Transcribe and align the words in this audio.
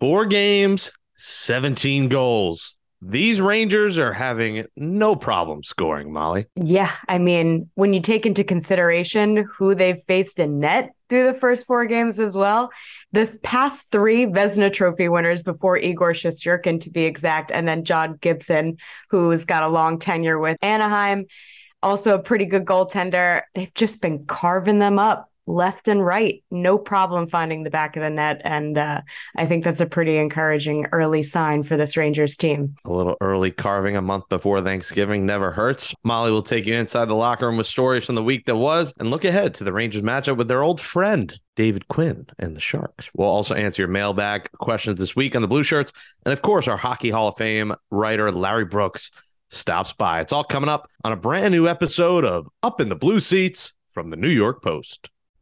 Four 0.00 0.26
games, 0.26 0.92
17 1.16 2.08
goals. 2.08 2.76
These 3.00 3.40
Rangers 3.40 3.98
are 3.98 4.12
having 4.12 4.64
no 4.76 5.16
problem 5.16 5.62
scoring, 5.62 6.12
Molly. 6.12 6.46
Yeah. 6.56 6.92
I 7.08 7.18
mean, 7.18 7.70
when 7.74 7.92
you 7.92 8.00
take 8.00 8.26
into 8.26 8.42
consideration 8.42 9.48
who 9.56 9.74
they've 9.74 10.02
faced 10.06 10.38
in 10.38 10.60
net 10.60 10.90
through 11.08 11.26
the 11.26 11.38
first 11.38 11.66
four 11.66 11.86
games 11.86 12.18
as 12.18 12.36
well, 12.36 12.70
the 13.12 13.26
past 13.42 13.90
three 13.90 14.26
Vezina 14.26 14.72
Trophy 14.72 15.08
winners 15.08 15.42
before 15.42 15.78
Igor 15.78 16.12
Shesterkin, 16.12 16.80
to 16.80 16.90
be 16.90 17.04
exact, 17.04 17.50
and 17.52 17.66
then 17.66 17.84
John 17.84 18.18
Gibson, 18.20 18.78
who's 19.10 19.44
got 19.44 19.62
a 19.62 19.68
long 19.68 19.98
tenure 19.98 20.38
with 20.38 20.58
Anaheim, 20.62 21.26
also 21.82 22.14
a 22.14 22.22
pretty 22.22 22.46
good 22.46 22.64
goaltender. 22.64 23.42
They've 23.54 23.74
just 23.74 24.00
been 24.00 24.26
carving 24.26 24.80
them 24.80 24.98
up 24.98 25.30
left 25.48 25.88
and 25.88 26.04
right, 26.04 26.42
no 26.50 26.78
problem 26.78 27.26
finding 27.26 27.64
the 27.64 27.70
back 27.70 27.96
of 27.96 28.02
the 28.02 28.10
net. 28.10 28.40
And 28.44 28.76
uh, 28.76 29.00
I 29.36 29.46
think 29.46 29.64
that's 29.64 29.80
a 29.80 29.86
pretty 29.86 30.18
encouraging 30.18 30.86
early 30.92 31.22
sign 31.22 31.62
for 31.62 31.76
this 31.76 31.96
Rangers 31.96 32.36
team. 32.36 32.76
A 32.84 32.92
little 32.92 33.16
early 33.20 33.50
carving 33.50 33.96
a 33.96 34.02
month 34.02 34.28
before 34.28 34.60
Thanksgiving 34.60 35.24
never 35.24 35.50
hurts. 35.50 35.94
Molly 36.04 36.30
will 36.30 36.42
take 36.42 36.66
you 36.66 36.74
inside 36.74 37.06
the 37.06 37.14
locker 37.14 37.46
room 37.46 37.56
with 37.56 37.66
stories 37.66 38.04
from 38.04 38.14
the 38.14 38.22
week 38.22 38.44
that 38.46 38.56
was 38.56 38.92
and 38.98 39.10
look 39.10 39.24
ahead 39.24 39.54
to 39.54 39.64
the 39.64 39.72
Rangers 39.72 40.02
matchup 40.02 40.36
with 40.36 40.48
their 40.48 40.62
old 40.62 40.80
friend, 40.80 41.38
David 41.56 41.88
Quinn 41.88 42.26
and 42.38 42.54
the 42.54 42.60
Sharks. 42.60 43.10
We'll 43.14 43.28
also 43.28 43.54
answer 43.54 43.82
your 43.82 43.88
mailbag 43.88 44.50
questions 44.58 44.98
this 44.98 45.16
week 45.16 45.34
on 45.34 45.42
the 45.42 45.48
Blue 45.48 45.64
Shirts. 45.64 45.92
And 46.26 46.32
of 46.32 46.42
course, 46.42 46.68
our 46.68 46.76
Hockey 46.76 47.10
Hall 47.10 47.28
of 47.28 47.38
Fame 47.38 47.74
writer, 47.90 48.30
Larry 48.30 48.66
Brooks, 48.66 49.10
stops 49.50 49.94
by. 49.94 50.20
It's 50.20 50.32
all 50.32 50.44
coming 50.44 50.68
up 50.68 50.90
on 51.04 51.12
a 51.12 51.16
brand 51.16 51.52
new 51.52 51.66
episode 51.66 52.26
of 52.26 52.48
Up 52.62 52.82
in 52.82 52.90
the 52.90 52.96
Blue 52.96 53.18
Seats 53.18 53.72
from 53.88 54.10
the 54.10 54.16
New 54.16 54.28
York 54.28 54.62
Post. 54.62 55.08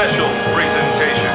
Special 0.00 0.28
presentation. 0.54 1.30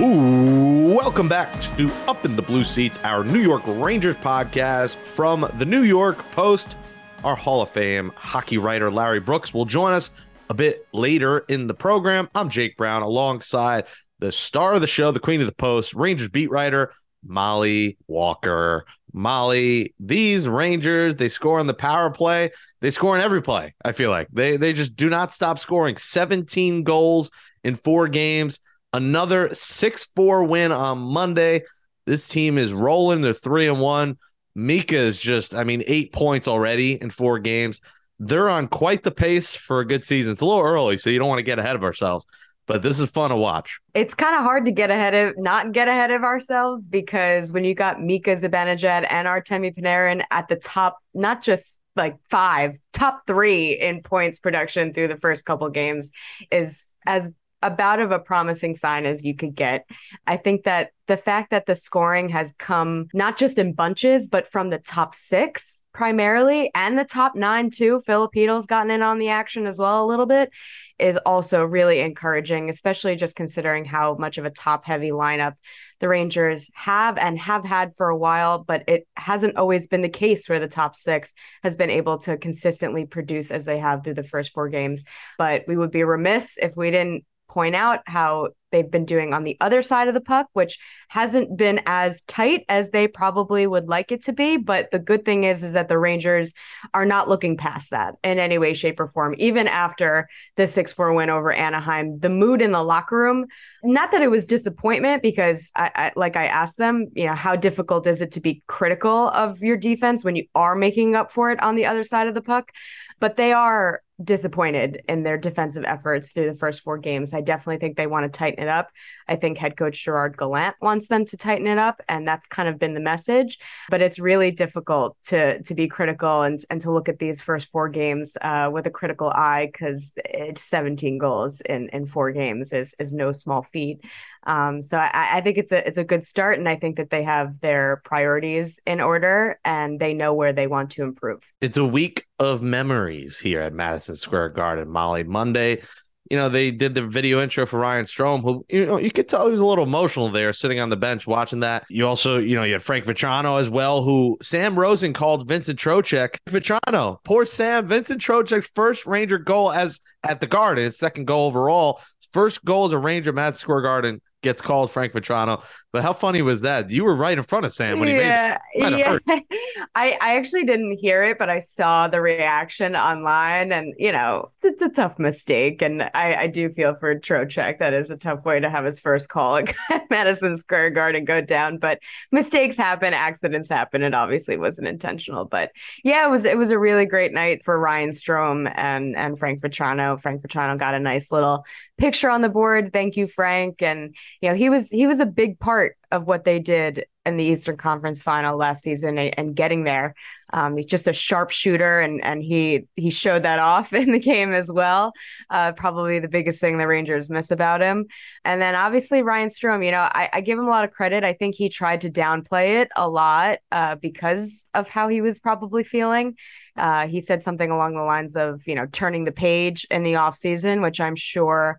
Ooh, 0.00 0.94
welcome 0.94 1.28
back 1.28 1.60
to 1.76 1.90
Up 2.06 2.24
in 2.24 2.36
the 2.36 2.42
Blue 2.42 2.62
Seats, 2.62 3.00
our 3.02 3.24
New 3.24 3.40
York 3.40 3.64
Rangers 3.66 4.14
podcast 4.14 4.94
from 5.08 5.50
the 5.58 5.64
New 5.64 5.82
York 5.82 6.18
Post. 6.30 6.76
Our 7.24 7.34
Hall 7.34 7.62
of 7.62 7.70
Fame 7.70 8.12
hockey 8.14 8.58
writer 8.58 8.92
Larry 8.92 9.18
Brooks 9.18 9.52
will 9.52 9.64
join 9.64 9.92
us 9.92 10.12
a 10.48 10.54
bit 10.54 10.86
later 10.92 11.38
in 11.48 11.66
the 11.66 11.74
program. 11.74 12.30
I'm 12.32 12.48
Jake 12.48 12.76
Brown 12.76 13.02
alongside 13.02 13.86
the 14.20 14.30
star 14.30 14.74
of 14.74 14.82
the 14.82 14.86
show, 14.86 15.10
the 15.10 15.18
queen 15.18 15.40
of 15.40 15.48
the 15.48 15.52
post, 15.52 15.94
Rangers 15.94 16.28
beat 16.28 16.52
writer 16.52 16.92
Molly 17.26 17.98
Walker. 18.06 18.86
Molly, 19.14 19.94
these 20.00 20.48
Rangers, 20.48 21.14
they 21.14 21.28
score 21.28 21.60
on 21.60 21.68
the 21.68 21.72
power 21.72 22.10
play. 22.10 22.50
They 22.80 22.90
score 22.90 23.16
in 23.16 23.22
every 23.22 23.40
play. 23.40 23.74
I 23.84 23.92
feel 23.92 24.10
like 24.10 24.28
they 24.32 24.56
they 24.56 24.72
just 24.72 24.96
do 24.96 25.08
not 25.08 25.32
stop 25.32 25.58
scoring. 25.60 25.96
17 25.96 26.82
goals 26.82 27.30
in 27.62 27.76
four 27.76 28.08
games. 28.08 28.58
Another 28.92 29.48
6-4 29.48 30.48
win 30.48 30.72
on 30.72 30.98
Monday. 30.98 31.62
This 32.06 32.26
team 32.26 32.58
is 32.58 32.72
rolling. 32.72 33.22
They're 33.22 33.32
three 33.32 33.68
and 33.68 33.80
one. 33.80 34.18
Mika 34.56 34.96
is 34.96 35.18
just, 35.18 35.54
I 35.54 35.64
mean, 35.64 35.82
eight 35.86 36.12
points 36.12 36.46
already 36.46 36.94
in 37.00 37.10
four 37.10 37.38
games. 37.38 37.80
They're 38.20 38.48
on 38.48 38.68
quite 38.68 39.02
the 39.02 39.10
pace 39.10 39.56
for 39.56 39.80
a 39.80 39.86
good 39.86 40.04
season. 40.04 40.32
It's 40.32 40.40
a 40.40 40.44
little 40.44 40.62
early, 40.62 40.96
so 40.96 41.10
you 41.10 41.18
don't 41.18 41.28
want 41.28 41.40
to 41.40 41.44
get 41.44 41.58
ahead 41.58 41.74
of 41.74 41.82
ourselves 41.82 42.26
but 42.66 42.82
this 42.82 43.00
is 43.00 43.10
fun 43.10 43.30
to 43.30 43.36
watch. 43.36 43.78
It's 43.94 44.14
kind 44.14 44.36
of 44.36 44.42
hard 44.42 44.64
to 44.66 44.72
get 44.72 44.90
ahead 44.90 45.14
of 45.14 45.34
not 45.38 45.72
get 45.72 45.88
ahead 45.88 46.10
of 46.10 46.24
ourselves 46.24 46.86
because 46.86 47.52
when 47.52 47.64
you 47.64 47.74
got 47.74 48.02
Mika 48.02 48.36
Zibanejad 48.36 49.06
and 49.10 49.28
Artemi 49.28 49.74
Panarin 49.76 50.22
at 50.30 50.48
the 50.48 50.56
top, 50.56 50.98
not 51.12 51.42
just 51.42 51.78
like 51.96 52.16
five, 52.30 52.76
top 52.92 53.22
three 53.26 53.72
in 53.72 54.02
points 54.02 54.38
production 54.38 54.92
through 54.92 55.08
the 55.08 55.18
first 55.18 55.44
couple 55.44 55.68
games 55.68 56.10
is 56.50 56.84
as 57.06 57.30
about 57.62 57.98
of 57.98 58.10
a 58.10 58.18
promising 58.18 58.76
sign 58.76 59.06
as 59.06 59.24
you 59.24 59.34
could 59.34 59.54
get. 59.54 59.86
I 60.26 60.36
think 60.36 60.64
that 60.64 60.90
the 61.06 61.16
fact 61.16 61.50
that 61.50 61.66
the 61.66 61.76
scoring 61.76 62.28
has 62.28 62.52
come 62.58 63.06
not 63.14 63.38
just 63.38 63.58
in 63.58 63.72
bunches, 63.72 64.28
but 64.28 64.46
from 64.46 64.70
the 64.70 64.78
top 64.78 65.14
six 65.14 65.82
primarily 65.94 66.70
and 66.74 66.98
the 66.98 67.04
top 67.04 67.34
nine 67.34 67.70
too. 67.70 68.00
Filipinos 68.04 68.66
gotten 68.66 68.90
in 68.90 69.02
on 69.02 69.18
the 69.18 69.30
action 69.30 69.66
as 69.66 69.78
well 69.78 70.04
a 70.04 70.06
little 70.06 70.26
bit 70.26 70.50
is 70.98 71.16
also 71.24 71.64
really 71.64 72.00
encouraging, 72.00 72.68
especially 72.68 73.16
just 73.16 73.34
considering 73.34 73.84
how 73.84 74.14
much 74.16 74.36
of 74.36 74.44
a 74.44 74.50
top 74.50 74.84
heavy 74.84 75.10
lineup 75.10 75.54
the 76.00 76.08
Rangers 76.08 76.70
have 76.74 77.16
and 77.18 77.38
have 77.38 77.64
had 77.64 77.92
for 77.96 78.08
a 78.08 78.16
while, 78.16 78.62
but 78.62 78.84
it 78.88 79.06
hasn't 79.16 79.56
always 79.56 79.86
been 79.86 80.02
the 80.02 80.08
case 80.08 80.48
where 80.48 80.60
the 80.60 80.68
top 80.68 80.94
six 80.94 81.32
has 81.62 81.76
been 81.76 81.90
able 81.90 82.18
to 82.18 82.36
consistently 82.36 83.06
produce 83.06 83.50
as 83.50 83.64
they 83.64 83.78
have 83.78 84.04
through 84.04 84.14
the 84.14 84.22
first 84.22 84.52
four 84.52 84.68
games. 84.68 85.04
But 85.38 85.64
we 85.66 85.76
would 85.76 85.90
be 85.90 86.04
remiss 86.04 86.58
if 86.60 86.76
we 86.76 86.90
didn't 86.90 87.24
point 87.54 87.76
out 87.76 88.00
how 88.06 88.48
they've 88.72 88.90
been 88.90 89.04
doing 89.04 89.32
on 89.32 89.44
the 89.44 89.56
other 89.60 89.80
side 89.80 90.08
of 90.08 90.14
the 90.14 90.20
puck, 90.20 90.48
which 90.52 90.80
hasn't 91.06 91.56
been 91.56 91.80
as 91.86 92.20
tight 92.22 92.64
as 92.68 92.90
they 92.90 93.06
probably 93.06 93.68
would 93.68 93.86
like 93.88 94.10
it 94.10 94.20
to 94.20 94.32
be. 94.32 94.56
But 94.56 94.90
the 94.90 94.98
good 94.98 95.24
thing 95.24 95.44
is, 95.44 95.62
is 95.62 95.74
that 95.74 95.88
the 95.88 95.96
Rangers 95.96 96.52
are 96.92 97.06
not 97.06 97.28
looking 97.28 97.56
past 97.56 97.90
that 97.92 98.16
in 98.24 98.40
any 98.40 98.58
way, 98.58 98.74
shape, 98.74 98.98
or 98.98 99.06
form. 99.06 99.36
Even 99.38 99.68
after 99.68 100.26
the 100.56 100.66
6 100.66 100.92
4 100.92 101.12
win 101.12 101.30
over 101.30 101.52
Anaheim, 101.52 102.18
the 102.18 102.28
mood 102.28 102.60
in 102.60 102.72
the 102.72 102.82
locker 102.82 103.16
room, 103.16 103.46
not 103.84 104.10
that 104.10 104.22
it 104.22 104.30
was 104.30 104.44
disappointment, 104.44 105.22
because 105.22 105.70
I, 105.76 105.92
I, 105.94 106.12
like 106.16 106.36
I 106.36 106.46
asked 106.46 106.76
them, 106.76 107.06
you 107.14 107.26
know, 107.26 107.34
how 107.34 107.54
difficult 107.54 108.08
is 108.08 108.20
it 108.20 108.32
to 108.32 108.40
be 108.40 108.64
critical 108.66 109.28
of 109.28 109.62
your 109.62 109.76
defense 109.76 110.24
when 110.24 110.34
you 110.34 110.46
are 110.56 110.74
making 110.74 111.14
up 111.14 111.30
for 111.30 111.52
it 111.52 111.62
on 111.62 111.76
the 111.76 111.86
other 111.86 112.02
side 112.02 112.26
of 112.26 112.34
the 112.34 112.42
puck? 112.42 112.72
But 113.20 113.36
they 113.36 113.52
are 113.52 114.02
disappointed 114.22 115.02
in 115.08 115.22
their 115.22 115.36
defensive 115.36 115.84
efforts 115.84 116.32
through 116.32 116.46
the 116.46 116.56
first 116.56 116.82
four 116.82 116.98
games. 116.98 117.34
I 117.34 117.40
definitely 117.40 117.78
think 117.78 117.96
they 117.96 118.06
want 118.06 118.30
to 118.30 118.38
tighten 118.38 118.62
it 118.62 118.68
up. 118.68 118.90
I 119.26 119.36
think 119.36 119.58
head 119.58 119.76
coach 119.76 120.04
Gerard 120.04 120.36
Gallant 120.36 120.76
wants 120.80 121.08
them 121.08 121.24
to 121.24 121.36
tighten 121.36 121.66
it 121.66 121.78
up, 121.78 122.00
and 122.08 122.28
that's 122.28 122.46
kind 122.46 122.68
of 122.68 122.78
been 122.78 122.94
the 122.94 123.00
message. 123.00 123.58
But 123.90 124.02
it's 124.02 124.18
really 124.18 124.50
difficult 124.50 125.16
to 125.24 125.62
to 125.62 125.74
be 125.74 125.88
critical 125.88 126.42
and 126.42 126.60
and 126.70 126.80
to 126.82 126.90
look 126.90 127.08
at 127.08 127.18
these 127.18 127.40
first 127.40 127.70
four 127.70 127.88
games 127.88 128.36
uh, 128.42 128.70
with 128.72 128.86
a 128.86 128.90
critical 128.90 129.30
eye 129.30 129.70
because 129.72 130.12
it's 130.16 130.62
17 130.62 131.18
goals 131.18 131.60
in 131.62 131.88
in 131.88 132.06
four 132.06 132.32
games 132.32 132.72
is 132.72 132.94
is 132.98 133.12
no 133.12 133.32
small 133.32 133.66
feat. 133.72 134.04
Um, 134.46 134.82
so 134.82 134.98
I, 134.98 135.10
I 135.34 135.40
think 135.40 135.58
it's 135.58 135.72
a 135.72 135.86
it's 135.86 135.98
a 135.98 136.04
good 136.04 136.24
start, 136.24 136.58
and 136.58 136.68
I 136.68 136.76
think 136.76 136.96
that 136.96 137.10
they 137.10 137.22
have 137.22 137.60
their 137.60 138.02
priorities 138.04 138.78
in 138.86 139.00
order 139.00 139.58
and 139.64 139.98
they 139.98 140.12
know 140.14 140.34
where 140.34 140.52
they 140.52 140.66
want 140.66 140.90
to 140.92 141.02
improve. 141.02 141.40
It's 141.60 141.76
a 141.76 141.84
week 141.84 142.26
of 142.38 142.62
memories 142.62 143.38
here 143.38 143.60
at 143.60 143.72
Madison 143.72 144.03
Square 144.12 144.50
Garden. 144.50 144.88
Molly 144.88 145.24
Monday, 145.24 145.82
you 146.30 146.36
know 146.36 146.48
they 146.48 146.70
did 146.70 146.94
the 146.94 147.02
video 147.02 147.42
intro 147.42 147.66
for 147.66 147.78
Ryan 147.78 148.06
Strome, 148.06 148.42
who 148.42 148.64
you 148.68 148.86
know 148.86 148.96
you 148.96 149.10
could 149.10 149.28
tell 149.28 149.46
he 149.46 149.52
was 149.52 149.60
a 149.60 149.64
little 149.64 149.84
emotional 149.84 150.30
there, 150.30 150.52
sitting 150.52 150.80
on 150.80 150.88
the 150.88 150.96
bench 150.96 151.26
watching 151.26 151.60
that. 151.60 151.84
You 151.90 152.06
also 152.06 152.38
you 152.38 152.56
know 152.56 152.62
you 152.64 152.72
had 152.72 152.82
Frank 152.82 153.04
Vatrano 153.04 153.60
as 153.60 153.68
well, 153.68 154.02
who 154.02 154.38
Sam 154.42 154.78
Rosen 154.78 155.12
called 155.12 155.46
Vincent 155.46 155.78
Trocheck 155.78 156.36
Vatrano. 156.48 157.18
Poor 157.24 157.44
Sam, 157.44 157.86
Vincent 157.86 158.20
Trocheck's 158.20 158.70
first 158.74 159.06
Ranger 159.06 159.38
goal 159.38 159.70
as 159.70 160.00
at 160.22 160.40
the 160.40 160.46
Garden, 160.46 160.84
his 160.84 160.98
second 160.98 161.26
goal 161.26 161.46
overall. 161.46 162.00
First 162.32 162.64
goal 162.64 162.86
as 162.86 162.92
a 162.92 162.98
Ranger, 162.98 163.32
Madison 163.32 163.60
Square 163.60 163.82
Garden 163.82 164.20
gets 164.44 164.62
called 164.62 164.92
Frank 164.92 165.12
Vatrano. 165.12 165.64
But 165.92 166.02
how 166.02 166.12
funny 166.12 166.42
was 166.42 166.60
that? 166.60 166.90
You 166.90 167.04
were 167.04 167.16
right 167.16 167.36
in 167.36 167.42
front 167.42 167.66
of 167.66 167.72
Sam 167.72 167.98
when 167.98 168.08
yeah, 168.08 168.58
he 168.72 168.80
made 168.80 168.92
it. 168.92 169.22
Yeah, 169.26 169.38
I, 169.94 170.18
I 170.20 170.36
actually 170.36 170.64
didn't 170.64 170.98
hear 170.98 171.24
it, 171.24 171.38
but 171.38 171.48
I 171.48 171.58
saw 171.58 172.08
the 172.08 172.20
reaction 172.20 172.94
online, 172.94 173.72
and 173.72 173.94
you 173.96 174.12
know, 174.12 174.50
it's 174.62 174.82
a 174.82 174.88
tough 174.88 175.18
mistake, 175.18 175.82
and 175.82 176.02
I, 176.14 176.34
I 176.34 176.46
do 176.46 176.68
feel 176.70 176.94
for 176.96 177.18
Trocheck. 177.18 177.78
That 177.78 177.94
is 177.94 178.10
a 178.10 178.16
tough 178.16 178.44
way 178.44 178.60
to 178.60 178.68
have 178.68 178.84
his 178.84 179.00
first 179.00 179.28
call 179.28 179.56
at 179.56 179.74
Madison 180.10 180.56
Square 180.58 180.90
Garden 180.90 181.24
go 181.24 181.40
down. 181.40 181.78
But 181.78 182.00
mistakes 182.30 182.76
happen, 182.76 183.14
accidents 183.14 183.68
happen. 183.68 184.02
It 184.02 184.14
obviously 184.14 184.56
wasn't 184.56 184.88
intentional, 184.88 185.44
but 185.44 185.72
yeah, 186.04 186.26
it 186.26 186.30
was 186.30 186.44
it 186.44 186.58
was 186.58 186.70
a 186.70 186.78
really 186.78 187.06
great 187.06 187.32
night 187.32 187.64
for 187.64 187.78
Ryan 187.78 188.10
Strome 188.10 188.70
and 188.74 189.16
and 189.16 189.38
Frank 189.38 189.62
Vatrano. 189.62 190.20
Frank 190.20 190.42
Vatrano 190.42 190.78
got 190.78 190.94
a 190.94 191.00
nice 191.00 191.32
little 191.32 191.64
picture 191.98 192.30
on 192.30 192.42
the 192.42 192.48
board. 192.48 192.92
Thank 192.92 193.16
you, 193.16 193.26
Frank, 193.26 193.80
and 193.80 194.14
you 194.40 194.48
know, 194.48 194.54
he 194.54 194.68
was 194.68 194.90
he 194.90 195.06
was 195.06 195.20
a 195.20 195.26
big 195.26 195.58
part 195.58 195.96
of 196.10 196.26
what 196.26 196.44
they 196.44 196.58
did 196.58 197.06
in 197.26 197.36
the 197.36 197.44
Eastern 197.44 197.76
Conference 197.76 198.22
Final 198.22 198.56
last 198.56 198.82
season 198.82 199.18
and, 199.18 199.34
and 199.38 199.56
getting 199.56 199.84
there. 199.84 200.14
Um, 200.52 200.76
he's 200.76 200.86
just 200.86 201.08
a 201.08 201.12
sharpshooter, 201.12 202.00
and 202.00 202.22
and 202.24 202.42
he 202.42 202.86
he 202.96 203.10
showed 203.10 203.42
that 203.42 203.58
off 203.58 203.92
in 203.92 204.12
the 204.12 204.20
game 204.20 204.52
as 204.52 204.70
well. 204.70 205.12
Uh, 205.50 205.72
probably 205.72 206.18
the 206.18 206.28
biggest 206.28 206.60
thing 206.60 206.78
the 206.78 206.86
Rangers 206.86 207.30
miss 207.30 207.50
about 207.50 207.80
him. 207.80 208.06
And 208.44 208.60
then 208.60 208.74
obviously 208.74 209.22
Ryan 209.22 209.48
Strome. 209.48 209.84
You 209.84 209.92
know, 209.92 210.08
I, 210.12 210.28
I 210.32 210.40
give 210.40 210.58
him 210.58 210.66
a 210.66 210.70
lot 210.70 210.84
of 210.84 210.92
credit. 210.92 211.24
I 211.24 211.32
think 211.32 211.54
he 211.54 211.68
tried 211.68 212.02
to 212.02 212.10
downplay 212.10 212.82
it 212.82 212.88
a 212.96 213.08
lot 213.08 213.58
uh, 213.72 213.96
because 213.96 214.64
of 214.74 214.88
how 214.88 215.08
he 215.08 215.20
was 215.20 215.40
probably 215.40 215.84
feeling. 215.84 216.36
Uh, 216.76 217.06
he 217.06 217.20
said 217.20 217.42
something 217.42 217.70
along 217.70 217.94
the 217.94 218.02
lines 218.02 218.36
of, 218.36 218.60
you 218.66 218.74
know, 218.74 218.86
turning 218.90 219.24
the 219.24 219.32
page 219.32 219.86
in 219.90 220.02
the 220.02 220.16
off 220.16 220.36
season, 220.36 220.82
which 220.82 221.00
I'm 221.00 221.14
sure 221.14 221.78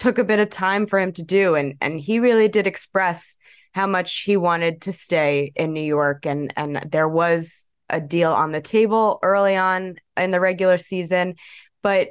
took 0.00 0.16
a 0.16 0.24
bit 0.24 0.38
of 0.38 0.48
time 0.48 0.86
for 0.86 0.98
him 0.98 1.12
to 1.12 1.22
do. 1.22 1.54
And 1.54 1.74
and 1.82 2.00
he 2.00 2.18
really 2.20 2.48
did 2.48 2.66
express 2.66 3.36
how 3.72 3.86
much 3.86 4.20
he 4.20 4.36
wanted 4.36 4.80
to 4.82 4.92
stay 4.92 5.52
in 5.54 5.74
New 5.74 5.82
York. 5.82 6.24
And 6.24 6.52
and 6.56 6.88
there 6.90 7.08
was 7.08 7.66
a 7.90 8.00
deal 8.00 8.32
on 8.32 8.50
the 8.50 8.62
table 8.62 9.18
early 9.22 9.56
on 9.56 9.96
in 10.16 10.30
the 10.30 10.40
regular 10.40 10.78
season. 10.78 11.34
But 11.82 12.08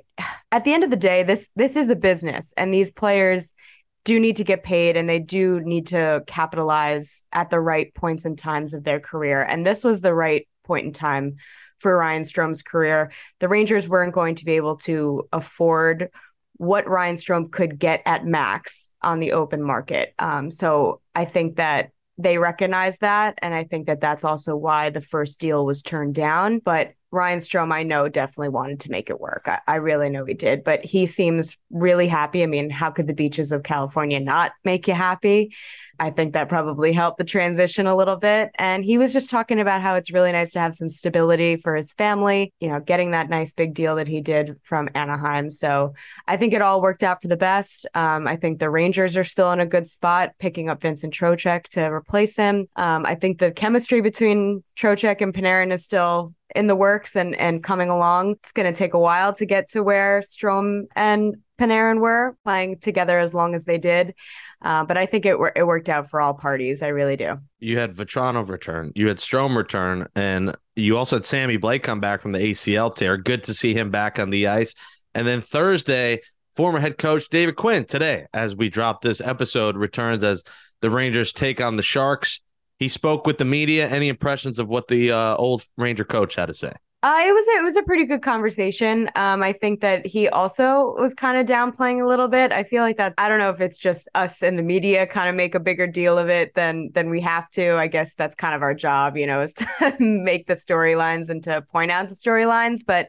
at 0.51 0.63
the 0.65 0.73
end 0.73 0.83
of 0.83 0.91
the 0.91 0.97
day, 0.97 1.23
this 1.23 1.49
this 1.55 1.75
is 1.75 1.89
a 1.89 1.95
business 1.95 2.53
and 2.55 2.71
these 2.71 2.91
players 2.91 3.55
do 4.05 4.19
need 4.19 4.37
to 4.37 4.43
get 4.43 4.63
paid 4.63 4.95
and 4.95 5.09
they 5.09 5.19
do 5.19 5.59
need 5.61 5.87
to 5.87 6.23
capitalize 6.27 7.23
at 7.33 7.49
the 7.49 7.59
right 7.59 7.93
points 7.95 8.23
and 8.23 8.37
times 8.37 8.73
of 8.75 8.83
their 8.83 8.99
career. 8.99 9.41
And 9.41 9.65
this 9.65 9.83
was 9.83 10.01
the 10.01 10.13
right 10.13 10.47
point 10.63 10.85
in 10.85 10.93
time 10.93 11.37
for 11.79 11.97
Ryan 11.97 12.25
Strome's 12.25 12.61
career. 12.61 13.11
The 13.39 13.47
Rangers 13.47 13.89
weren't 13.89 14.13
going 14.13 14.35
to 14.35 14.45
be 14.45 14.53
able 14.53 14.77
to 14.77 15.27
afford 15.33 16.09
what 16.59 16.87
Ryan 16.87 17.15
Strome 17.15 17.49
could 17.51 17.79
get 17.79 18.01
at 18.05 18.25
max 18.25 18.91
on 19.01 19.19
the 19.19 19.31
open 19.31 19.63
market. 19.63 20.13
Um, 20.19 20.51
so 20.51 20.99
I 21.15 21.23
think 21.23 21.55
that 21.55 21.91
they 22.17 22.37
recognize 22.37 22.97
that. 22.99 23.39
And 23.41 23.55
I 23.55 23.63
think 23.63 23.87
that 23.87 24.01
that's 24.01 24.25
also 24.25 24.55
why 24.57 24.89
the 24.89 24.99
first 24.99 25.39
deal 25.39 25.65
was 25.65 25.81
turned 25.81 26.15
down. 26.15 26.59
But 26.59 26.91
Ryan 27.11 27.39
Strome, 27.39 27.73
I 27.73 27.83
know, 27.83 28.09
definitely 28.09 28.49
wanted 28.49 28.81
to 28.81 28.91
make 28.91 29.09
it 29.09 29.21
work. 29.21 29.43
I, 29.47 29.59
I, 29.67 29.75
really 29.75 30.09
know 30.09 30.25
he 30.25 30.33
did, 30.33 30.65
but 30.65 30.83
he 30.83 31.05
seems 31.05 31.57
really 31.71 32.07
happy. 32.07 32.43
I 32.43 32.45
mean, 32.45 32.69
how 32.69 32.91
could 32.91 33.07
the 33.07 33.13
beaches 33.13 33.53
of 33.53 33.63
California 33.63 34.19
not 34.19 34.51
make 34.65 34.87
you 34.87 34.93
happy? 34.93 35.55
I 35.99 36.09
think 36.09 36.33
that 36.33 36.49
probably 36.49 36.93
helped 36.93 37.17
the 37.17 37.23
transition 37.23 37.87
a 37.87 37.95
little 37.95 38.15
bit. 38.15 38.51
And 38.55 38.83
he 38.83 38.97
was 38.97 39.13
just 39.13 39.29
talking 39.29 39.59
about 39.59 39.81
how 39.81 39.95
it's 39.95 40.11
really 40.11 40.31
nice 40.31 40.51
to 40.53 40.59
have 40.59 40.73
some 40.73 40.89
stability 40.89 41.57
for 41.57 41.75
his 41.75 41.91
family, 41.91 42.53
you 42.59 42.69
know, 42.69 42.79
getting 42.79 43.11
that 43.11 43.29
nice 43.29 43.53
big 43.53 43.73
deal 43.73 43.95
that 43.97 44.07
he 44.07 44.21
did 44.21 44.57
from 44.63 44.89
Anaheim. 44.95 45.51
So 45.51 45.93
I 46.27 46.37
think 46.37 46.53
it 46.53 46.61
all 46.61 46.81
worked 46.81 47.03
out 47.03 47.21
for 47.21 47.27
the 47.27 47.37
best. 47.37 47.85
Um, 47.93 48.27
I 48.27 48.35
think 48.35 48.59
the 48.59 48.69
Rangers 48.69 49.17
are 49.17 49.23
still 49.23 49.51
in 49.51 49.59
a 49.59 49.65
good 49.65 49.87
spot, 49.87 50.31
picking 50.39 50.69
up 50.69 50.81
Vincent 50.81 51.13
Trocheck 51.13 51.63
to 51.69 51.91
replace 51.91 52.35
him. 52.35 52.67
Um, 52.75 53.05
I 53.05 53.15
think 53.15 53.39
the 53.39 53.51
chemistry 53.51 54.01
between 54.01 54.63
Trocheck 54.77 55.21
and 55.21 55.33
Panarin 55.33 55.73
is 55.73 55.83
still 55.83 56.33
in 56.55 56.67
the 56.67 56.75
works 56.75 57.15
and 57.15 57.35
and 57.35 57.63
coming 57.63 57.89
along. 57.89 58.31
It's 58.43 58.51
going 58.51 58.71
to 58.71 58.77
take 58.77 58.93
a 58.93 58.99
while 58.99 59.33
to 59.33 59.45
get 59.45 59.69
to 59.69 59.83
where 59.83 60.21
Strome 60.21 60.85
and 60.95 61.35
Panarin 61.59 61.99
were 61.99 62.35
playing 62.43 62.79
together 62.79 63.19
as 63.19 63.33
long 63.33 63.53
as 63.53 63.65
they 63.65 63.77
did. 63.77 64.15
Uh, 64.61 64.83
but 64.83 64.97
I 64.97 65.05
think 65.05 65.25
it 65.25 65.37
it 65.55 65.65
worked 65.65 65.89
out 65.89 66.09
for 66.09 66.19
all 66.19 66.33
parties. 66.33 66.83
I 66.83 66.87
really 66.87 67.15
do. 67.15 67.37
You 67.59 67.79
had 67.79 67.93
Vatrano 67.93 68.47
return, 68.47 68.91
you 68.95 69.07
had 69.07 69.17
Strome 69.17 69.55
return, 69.55 70.07
and 70.15 70.55
you 70.75 70.97
also 70.97 71.17
had 71.17 71.25
Sammy 71.25 71.57
Blais 71.57 71.81
come 71.81 71.99
back 71.99 72.21
from 72.21 72.33
the 72.33 72.39
ACL 72.39 72.93
tear. 72.93 73.17
Good 73.17 73.43
to 73.43 73.53
see 73.53 73.73
him 73.73 73.89
back 73.89 74.19
on 74.19 74.29
the 74.29 74.47
ice. 74.47 74.73
And 75.15 75.25
then 75.25 75.41
Thursday, 75.41 76.21
former 76.55 76.79
head 76.79 76.97
coach 76.97 77.29
David 77.29 77.55
Quinn 77.55 77.85
today, 77.85 78.25
as 78.33 78.55
we 78.55 78.69
drop 78.69 79.01
this 79.01 79.21
episode, 79.21 79.77
returns 79.77 80.23
as 80.23 80.43
the 80.81 80.89
Rangers 80.89 81.31
take 81.31 81.61
on 81.61 81.77
the 81.77 81.83
Sharks. 81.83 82.41
He 82.77 82.89
spoke 82.89 83.25
with 83.25 83.37
the 83.37 83.45
media. 83.45 83.89
Any 83.89 84.07
impressions 84.07 84.59
of 84.59 84.67
what 84.67 84.87
the 84.87 85.11
uh, 85.11 85.35
old 85.35 85.63
Ranger 85.77 86.05
coach 86.05 86.35
had 86.35 86.47
to 86.47 86.53
say? 86.53 86.73
Uh, 87.01 87.21
it 87.25 87.33
was 87.33 87.45
it 87.47 87.63
was 87.63 87.77
a 87.77 87.83
pretty 87.83 88.05
good 88.05 88.21
conversation. 88.21 89.09
Um, 89.15 89.41
I 89.41 89.53
think 89.53 89.79
that 89.79 90.05
he 90.05 90.27
also 90.27 90.95
was 90.97 91.13
kind 91.13 91.37
of 91.37 91.45
downplaying 91.45 92.03
a 92.03 92.07
little 92.07 92.27
bit. 92.27 92.51
I 92.51 92.63
feel 92.63 92.83
like 92.83 92.97
that 92.97 93.13
I 93.17 93.29
don't 93.29 93.39
know 93.39 93.51
if 93.51 93.61
it's 93.61 93.77
just 93.77 94.09
us 94.15 94.43
in 94.43 94.57
the 94.57 94.63
media 94.63 95.07
kind 95.07 95.29
of 95.29 95.35
make 95.35 95.55
a 95.55 95.61
bigger 95.61 95.87
deal 95.87 96.17
of 96.17 96.27
it 96.27 96.55
than 96.55 96.91
than 96.93 97.09
we 97.09 97.21
have 97.21 97.49
to. 97.51 97.77
I 97.77 97.87
guess 97.87 98.15
that's 98.15 98.35
kind 98.35 98.53
of 98.53 98.61
our 98.61 98.73
job, 98.73 99.15
you 99.15 99.27
know, 99.27 99.41
is 99.41 99.53
to 99.53 99.95
make 99.99 100.47
the 100.47 100.55
storylines 100.55 101.29
and 101.29 101.41
to 101.43 101.61
point 101.61 101.89
out 101.89 102.09
the 102.09 102.15
storylines. 102.15 102.81
But 102.85 103.07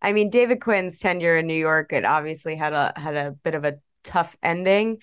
I 0.00 0.12
mean, 0.12 0.30
David 0.30 0.60
Quinn's 0.60 0.98
tenure 0.98 1.36
in 1.36 1.48
New 1.48 1.54
York, 1.54 1.92
it 1.92 2.04
obviously 2.04 2.54
had 2.54 2.72
a 2.74 2.92
had 2.94 3.16
a 3.16 3.32
bit 3.32 3.56
of 3.56 3.64
a 3.64 3.78
tough 4.04 4.36
ending, 4.40 4.98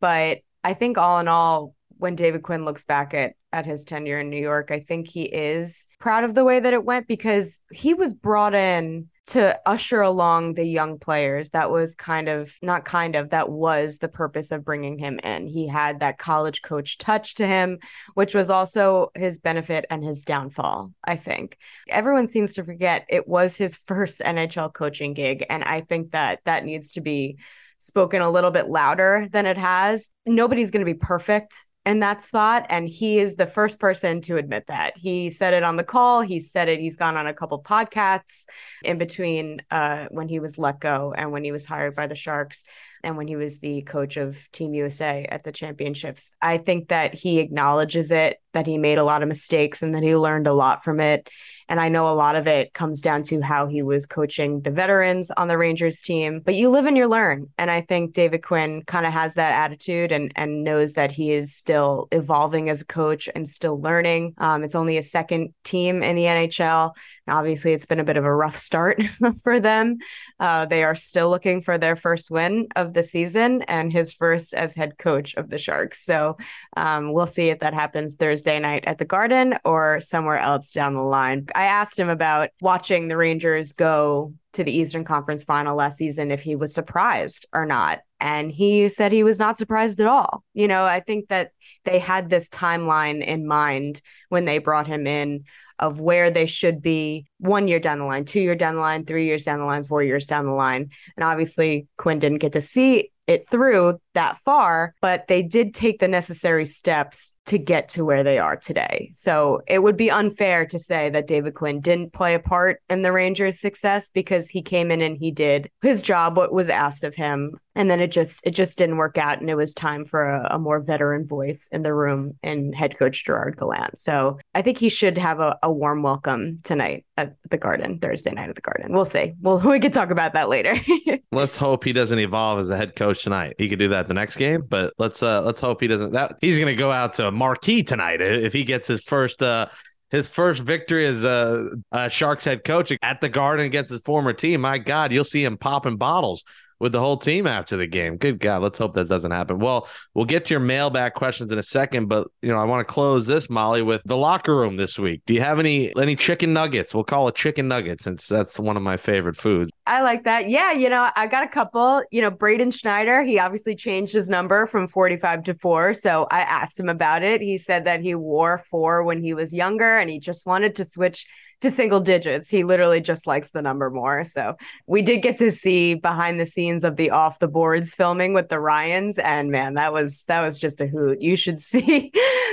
but 0.00 0.38
I 0.64 0.74
think 0.74 0.98
all 0.98 1.20
in 1.20 1.28
all, 1.28 1.76
when 1.98 2.16
David 2.16 2.42
Quinn 2.42 2.64
looks 2.64 2.82
back 2.82 3.14
at 3.14 3.34
at 3.54 3.64
his 3.64 3.84
tenure 3.84 4.18
in 4.18 4.30
New 4.30 4.40
York, 4.40 4.70
I 4.72 4.80
think 4.80 5.06
he 5.06 5.22
is 5.22 5.86
proud 6.00 6.24
of 6.24 6.34
the 6.34 6.44
way 6.44 6.58
that 6.58 6.74
it 6.74 6.84
went 6.84 7.06
because 7.06 7.60
he 7.70 7.94
was 7.94 8.12
brought 8.12 8.54
in 8.54 9.08
to 9.26 9.58
usher 9.64 10.02
along 10.02 10.54
the 10.54 10.66
young 10.66 10.98
players. 10.98 11.50
That 11.50 11.70
was 11.70 11.94
kind 11.94 12.28
of 12.28 12.52
not 12.62 12.84
kind 12.84 13.14
of 13.14 13.30
that 13.30 13.48
was 13.48 13.98
the 13.98 14.08
purpose 14.08 14.50
of 14.50 14.64
bringing 14.64 14.98
him 14.98 15.20
in. 15.20 15.46
He 15.46 15.68
had 15.68 16.00
that 16.00 16.18
college 16.18 16.62
coach 16.62 16.98
touch 16.98 17.36
to 17.36 17.46
him, 17.46 17.78
which 18.14 18.34
was 18.34 18.50
also 18.50 19.12
his 19.14 19.38
benefit 19.38 19.86
and 19.88 20.04
his 20.04 20.22
downfall, 20.22 20.92
I 21.04 21.14
think. 21.14 21.56
Everyone 21.88 22.26
seems 22.26 22.54
to 22.54 22.64
forget 22.64 23.06
it 23.08 23.28
was 23.28 23.56
his 23.56 23.76
first 23.86 24.20
NHL 24.20 24.74
coaching 24.74 25.14
gig 25.14 25.46
and 25.48 25.62
I 25.62 25.80
think 25.80 26.10
that 26.10 26.40
that 26.44 26.64
needs 26.64 26.90
to 26.92 27.00
be 27.00 27.38
spoken 27.78 28.20
a 28.20 28.30
little 28.30 28.50
bit 28.50 28.68
louder 28.68 29.28
than 29.30 29.46
it 29.46 29.58
has. 29.58 30.10
Nobody's 30.26 30.72
going 30.72 30.84
to 30.84 30.92
be 30.92 30.98
perfect 30.98 31.64
in 31.86 32.00
that 32.00 32.24
spot 32.24 32.66
and 32.70 32.88
he 32.88 33.18
is 33.18 33.36
the 33.36 33.46
first 33.46 33.78
person 33.78 34.20
to 34.22 34.36
admit 34.36 34.66
that. 34.68 34.94
He 34.96 35.30
said 35.30 35.54
it 35.54 35.62
on 35.62 35.76
the 35.76 35.84
call 35.84 36.22
he 36.22 36.40
said 36.40 36.68
it 36.68 36.80
he's 36.80 36.96
gone 36.96 37.16
on 37.16 37.26
a 37.26 37.34
couple 37.34 37.62
podcasts 37.62 38.44
in 38.82 38.98
between 38.98 39.60
uh, 39.70 40.06
when 40.10 40.28
he 40.28 40.40
was 40.40 40.58
let 40.58 40.80
go 40.80 41.12
and 41.16 41.30
when 41.30 41.44
he 41.44 41.52
was 41.52 41.66
hired 41.66 41.94
by 41.94 42.06
the 42.06 42.14
sharks 42.14 42.64
and 43.02 43.16
when 43.16 43.28
he 43.28 43.36
was 43.36 43.58
the 43.58 43.82
coach 43.82 44.16
of 44.16 44.50
team 44.50 44.72
usa 44.74 45.26
at 45.28 45.44
the 45.44 45.52
championships. 45.52 46.32
I 46.40 46.58
think 46.58 46.88
that 46.88 47.14
he 47.14 47.38
acknowledges 47.38 48.10
it 48.10 48.38
that 48.54 48.66
he 48.66 48.78
made 48.78 48.98
a 48.98 49.04
lot 49.04 49.22
of 49.22 49.28
mistakes 49.28 49.82
and 49.82 49.94
that 49.94 50.02
he 50.02 50.16
learned 50.16 50.46
a 50.46 50.54
lot 50.54 50.84
from 50.84 51.00
it 51.00 51.28
and 51.68 51.80
I 51.80 51.88
know 51.88 52.06
a 52.06 52.14
lot 52.14 52.36
of 52.36 52.46
it 52.46 52.74
comes 52.74 53.00
down 53.00 53.22
to 53.24 53.40
how 53.40 53.66
he 53.66 53.82
was 53.82 54.06
coaching 54.06 54.60
the 54.60 54.70
veterans 54.70 55.30
on 55.32 55.48
the 55.48 55.58
Rangers 55.58 56.00
team. 56.00 56.40
But 56.44 56.54
you 56.54 56.70
live 56.70 56.86
and 56.86 56.96
you 56.96 57.08
learn. 57.08 57.48
And 57.58 57.70
I 57.70 57.80
think 57.80 58.12
David 58.12 58.42
Quinn 58.42 58.82
kind 58.86 59.06
of 59.06 59.12
has 59.12 59.34
that 59.34 59.52
attitude 59.52 60.12
and, 60.12 60.32
and 60.36 60.64
knows 60.64 60.94
that 60.94 61.10
he 61.10 61.32
is 61.32 61.54
still 61.54 62.08
evolving 62.12 62.68
as 62.68 62.80
a 62.80 62.86
coach 62.86 63.28
and 63.34 63.48
still 63.48 63.80
learning. 63.80 64.34
Um, 64.38 64.64
it's 64.64 64.74
only 64.74 64.98
a 64.98 65.02
second 65.02 65.54
team 65.64 66.02
in 66.02 66.16
the 66.16 66.24
NHL. 66.24 66.92
And 67.26 67.36
obviously, 67.36 67.72
it's 67.72 67.86
been 67.86 68.00
a 68.00 68.04
bit 68.04 68.18
of 68.18 68.24
a 68.24 68.34
rough 68.34 68.56
start 68.56 69.02
for 69.42 69.58
them. 69.58 69.96
Uh, 70.38 70.66
they 70.66 70.84
are 70.84 70.94
still 70.94 71.30
looking 71.30 71.60
for 71.62 71.78
their 71.78 71.96
first 71.96 72.30
win 72.30 72.68
of 72.76 72.92
the 72.92 73.02
season 73.02 73.62
and 73.62 73.92
his 73.92 74.12
first 74.12 74.52
as 74.52 74.74
head 74.74 74.98
coach 74.98 75.34
of 75.34 75.48
the 75.48 75.58
Sharks. 75.58 76.04
So 76.04 76.36
um, 76.76 77.12
we'll 77.12 77.26
see 77.26 77.48
if 77.48 77.60
that 77.60 77.72
happens 77.72 78.16
Thursday 78.16 78.58
night 78.58 78.84
at 78.86 78.98
the 78.98 79.04
Garden 79.04 79.54
or 79.64 80.00
somewhere 80.00 80.38
else 80.38 80.72
down 80.72 80.94
the 80.94 81.00
line. 81.00 81.46
I 81.54 81.64
asked 81.64 81.98
him 81.98 82.08
about 82.08 82.50
watching 82.60 83.08
the 83.08 83.16
Rangers 83.16 83.72
go 83.72 84.34
to 84.54 84.64
the 84.64 84.76
Eastern 84.76 85.04
Conference 85.04 85.44
final 85.44 85.76
last 85.76 85.96
season 85.96 86.30
if 86.30 86.42
he 86.42 86.56
was 86.56 86.74
surprised 86.74 87.46
or 87.52 87.66
not. 87.66 88.00
And 88.20 88.50
he 88.50 88.88
said 88.88 89.12
he 89.12 89.24
was 89.24 89.38
not 89.38 89.58
surprised 89.58 90.00
at 90.00 90.06
all. 90.06 90.44
You 90.54 90.68
know, 90.68 90.84
I 90.84 91.00
think 91.00 91.28
that 91.28 91.50
they 91.84 91.98
had 91.98 92.30
this 92.30 92.48
timeline 92.48 93.22
in 93.22 93.46
mind 93.46 94.00
when 94.28 94.44
they 94.44 94.58
brought 94.58 94.86
him 94.86 95.06
in 95.06 95.44
of 95.78 96.00
where 96.00 96.30
they 96.30 96.46
should 96.46 96.80
be 96.80 97.26
one 97.38 97.66
year 97.68 97.80
down 97.80 97.98
the 97.98 98.04
line, 98.04 98.24
two 98.24 98.40
year 98.40 98.54
down 98.54 98.76
the 98.76 98.80
line, 98.80 99.04
three 99.04 99.26
years 99.26 99.44
down 99.44 99.58
the 99.58 99.64
line, 99.64 99.84
four 99.84 100.02
years 100.02 100.26
down 100.26 100.46
the 100.46 100.52
line. 100.52 100.90
And 101.16 101.24
obviously, 101.24 101.88
Quinn 101.98 102.20
didn't 102.20 102.38
get 102.38 102.52
to 102.52 102.62
see 102.62 103.10
it 103.26 103.48
through 103.48 103.98
that 104.14 104.38
far, 104.38 104.94
but 105.00 105.26
they 105.28 105.42
did 105.42 105.74
take 105.74 105.98
the 105.98 106.08
necessary 106.08 106.66
steps 106.66 107.34
to 107.46 107.58
get 107.58 107.88
to 107.90 108.04
where 108.04 108.24
they 108.24 108.38
are 108.38 108.56
today. 108.56 109.10
So 109.12 109.60
it 109.66 109.82
would 109.82 109.96
be 109.96 110.10
unfair 110.10 110.64
to 110.66 110.78
say 110.78 111.10
that 111.10 111.26
David 111.26 111.54
Quinn 111.54 111.80
didn't 111.80 112.12
play 112.12 112.34
a 112.34 112.40
part 112.40 112.80
in 112.88 113.02
the 113.02 113.12
Rangers' 113.12 113.60
success 113.60 114.10
because 114.10 114.48
he 114.48 114.62
came 114.62 114.90
in 114.90 115.02
and 115.02 115.16
he 115.16 115.30
did 115.30 115.70
his 115.82 116.00
job, 116.00 116.36
what 116.36 116.52
was 116.52 116.68
asked 116.68 117.04
of 117.04 117.14
him. 117.14 117.52
And 117.76 117.90
then 117.90 118.00
it 118.00 118.12
just 118.12 118.40
it 118.44 118.52
just 118.52 118.78
didn't 118.78 118.98
work 118.98 119.18
out. 119.18 119.40
And 119.40 119.50
it 119.50 119.56
was 119.56 119.74
time 119.74 120.04
for 120.04 120.24
a, 120.24 120.54
a 120.54 120.58
more 120.58 120.80
veteran 120.80 121.26
voice 121.26 121.68
in 121.72 121.82
the 121.82 121.92
room 121.92 122.38
and 122.42 122.74
head 122.74 122.96
coach 122.98 123.24
Gerard 123.24 123.56
Gallant. 123.56 123.98
So 123.98 124.38
I 124.54 124.62
think 124.62 124.78
he 124.78 124.88
should 124.88 125.18
have 125.18 125.40
a, 125.40 125.58
a 125.62 125.72
warm 125.72 126.02
welcome 126.02 126.58
tonight 126.62 127.04
at 127.16 127.34
the 127.50 127.58
garden, 127.58 127.98
Thursday 127.98 128.30
night 128.30 128.48
at 128.48 128.54
the 128.54 128.60
garden. 128.60 128.92
We'll 128.92 129.04
see. 129.04 129.34
Well, 129.40 129.58
we 129.64 129.80
could 129.80 129.92
talk 129.92 130.10
about 130.10 130.34
that 130.34 130.48
later. 130.48 130.80
let's 131.32 131.56
hope 131.56 131.82
he 131.82 131.92
doesn't 131.92 132.18
evolve 132.18 132.60
as 132.60 132.70
a 132.70 132.76
head 132.76 132.94
coach 132.94 133.24
tonight. 133.24 133.56
He 133.58 133.68
could 133.68 133.80
do 133.80 133.88
that 133.88 134.03
the 134.08 134.14
next 134.14 134.36
game, 134.36 134.62
but 134.68 134.92
let's 134.98 135.22
uh 135.22 135.42
let's 135.42 135.60
hope 135.60 135.80
he 135.80 135.86
doesn't 135.86 136.12
that 136.12 136.36
he's 136.40 136.58
gonna 136.58 136.74
go 136.74 136.90
out 136.90 137.14
to 137.14 137.28
a 137.28 137.30
marquee 137.30 137.82
tonight 137.82 138.20
if 138.20 138.52
he 138.52 138.64
gets 138.64 138.88
his 138.88 139.02
first 139.02 139.42
uh 139.42 139.66
his 140.10 140.28
first 140.28 140.62
victory 140.62 141.06
as 141.06 141.24
a, 141.24 141.70
a, 141.90 142.08
Sharks 142.08 142.44
head 142.44 142.62
coach 142.62 142.92
at 143.02 143.20
the 143.20 143.28
Garden 143.28 143.66
against 143.66 143.90
his 143.90 144.00
former 144.02 144.32
team. 144.32 144.60
My 144.60 144.78
God, 144.78 145.12
you'll 145.12 145.24
see 145.24 145.44
him 145.44 145.56
popping 145.58 145.96
bottles 145.96 146.44
with 146.78 146.92
the 146.92 147.00
whole 147.00 147.16
team 147.16 147.46
after 147.46 147.76
the 147.76 147.86
game. 147.86 148.16
Good 148.16 148.40
God, 148.40 148.62
let's 148.62 148.78
hope 148.78 148.94
that 148.94 149.08
doesn't 149.08 149.30
happen. 149.30 149.58
Well, 149.58 149.88
we'll 150.14 150.24
get 150.24 150.44
to 150.46 150.54
your 150.54 150.60
mailbag 150.60 151.14
questions 151.14 151.52
in 151.52 151.58
a 151.58 151.62
second, 151.62 152.08
but 152.08 152.28
you 152.42 152.48
know, 152.48 152.58
I 152.58 152.64
want 152.64 152.86
to 152.86 152.92
close 152.92 153.26
this, 153.26 153.48
Molly, 153.48 153.82
with 153.82 154.02
the 154.04 154.16
locker 154.16 154.56
room 154.56 154.76
this 154.76 154.98
week. 154.98 155.22
Do 155.26 155.34
you 155.34 155.40
have 155.40 155.58
any 155.58 155.94
any 155.96 156.16
chicken 156.16 156.52
nuggets? 156.52 156.94
We'll 156.94 157.04
call 157.04 157.28
it 157.28 157.34
chicken 157.34 157.68
nuggets 157.68 158.04
since 158.04 158.26
that's 158.26 158.58
one 158.58 158.76
of 158.76 158.82
my 158.82 158.96
favorite 158.96 159.36
foods. 159.36 159.70
I 159.86 160.02
like 160.02 160.24
that. 160.24 160.48
Yeah, 160.48 160.72
you 160.72 160.88
know, 160.88 161.10
I 161.14 161.26
got 161.26 161.44
a 161.44 161.48
couple. 161.48 162.02
You 162.10 162.22
know, 162.22 162.30
Braden 162.30 162.70
Schneider, 162.70 163.22
he 163.22 163.38
obviously 163.38 163.74
changed 163.74 164.14
his 164.14 164.28
number 164.28 164.66
from 164.66 164.88
45 164.88 165.44
to 165.44 165.54
4, 165.54 165.94
so 165.94 166.26
I 166.30 166.40
asked 166.40 166.80
him 166.80 166.88
about 166.88 167.22
it. 167.22 167.40
He 167.40 167.58
said 167.58 167.84
that 167.84 168.00
he 168.00 168.14
wore 168.14 168.62
4 168.70 169.04
when 169.04 169.22
he 169.22 169.34
was 169.34 169.52
younger 169.52 169.96
and 169.96 170.08
he 170.08 170.18
just 170.18 170.46
wanted 170.46 170.74
to 170.76 170.84
switch 170.84 171.26
to 171.64 171.70
single 171.70 172.00
digits. 172.00 172.48
He 172.48 172.62
literally 172.62 173.00
just 173.00 173.26
likes 173.26 173.50
the 173.50 173.62
number 173.62 173.90
more. 173.90 174.24
So 174.24 174.56
we 174.86 175.02
did 175.02 175.22
get 175.22 175.36
to 175.38 175.50
see 175.50 175.94
behind 175.94 176.38
the 176.38 176.46
scenes 176.46 176.84
of 176.84 176.96
the 176.96 177.10
off 177.10 177.38
the 177.38 177.48
boards 177.48 177.94
filming 177.94 178.34
with 178.34 178.48
the 178.48 178.60
Ryans. 178.60 179.18
And 179.18 179.50
man, 179.50 179.74
that 179.74 179.92
was 179.92 180.24
that 180.24 180.44
was 180.44 180.58
just 180.58 180.80
a 180.80 180.86
hoot. 180.86 181.20
You 181.20 181.36
should 181.36 181.58
see 181.60 182.12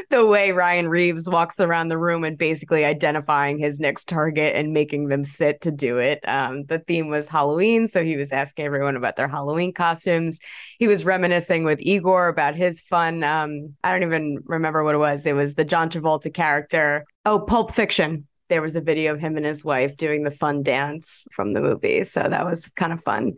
the 0.10 0.26
way 0.26 0.52
Ryan 0.52 0.90
Reaves 0.90 1.30
walks 1.30 1.60
around 1.60 1.90
the 1.90 1.98
room 1.98 2.24
and 2.24 2.38
basically 2.38 2.86
identifying 2.86 3.60
his 3.60 3.80
next 3.80 4.08
target 4.08 4.56
and 4.56 4.74
making 4.74 5.10
them 5.10 5.24
sit 5.24 5.62
to 5.62 5.72
do 5.72 5.98
it. 5.98 6.20
Um, 6.28 6.64
the 6.66 6.80
theme 6.80 7.08
was 7.08 7.28
Halloween. 7.28 7.88
So 7.88 8.04
he 8.04 8.18
was 8.18 8.32
asking 8.32 8.66
everyone 8.66 8.96
about 8.96 9.18
their 9.18 9.28
Halloween 9.28 9.74
costumes. 9.74 10.40
He 10.80 10.88
was 10.88 11.06
reminiscing 11.06 11.64
with 11.64 11.82
Igor 11.82 12.30
about 12.30 12.56
his 12.56 12.82
fun. 12.82 13.24
Um, 13.24 13.76
I 13.84 13.92
don't 13.92 14.04
even 14.04 14.40
remember 14.46 14.84
what 14.84 14.96
it 14.96 15.00
was. 15.00 15.26
It 15.26 15.34
was 15.34 15.56
the 15.56 15.66
John 15.66 15.90
Travolta 15.90 16.34
character. 16.34 17.06
Oh, 17.26 17.40
Pulp 17.40 17.76
Fiction 17.76 18.28
there 18.52 18.62
was 18.62 18.76
a 18.76 18.82
video 18.82 19.14
of 19.14 19.20
him 19.22 19.38
and 19.38 19.46
his 19.46 19.64
wife 19.64 19.96
doing 19.96 20.24
the 20.24 20.30
fun 20.30 20.62
dance 20.62 21.26
from 21.32 21.54
the 21.54 21.62
movie. 21.62 22.04
So 22.04 22.22
that 22.22 22.46
was 22.46 22.68
kind 22.76 22.92
of 22.92 23.02
fun 23.02 23.36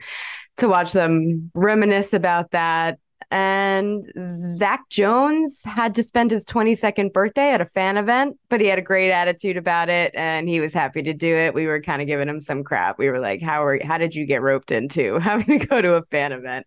to 0.58 0.68
watch 0.68 0.92
them 0.92 1.52
reminisce 1.54 2.14
about 2.14 2.50
that. 2.52 2.98
And 3.32 4.12
Zach 4.56 4.88
Jones 4.90 5.64
had 5.64 5.96
to 5.96 6.04
spend 6.04 6.32
his 6.32 6.46
22nd 6.46 7.14
birthday 7.14 7.52
at 7.52 7.62
a 7.62 7.66
fan 7.66 7.98
event, 7.98 8.38
but 8.50 8.62
he 8.62 8.68
had 8.68 8.80
a 8.80 8.84
great 8.84 9.12
attitude 9.12 9.58
about 9.58 9.90
it 9.90 10.12
and 10.16 10.48
he 10.48 10.60
was 10.60 10.74
happy 10.74 11.02
to 11.04 11.14
do 11.14 11.36
it. 11.36 11.54
We 11.54 11.68
were 11.68 11.82
kind 11.82 12.02
of 12.02 12.08
giving 12.08 12.30
him 12.30 12.42
some 12.42 12.64
crap. 12.64 12.98
We 12.98 13.10
were 13.10 13.20
like, 13.20 13.42
How 13.42 13.64
are 13.64 13.80
how 13.84 13.98
did 13.98 14.16
you 14.16 14.26
get 14.26 14.42
roped 14.42 14.72
into 14.72 15.20
having 15.20 15.60
to 15.60 15.66
go 15.66 15.82
to 15.82 15.96
a 15.96 16.04
fan 16.06 16.32
event 16.32 16.66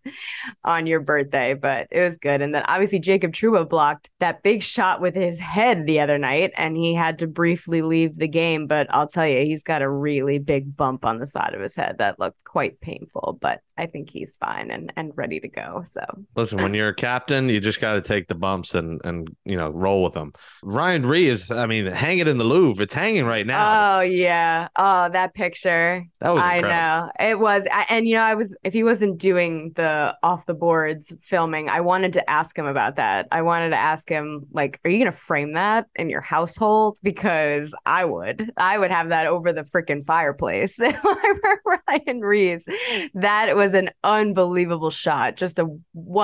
on 0.63 0.87
your 0.87 0.99
birthday? 0.99 1.53
But 1.53 1.87
it 1.91 2.01
was 2.01 2.15
good. 2.15 2.41
And 2.41 2.53
then 2.53 2.63
obviously 2.67 2.99
Jacob 2.99 3.33
Trouba 3.33 3.67
blocked 3.67 4.09
that 4.19 4.43
big 4.43 4.63
shot 4.63 5.01
with 5.01 5.15
his 5.15 5.39
head 5.39 5.85
the 5.85 5.99
other 5.99 6.17
night 6.17 6.51
and 6.57 6.77
he 6.77 6.93
had 6.93 7.19
to 7.19 7.27
briefly 7.27 7.81
leave 7.81 8.17
the 8.17 8.27
game. 8.27 8.67
But 8.67 8.87
I'll 8.89 9.07
tell 9.07 9.27
you, 9.27 9.45
he's 9.45 9.63
got 9.63 9.81
a 9.81 9.89
really 9.89 10.39
big 10.39 10.75
bump 10.75 11.05
on 11.05 11.19
the 11.19 11.27
side 11.27 11.53
of 11.53 11.61
his 11.61 11.75
head 11.75 11.97
that 11.99 12.19
looked 12.19 12.43
quite 12.43 12.79
painful. 12.81 13.37
But 13.41 13.61
I 13.77 13.85
think 13.85 14.09
he's 14.09 14.37
fine 14.37 14.71
and, 14.71 14.91
and 14.95 15.11
ready 15.15 15.39
to 15.39 15.47
go. 15.47 15.83
So 15.85 16.01
listen, 16.47 16.63
when 16.63 16.73
you're 16.73 16.89
a 16.89 16.95
captain, 16.95 17.49
you 17.49 17.59
just 17.59 17.81
got 17.81 17.93
to 17.93 18.01
take 18.01 18.27
the 18.27 18.35
bumps 18.35 18.75
and 18.75 19.01
and 19.03 19.35
you 19.45 19.57
know 19.57 19.69
roll 19.69 20.03
with 20.03 20.13
them. 20.13 20.33
Ryan 20.63 21.05
Reaves, 21.05 21.51
I 21.51 21.65
mean, 21.65 21.85
hang 21.87 22.19
it 22.19 22.27
in 22.27 22.37
the 22.37 22.43
Louvre. 22.43 22.83
It's 22.83 22.93
hanging 22.93 23.25
right 23.25 23.45
now. 23.45 23.97
Oh 23.97 24.01
yeah. 24.01 24.67
Oh, 24.75 25.09
that 25.09 25.33
picture. 25.33 26.03
That 26.21 26.29
was 26.29 26.43
I 26.43 26.61
know 26.61 27.11
it 27.19 27.39
was, 27.39 27.67
and 27.89 28.07
you 28.07 28.15
know, 28.15 28.21
I 28.21 28.35
was 28.35 28.55
if 28.63 28.73
he 28.73 28.83
wasn't 28.83 29.17
doing 29.17 29.71
the 29.75 30.15
off 30.23 30.45
the 30.45 30.53
boards 30.53 31.13
filming, 31.21 31.69
I 31.69 31.81
wanted 31.81 32.13
to 32.13 32.29
ask 32.29 32.57
him 32.57 32.65
about 32.65 32.95
that. 32.95 33.27
I 33.31 33.41
wanted 33.41 33.69
to 33.69 33.77
ask 33.77 34.07
him 34.07 34.45
like, 34.51 34.79
are 34.83 34.89
you 34.89 34.99
gonna 34.99 35.11
frame 35.11 35.53
that 35.53 35.87
in 35.95 36.09
your 36.09 36.21
household? 36.21 36.97
Because 37.03 37.73
I 37.85 38.05
would, 38.05 38.51
I 38.57 38.77
would 38.77 38.91
have 38.91 39.09
that 39.09 39.27
over 39.27 39.51
the 39.51 39.63
freaking 39.63 40.05
fireplace. 40.05 40.79
Ryan 41.87 42.21
Reaves. 42.21 42.65
that 43.13 43.55
was 43.55 43.73
an 43.73 43.89
unbelievable 44.03 44.91
shot. 44.91 45.37
Just 45.37 45.59
a 45.59 45.67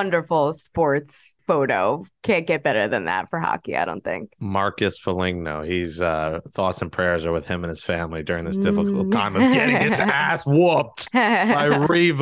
wonderful 0.04 0.54
sports 0.54 1.32
photo. 1.48 2.04
Can't 2.24 2.46
get 2.46 2.62
better 2.62 2.90
than 2.90 3.06
that 3.06 3.30
for 3.30 3.40
hockey, 3.40 3.78
I 3.78 3.86
don't 3.86 4.04
think. 4.04 4.34
Marcus 4.38 5.00
Foligno. 5.00 5.64
He's 5.64 6.02
uh 6.02 6.42
thoughts 6.52 6.82
and 6.82 6.92
prayers 6.92 7.26
are 7.26 7.32
with 7.32 7.46
him 7.46 7.64
and 7.64 7.70
his 7.70 7.84
family 7.84 8.22
during 8.22 8.44
this 8.44 8.58
difficult 8.58 9.14
time 9.14 9.38
of 9.38 9.42
getting 9.54 9.78
its 9.78 10.00
ass 10.02 10.46
whooped 10.46 11.10
by 11.14 11.70
Revo. 11.88 12.20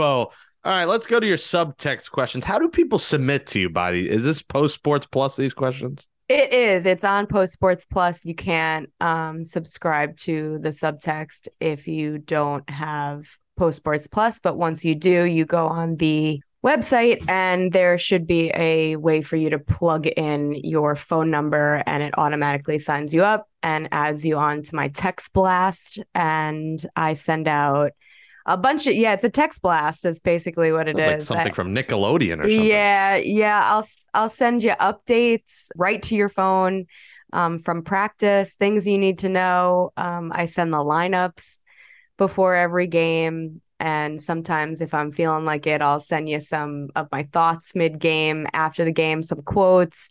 All 0.64 0.72
right, 0.72 0.86
let's 0.86 1.08
go 1.08 1.20
to 1.20 1.26
your 1.26 1.38
subtext 1.38 2.12
questions. 2.12 2.46
How 2.46 2.60
do 2.60 2.70
people 2.70 3.00
submit 3.00 3.48
to 3.48 3.60
you, 3.60 3.70
Body? 3.72 4.08
Is 4.08 4.24
this 4.24 4.44
Post 4.44 4.76
Sports 4.76 5.08
Plus 5.08 5.36
these 5.36 5.56
questions? 5.56 6.08
It 6.30 6.54
is. 6.54 6.86
It's 6.86 7.04
on 7.04 7.26
Post 7.26 7.54
Sports 7.54 7.86
Plus. 7.86 8.24
You 8.26 8.36
can't 8.36 8.88
um, 9.02 9.44
subscribe 9.44 10.16
to 10.18 10.60
the 10.62 10.70
subtext 10.70 11.48
if 11.60 11.88
you 11.88 12.20
don't 12.20 12.70
have 12.70 13.26
Post 13.58 13.78
Sports 13.78 14.06
Plus. 14.06 14.38
But 14.40 14.56
once 14.56 14.86
you 14.86 14.94
do, 14.94 15.26
you 15.26 15.46
go 15.46 15.66
on 15.66 15.96
the 15.96 16.42
website 16.64 17.28
and 17.28 17.72
there 17.74 17.98
should 17.98 18.28
be 18.28 18.52
a 18.56 18.96
way 18.96 19.22
for 19.22 19.36
you 19.36 19.50
to 19.50 19.60
plug 19.60 20.06
in 20.06 20.54
your 20.64 20.96
phone 20.96 21.32
number 21.32 21.82
and 21.88 22.04
it 22.04 22.14
automatically 22.18 22.78
signs 22.78 23.14
you 23.14 23.24
up 23.24 23.48
and 23.64 23.88
adds 23.92 24.26
you 24.26 24.38
on 24.38 24.62
to 24.62 24.76
my 24.76 24.88
text 24.90 25.34
blast. 25.34 26.00
And 26.14 26.84
i 26.96 27.14
send 27.14 27.48
out 27.48 27.92
a 28.46 28.58
bunch 28.58 28.88
of 28.88 28.96
yeah 28.96 29.14
it's 29.14 29.24
a 29.24 29.30
text 29.30 29.62
blast 29.62 30.02
that's 30.04 30.20
basically 30.20 30.72
what 30.72 30.88
it 30.88 30.96
Sounds 30.98 31.24
is. 31.24 31.30
like 31.30 31.38
something 31.38 31.52
I- 31.52 31.56
from 31.56 31.76
nickelodeon 31.76 32.40
or 32.40 32.50
something. 32.50 32.64
Yeah 32.64 33.16
yeah 33.18 33.62
i'll 33.72 33.88
i'll 34.16 34.30
send 34.30 34.64
you 34.64 34.72
updates 34.72 35.68
right 35.76 36.02
to 36.04 36.16
your 36.16 36.30
phone 36.30 36.86
um, 37.34 37.60
from 37.60 37.84
practice 37.84 38.54
things 38.56 38.86
you 38.86 38.98
need 38.98 39.20
to 39.20 39.30
know. 39.30 39.94
Um, 39.96 40.32
i 40.36 40.46
send 40.46 40.74
the 40.74 40.78
lineups 40.78 41.60
before 42.18 42.56
every 42.56 42.88
game 42.88 43.62
and 43.82 44.22
sometimes 44.22 44.80
if 44.80 44.94
i'm 44.94 45.12
feeling 45.12 45.44
like 45.44 45.68
it 45.68 45.82
i'll 45.82 46.00
send 46.00 46.30
you 46.30 46.40
some 46.40 46.88
of 46.96 47.08
my 47.12 47.24
thoughts 47.34 47.76
mid 47.76 48.00
game 48.00 48.48
after 48.54 48.86
the 48.86 48.92
game 48.94 49.22
some 49.22 49.42
quotes 49.42 50.10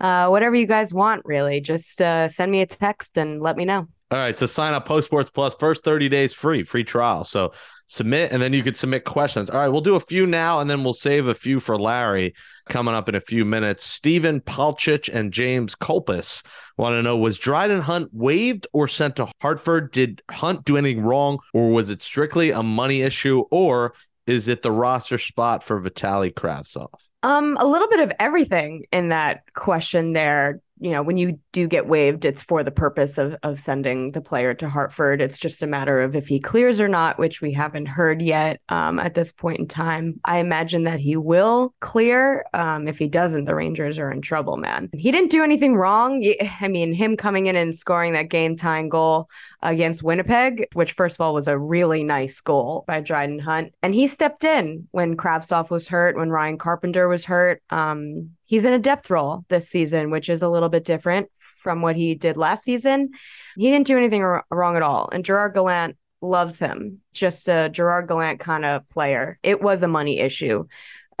uh, 0.00 0.28
whatever 0.28 0.54
you 0.54 0.66
guys 0.66 0.92
want 0.92 1.22
really. 1.24 1.60
Just 1.60 2.00
uh, 2.00 2.28
send 2.28 2.50
me 2.50 2.62
a 2.62 2.66
text 2.66 3.16
and 3.16 3.40
let 3.40 3.56
me 3.56 3.64
know. 3.64 3.86
All 4.12 4.18
right, 4.18 4.36
so 4.36 4.46
sign 4.46 4.74
up 4.74 4.86
Post 4.86 5.06
Sports 5.06 5.30
Plus. 5.30 5.54
First 5.54 5.84
30 5.84 6.08
days 6.08 6.32
free, 6.32 6.64
free 6.64 6.82
trial. 6.82 7.22
So 7.22 7.52
submit 7.90 8.30
and 8.30 8.40
then 8.40 8.52
you 8.52 8.62
could 8.62 8.76
submit 8.76 9.04
questions. 9.04 9.50
All 9.50 9.58
right, 9.58 9.68
we'll 9.68 9.80
do 9.80 9.96
a 9.96 10.00
few 10.00 10.24
now 10.24 10.60
and 10.60 10.70
then 10.70 10.84
we'll 10.84 10.92
save 10.92 11.26
a 11.26 11.34
few 11.34 11.58
for 11.58 11.76
Larry 11.76 12.34
coming 12.68 12.94
up 12.94 13.08
in 13.08 13.16
a 13.16 13.20
few 13.20 13.44
minutes. 13.44 13.84
Stephen 13.84 14.40
Palchich 14.40 15.12
and 15.12 15.32
James 15.32 15.74
Culpus 15.74 16.44
want 16.78 16.94
to 16.94 17.02
know 17.02 17.16
was 17.16 17.36
Dryden 17.36 17.80
Hunt 17.80 18.08
waived 18.12 18.68
or 18.72 18.86
sent 18.86 19.16
to 19.16 19.28
Hartford? 19.42 19.90
Did 19.90 20.22
Hunt 20.30 20.64
do 20.64 20.76
anything 20.76 21.02
wrong 21.02 21.40
or 21.52 21.70
was 21.70 21.90
it 21.90 22.00
strictly 22.00 22.52
a 22.52 22.62
money 22.62 23.02
issue 23.02 23.40
or 23.50 23.94
is 24.26 24.46
it 24.46 24.62
the 24.62 24.70
roster 24.70 25.18
spot 25.18 25.64
for 25.64 25.80
Vitali 25.80 26.30
Kravtsov? 26.30 26.90
Um, 27.24 27.56
a 27.58 27.66
little 27.66 27.88
bit 27.88 28.00
of 28.00 28.12
everything 28.20 28.84
in 28.92 29.08
that 29.08 29.52
question 29.52 30.12
there. 30.12 30.60
You 30.80 30.90
know, 30.90 31.02
when 31.02 31.16
you 31.16 31.38
do 31.52 31.68
get 31.68 31.86
waived, 31.86 32.24
it's 32.24 32.42
for 32.42 32.64
the 32.64 32.70
purpose 32.70 33.18
of 33.18 33.36
of 33.42 33.60
sending 33.60 34.12
the 34.12 34.20
player 34.20 34.54
to 34.54 34.68
Hartford. 34.68 35.20
It's 35.20 35.38
just 35.38 35.62
a 35.62 35.66
matter 35.66 36.00
of 36.00 36.16
if 36.16 36.26
he 36.26 36.40
clears 36.40 36.80
or 36.80 36.88
not, 36.88 37.18
which 37.18 37.40
we 37.40 37.52
haven't 37.52 37.86
heard 37.86 38.22
yet 38.22 38.60
um, 38.70 38.98
at 38.98 39.14
this 39.14 39.32
point 39.32 39.60
in 39.60 39.68
time. 39.68 40.18
I 40.24 40.38
imagine 40.38 40.84
that 40.84 40.98
he 40.98 41.16
will 41.16 41.74
clear. 41.80 42.44
Um, 42.54 42.88
if 42.88 42.98
he 42.98 43.08
doesn't, 43.08 43.44
the 43.44 43.54
Rangers 43.54 43.98
are 43.98 44.10
in 44.10 44.22
trouble, 44.22 44.56
man. 44.56 44.88
He 44.94 45.12
didn't 45.12 45.30
do 45.30 45.44
anything 45.44 45.76
wrong. 45.76 46.24
I 46.60 46.68
mean, 46.68 46.94
him 46.94 47.16
coming 47.16 47.46
in 47.46 47.56
and 47.56 47.74
scoring 47.74 48.14
that 48.14 48.30
game 48.30 48.56
tying 48.56 48.88
goal 48.88 49.28
against 49.62 50.02
Winnipeg, 50.02 50.66
which 50.72 50.92
first 50.92 51.16
of 51.16 51.20
all 51.20 51.34
was 51.34 51.48
a 51.48 51.58
really 51.58 52.02
nice 52.02 52.40
goal 52.40 52.84
by 52.86 53.00
Dryden 53.00 53.38
Hunt. 53.38 53.74
And 53.82 53.94
he 53.94 54.06
stepped 54.06 54.44
in 54.44 54.88
when 54.92 55.16
Kravtsov 55.16 55.70
was 55.70 55.88
hurt, 55.88 56.16
when 56.16 56.30
Ryan 56.30 56.58
Carpenter 56.58 57.08
was 57.08 57.24
hurt. 57.24 57.62
Um, 57.70 58.30
he's 58.50 58.64
in 58.64 58.72
a 58.72 58.78
depth 58.80 59.08
role 59.08 59.44
this 59.48 59.68
season, 59.68 60.10
which 60.10 60.28
is 60.28 60.42
a 60.42 60.48
little 60.48 60.68
bit 60.68 60.84
different 60.84 61.30
from 61.62 61.82
what 61.82 61.94
he 61.94 62.16
did 62.16 62.36
last 62.36 62.64
season. 62.64 63.10
He 63.56 63.70
didn't 63.70 63.86
do 63.86 63.96
anything 63.96 64.22
wr- 64.22 64.40
wrong 64.50 64.76
at 64.76 64.82
all. 64.82 65.08
And 65.12 65.24
Gerard 65.24 65.54
Gallant 65.54 65.96
loves 66.20 66.58
him, 66.58 66.98
just 67.12 67.48
a 67.48 67.68
Gerard 67.68 68.08
Gallant 68.08 68.40
kind 68.40 68.64
of 68.64 68.88
player. 68.88 69.38
It 69.44 69.62
was 69.62 69.84
a 69.84 69.88
money 69.88 70.18
issue. 70.18 70.64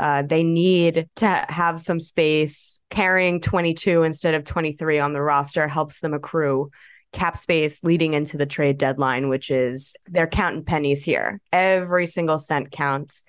Uh, 0.00 0.22
they 0.22 0.42
need 0.42 1.08
to 1.16 1.46
have 1.48 1.80
some 1.80 2.00
space. 2.00 2.80
Carrying 2.90 3.40
22 3.40 4.02
instead 4.02 4.34
of 4.34 4.42
23 4.42 4.98
on 4.98 5.12
the 5.12 5.22
roster 5.22 5.68
helps 5.68 6.00
them 6.00 6.14
accrue 6.14 6.68
cap 7.12 7.36
space 7.36 7.84
leading 7.84 8.14
into 8.14 8.36
the 8.36 8.46
trade 8.46 8.76
deadline, 8.76 9.28
which 9.28 9.50
is 9.52 9.94
they're 10.06 10.26
counting 10.26 10.64
pennies 10.64 11.04
here. 11.04 11.40
Every 11.52 12.08
single 12.08 12.40
cent 12.40 12.72
counts, 12.72 13.22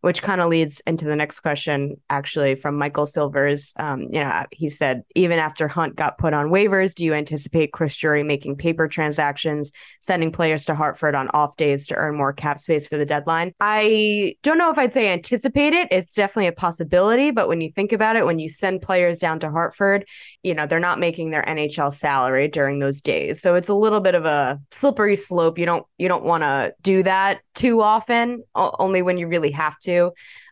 which 0.00 0.22
kind 0.22 0.40
of 0.40 0.48
leads 0.48 0.80
into 0.86 1.04
the 1.04 1.16
next 1.16 1.40
question, 1.40 2.00
actually, 2.08 2.54
from 2.54 2.76
Michael 2.76 3.06
Silvers. 3.06 3.72
Um, 3.76 4.02
you 4.12 4.20
know, 4.20 4.44
he 4.52 4.68
said, 4.68 5.02
even 5.14 5.38
after 5.38 5.66
Hunt 5.66 5.96
got 5.96 6.18
put 6.18 6.34
on 6.34 6.46
waivers, 6.46 6.94
do 6.94 7.04
you 7.04 7.14
anticipate 7.14 7.72
Chris 7.72 7.96
Drury 7.96 8.22
making 8.22 8.56
paper 8.56 8.86
transactions, 8.86 9.72
sending 10.00 10.30
players 10.30 10.64
to 10.66 10.74
Hartford 10.74 11.14
on 11.14 11.28
off 11.30 11.56
days 11.56 11.86
to 11.88 11.94
earn 11.96 12.16
more 12.16 12.32
cap 12.32 12.58
space 12.58 12.86
for 12.86 12.96
the 12.96 13.06
deadline? 13.06 13.52
I 13.60 14.34
don't 14.42 14.58
know 14.58 14.70
if 14.70 14.78
I'd 14.78 14.92
say 14.92 15.12
anticipate 15.12 15.72
it. 15.72 15.88
It's 15.90 16.14
definitely 16.14 16.48
a 16.48 16.52
possibility, 16.52 17.30
but 17.30 17.48
when 17.48 17.60
you 17.60 17.72
think 17.72 17.92
about 17.92 18.16
it, 18.16 18.24
when 18.24 18.38
you 18.38 18.48
send 18.48 18.82
players 18.82 19.18
down 19.18 19.40
to 19.40 19.50
Hartford, 19.50 20.06
you 20.42 20.54
know, 20.54 20.66
they're 20.66 20.80
not 20.80 21.00
making 21.00 21.30
their 21.30 21.42
NHL 21.42 21.92
salary 21.92 22.48
during 22.48 22.78
those 22.78 23.00
days. 23.00 23.40
So 23.40 23.54
it's 23.54 23.68
a 23.68 23.74
little 23.74 24.00
bit 24.00 24.14
of 24.14 24.24
a 24.24 24.60
slippery 24.70 25.16
slope. 25.16 25.58
You 25.58 25.66
don't 25.66 25.86
you 25.98 26.08
don't 26.08 26.24
want 26.24 26.42
to 26.42 26.72
do 26.82 27.02
that 27.02 27.40
too 27.54 27.82
often, 27.82 28.44
only 28.54 29.02
when 29.02 29.18
you 29.18 29.26
really 29.26 29.50
have 29.50 29.76
to, 29.80 29.87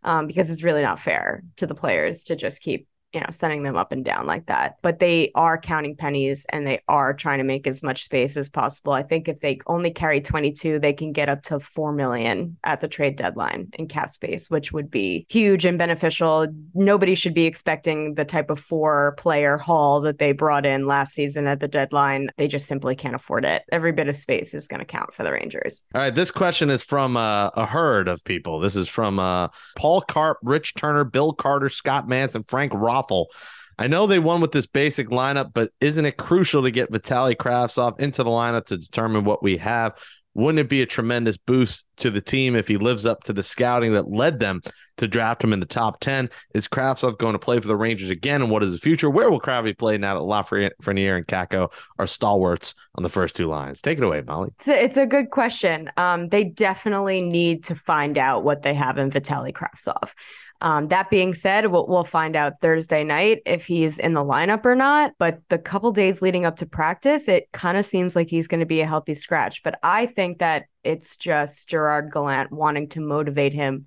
um, 0.02 0.26
because 0.26 0.50
it's 0.50 0.62
really 0.62 0.83
not 0.83 1.00
fair 1.00 1.43
to 1.57 1.66
the 1.66 1.75
players 1.75 2.25
to 2.25 2.37
just 2.37 2.61
keep 2.61 2.87
you 3.12 3.20
know, 3.20 3.26
sending 3.30 3.62
them 3.62 3.76
up 3.76 3.92
and 3.92 4.04
down 4.04 4.26
like 4.26 4.46
that. 4.46 4.76
But 4.82 4.98
they 4.98 5.30
are 5.34 5.58
counting 5.58 5.96
pennies 5.96 6.44
and 6.50 6.66
they 6.66 6.80
are 6.88 7.14
trying 7.14 7.38
to 7.38 7.44
make 7.44 7.66
as 7.66 7.82
much 7.82 8.04
space 8.04 8.36
as 8.36 8.50
possible. 8.50 8.92
I 8.92 9.02
think 9.02 9.28
if 9.28 9.40
they 9.40 9.58
only 9.66 9.90
carry 9.90 10.20
22, 10.20 10.78
they 10.78 10.92
can 10.92 11.12
get 11.12 11.28
up 11.28 11.42
to 11.44 11.60
4 11.60 11.92
million 11.92 12.56
at 12.64 12.80
the 12.80 12.88
trade 12.88 13.16
deadline 13.16 13.68
in 13.78 13.88
cap 13.88 14.10
space, 14.10 14.50
which 14.50 14.72
would 14.72 14.90
be 14.90 15.26
huge 15.28 15.64
and 15.64 15.78
beneficial. 15.78 16.46
Nobody 16.75 17.14
should 17.14 17.34
be 17.34 17.46
expecting 17.46 18.14
the 18.14 18.25
type 18.25 18.50
of 18.50 18.60
four 18.60 19.14
player 19.16 19.56
haul 19.56 20.00
that 20.02 20.18
they 20.18 20.32
brought 20.32 20.66
in 20.66 20.86
last 20.86 21.14
season 21.14 21.46
at 21.46 21.60
the 21.60 21.68
deadline. 21.68 22.28
They 22.36 22.48
just 22.48 22.66
simply 22.66 22.96
can't 22.96 23.14
afford 23.14 23.44
it. 23.44 23.62
Every 23.72 23.92
bit 23.92 24.08
of 24.08 24.16
space 24.16 24.52
is 24.52 24.68
going 24.68 24.80
to 24.80 24.86
count 24.86 25.14
for 25.14 25.22
the 25.22 25.32
Rangers. 25.32 25.82
All 25.94 26.00
right. 26.00 26.14
This 26.14 26.30
question 26.30 26.70
is 26.70 26.82
from 26.82 27.16
uh, 27.16 27.48
a 27.54 27.66
herd 27.66 28.08
of 28.08 28.22
people. 28.25 28.60
This 28.60 28.76
is 28.76 28.88
from 28.88 29.18
uh, 29.18 29.48
Paul 29.76 30.02
Carp, 30.02 30.38
Rich 30.42 30.75
Turner, 30.75 31.04
Bill 31.04 31.32
Carter, 31.32 31.68
Scott 31.68 32.08
Manson, 32.08 32.42
Frank 32.42 32.72
Roth. 32.96 33.26
I 33.78 33.88
know 33.88 34.06
they 34.06 34.18
won 34.18 34.40
with 34.40 34.52
this 34.52 34.66
basic 34.66 35.08
lineup, 35.08 35.50
but 35.52 35.70
isn't 35.80 36.06
it 36.06 36.16
crucial 36.16 36.62
to 36.62 36.70
get 36.70 36.90
Vitaly 36.90 37.36
Kravtsov 37.36 38.00
into 38.00 38.24
the 38.24 38.30
lineup 38.30 38.66
to 38.66 38.78
determine 38.78 39.24
what 39.24 39.42
we 39.42 39.58
have? 39.58 39.92
Wouldn't 40.36 40.58
it 40.58 40.68
be 40.68 40.82
a 40.82 40.86
tremendous 40.86 41.38
boost 41.38 41.86
to 41.96 42.10
the 42.10 42.20
team 42.20 42.56
if 42.56 42.68
he 42.68 42.76
lives 42.76 43.06
up 43.06 43.22
to 43.22 43.32
the 43.32 43.42
scouting 43.42 43.94
that 43.94 44.10
led 44.10 44.38
them 44.38 44.60
to 44.98 45.08
draft 45.08 45.42
him 45.42 45.54
in 45.54 45.60
the 45.60 45.66
top 45.66 45.98
10? 46.00 46.28
Is 46.52 46.68
Kravtsov 46.68 47.16
going 47.16 47.32
to 47.32 47.38
play 47.38 47.58
for 47.58 47.68
the 47.68 47.76
Rangers 47.76 48.10
again? 48.10 48.42
And 48.42 48.50
what 48.50 48.62
is 48.62 48.72
the 48.72 48.78
future? 48.78 49.08
Where 49.08 49.30
will 49.30 49.40
Kravy 49.40 49.76
play 49.76 49.96
now 49.96 50.14
that 50.14 50.20
Lafreniere 50.20 51.16
and 51.16 51.26
Kakko 51.26 51.72
are 51.98 52.06
stalwarts 52.06 52.74
on 52.96 53.02
the 53.02 53.08
first 53.08 53.34
two 53.34 53.46
lines? 53.46 53.80
Take 53.80 53.96
it 53.96 54.04
away, 54.04 54.22
Molly. 54.26 54.50
It's 54.56 54.68
a, 54.68 54.84
it's 54.84 54.96
a 54.98 55.06
good 55.06 55.30
question. 55.30 55.90
Um, 55.96 56.28
they 56.28 56.44
definitely 56.44 57.22
need 57.22 57.64
to 57.64 57.74
find 57.74 58.18
out 58.18 58.44
what 58.44 58.62
they 58.62 58.74
have 58.74 58.98
in 58.98 59.10
Vitaly 59.10 59.54
Kravtsov. 59.54 60.10
Um, 60.60 60.88
that 60.88 61.10
being 61.10 61.34
said, 61.34 61.66
we'll, 61.66 61.86
we'll 61.86 62.04
find 62.04 62.36
out 62.36 62.60
Thursday 62.60 63.04
night 63.04 63.42
if 63.46 63.66
he's 63.66 63.98
in 63.98 64.14
the 64.14 64.25
lineup 64.25 64.64
or 64.64 64.75
not. 64.75 65.12
But 65.18 65.40
the 65.48 65.58
couple 65.58 65.92
days 65.92 66.22
leading 66.22 66.44
up 66.44 66.56
to 66.56 66.66
practice, 66.66 67.28
it 67.28 67.48
kind 67.52 67.76
of 67.76 67.84
seems 67.86 68.16
like 68.16 68.28
he's 68.28 68.48
going 68.48 68.60
to 68.60 68.66
be 68.66 68.80
a 68.80 68.86
healthy 68.86 69.14
scratch. 69.14 69.62
But 69.62 69.78
I 69.82 70.06
think 70.06 70.38
that 70.38 70.64
it's 70.84 71.16
just 71.16 71.68
Gerard 71.68 72.12
Gallant 72.12 72.52
wanting 72.52 72.88
to 72.90 73.00
motivate 73.00 73.52
him 73.52 73.86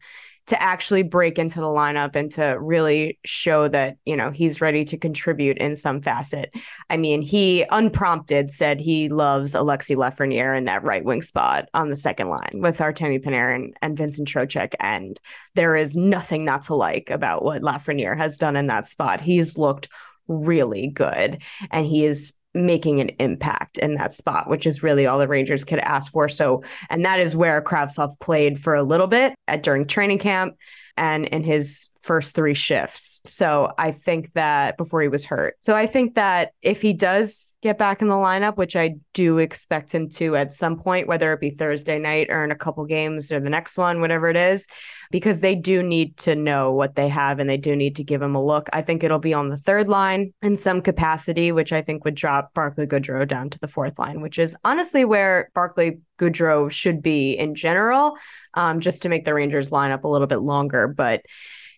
to 0.49 0.59
actually 0.59 1.03
break 1.03 1.37
into 1.37 1.59
the 1.59 1.67
lineup 1.67 2.15
and 2.15 2.31
to 2.31 2.57
really 2.59 3.19
show 3.23 3.67
that 3.67 3.97
you 4.05 4.15
know 4.15 4.31
he's 4.31 4.61
ready 4.61 4.83
to 4.83 4.97
contribute 4.97 5.59
in 5.59 5.75
some 5.75 6.01
facet. 6.01 6.51
I 6.89 6.97
mean, 6.97 7.21
he 7.21 7.65
unprompted 7.69 8.51
said 8.51 8.79
he 8.79 9.09
loves 9.09 9.53
Alexi 9.53 9.95
Lafreniere 9.95 10.57
in 10.57 10.65
that 10.65 10.83
right 10.83 11.05
wing 11.05 11.21
spot 11.21 11.69
on 11.75 11.91
the 11.91 11.95
second 11.95 12.29
line 12.29 12.61
with 12.61 12.79
Artemi 12.79 13.23
Panarin 13.23 13.73
and 13.83 13.95
Vincent 13.95 14.27
Trocheck, 14.27 14.73
and 14.79 15.19
there 15.53 15.75
is 15.75 15.95
nothing 15.95 16.45
not 16.45 16.63
to 16.63 16.73
like 16.73 17.11
about 17.11 17.43
what 17.43 17.61
Lafreniere 17.61 18.17
has 18.17 18.37
done 18.37 18.55
in 18.55 18.67
that 18.67 18.89
spot. 18.89 19.21
He's 19.21 19.55
looked 19.55 19.87
really 20.27 20.87
good, 20.87 21.43
and 21.69 21.85
he 21.85 22.05
is 22.05 22.33
making 22.65 22.99
an 23.01 23.09
impact 23.19 23.77
in 23.77 23.95
that 23.95 24.13
spot, 24.13 24.49
which 24.49 24.65
is 24.65 24.83
really 24.83 25.05
all 25.05 25.19
the 25.19 25.27
Rangers 25.27 25.65
could 25.65 25.79
ask 25.79 26.11
for. 26.11 26.29
So, 26.29 26.63
and 26.89 27.05
that 27.05 27.19
is 27.19 27.35
where 27.35 27.61
Kravtsov 27.61 28.19
played 28.19 28.59
for 28.59 28.75
a 28.75 28.83
little 28.83 29.07
bit 29.07 29.33
at, 29.47 29.63
during 29.63 29.85
training 29.85 30.19
camp 30.19 30.55
and 30.97 31.25
in 31.25 31.43
his 31.43 31.89
first 32.09 32.33
three 32.33 32.55
shifts. 32.55 33.21
So 33.25 33.71
I 33.77 33.91
think 33.91 34.33
that 34.33 34.77
before 34.77 35.03
he 35.03 35.07
was 35.07 35.25
hurt. 35.25 35.57
So 35.61 35.75
I 35.75 35.85
think 35.85 36.15
that 36.15 36.53
if 36.63 36.81
he 36.81 36.91
does 36.91 37.55
get 37.61 37.77
back 37.77 38.01
in 38.01 38.07
the 38.07 38.15
lineup, 38.15 38.57
which 38.57 38.75
I 38.75 38.95
do 39.13 39.37
expect 39.37 39.93
him 39.93 40.09
to 40.11 40.35
at 40.35 40.51
some 40.51 40.79
point, 40.79 41.07
whether 41.07 41.31
it 41.33 41.39
be 41.39 41.51
Thursday 41.51 41.99
night 41.99 42.31
or 42.31 42.43
in 42.43 42.49
a 42.49 42.55
couple 42.55 42.83
games 42.85 43.31
or 43.31 43.39
the 43.39 43.51
next 43.51 43.77
one, 43.77 44.01
whatever 44.01 44.27
it 44.27 44.37
is, 44.37 44.65
because 45.11 45.41
they 45.41 45.53
do 45.53 45.83
need 45.83 46.17
to 46.17 46.35
know 46.35 46.71
what 46.71 46.95
they 46.95 47.09
have 47.09 47.37
and 47.37 47.47
they 47.47 47.57
do 47.57 47.75
need 47.75 47.95
to 47.97 48.03
give 48.03 48.23
him 48.23 48.33
a 48.33 48.43
look. 48.43 48.69
I 48.73 48.81
think 48.81 49.03
it'll 49.03 49.19
be 49.19 49.35
on 49.35 49.49
the 49.49 49.59
third 49.59 49.87
line 49.87 50.33
in 50.41 50.55
some 50.55 50.81
capacity, 50.81 51.51
which 51.51 51.71
I 51.71 51.83
think 51.83 52.05
would 52.05 52.15
drop 52.15 52.55
Barclay 52.55 52.87
Goodrow 52.87 53.27
down 53.27 53.51
to 53.51 53.59
the 53.59 53.67
fourth 53.67 53.99
line, 53.99 54.21
which 54.21 54.39
is 54.39 54.55
honestly 54.63 55.05
where 55.05 55.51
Barclay 55.53 55.99
Goodrow 56.17 56.71
should 56.71 57.03
be 57.03 57.33
in 57.33 57.53
general, 57.53 58.17
um, 58.55 58.79
just 58.79 59.03
to 59.03 59.09
make 59.09 59.25
the 59.25 59.35
Rangers 59.35 59.71
line 59.71 59.91
up 59.91 60.05
a 60.05 60.07
little 60.07 60.27
bit 60.27 60.39
longer. 60.39 60.87
But 60.87 61.21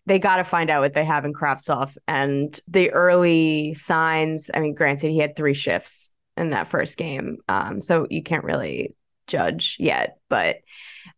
they 0.06 0.20
got 0.20 0.38
to 0.38 0.44
find 0.44 0.70
out 0.70 0.82
what 0.82 0.94
they 0.94 1.06
have 1.06 1.26
in 1.26 1.34
Kravtsov 1.34 1.96
and 2.08 2.60
the 2.68 2.92
early 2.92 3.74
signs. 3.76 4.50
I 4.54 4.60
mean, 4.60 4.74
granted, 4.74 5.12
he 5.12 5.20
had 5.20 5.36
three 5.36 5.54
shifts 5.54 6.12
in 6.38 6.50
that 6.50 6.70
first 6.70 6.98
game, 6.98 7.38
um, 7.48 7.82
so 7.82 8.08
you 8.10 8.24
can't 8.24 8.44
really 8.44 8.96
judge 9.28 9.78
yet. 9.80 10.18
But 10.30 10.58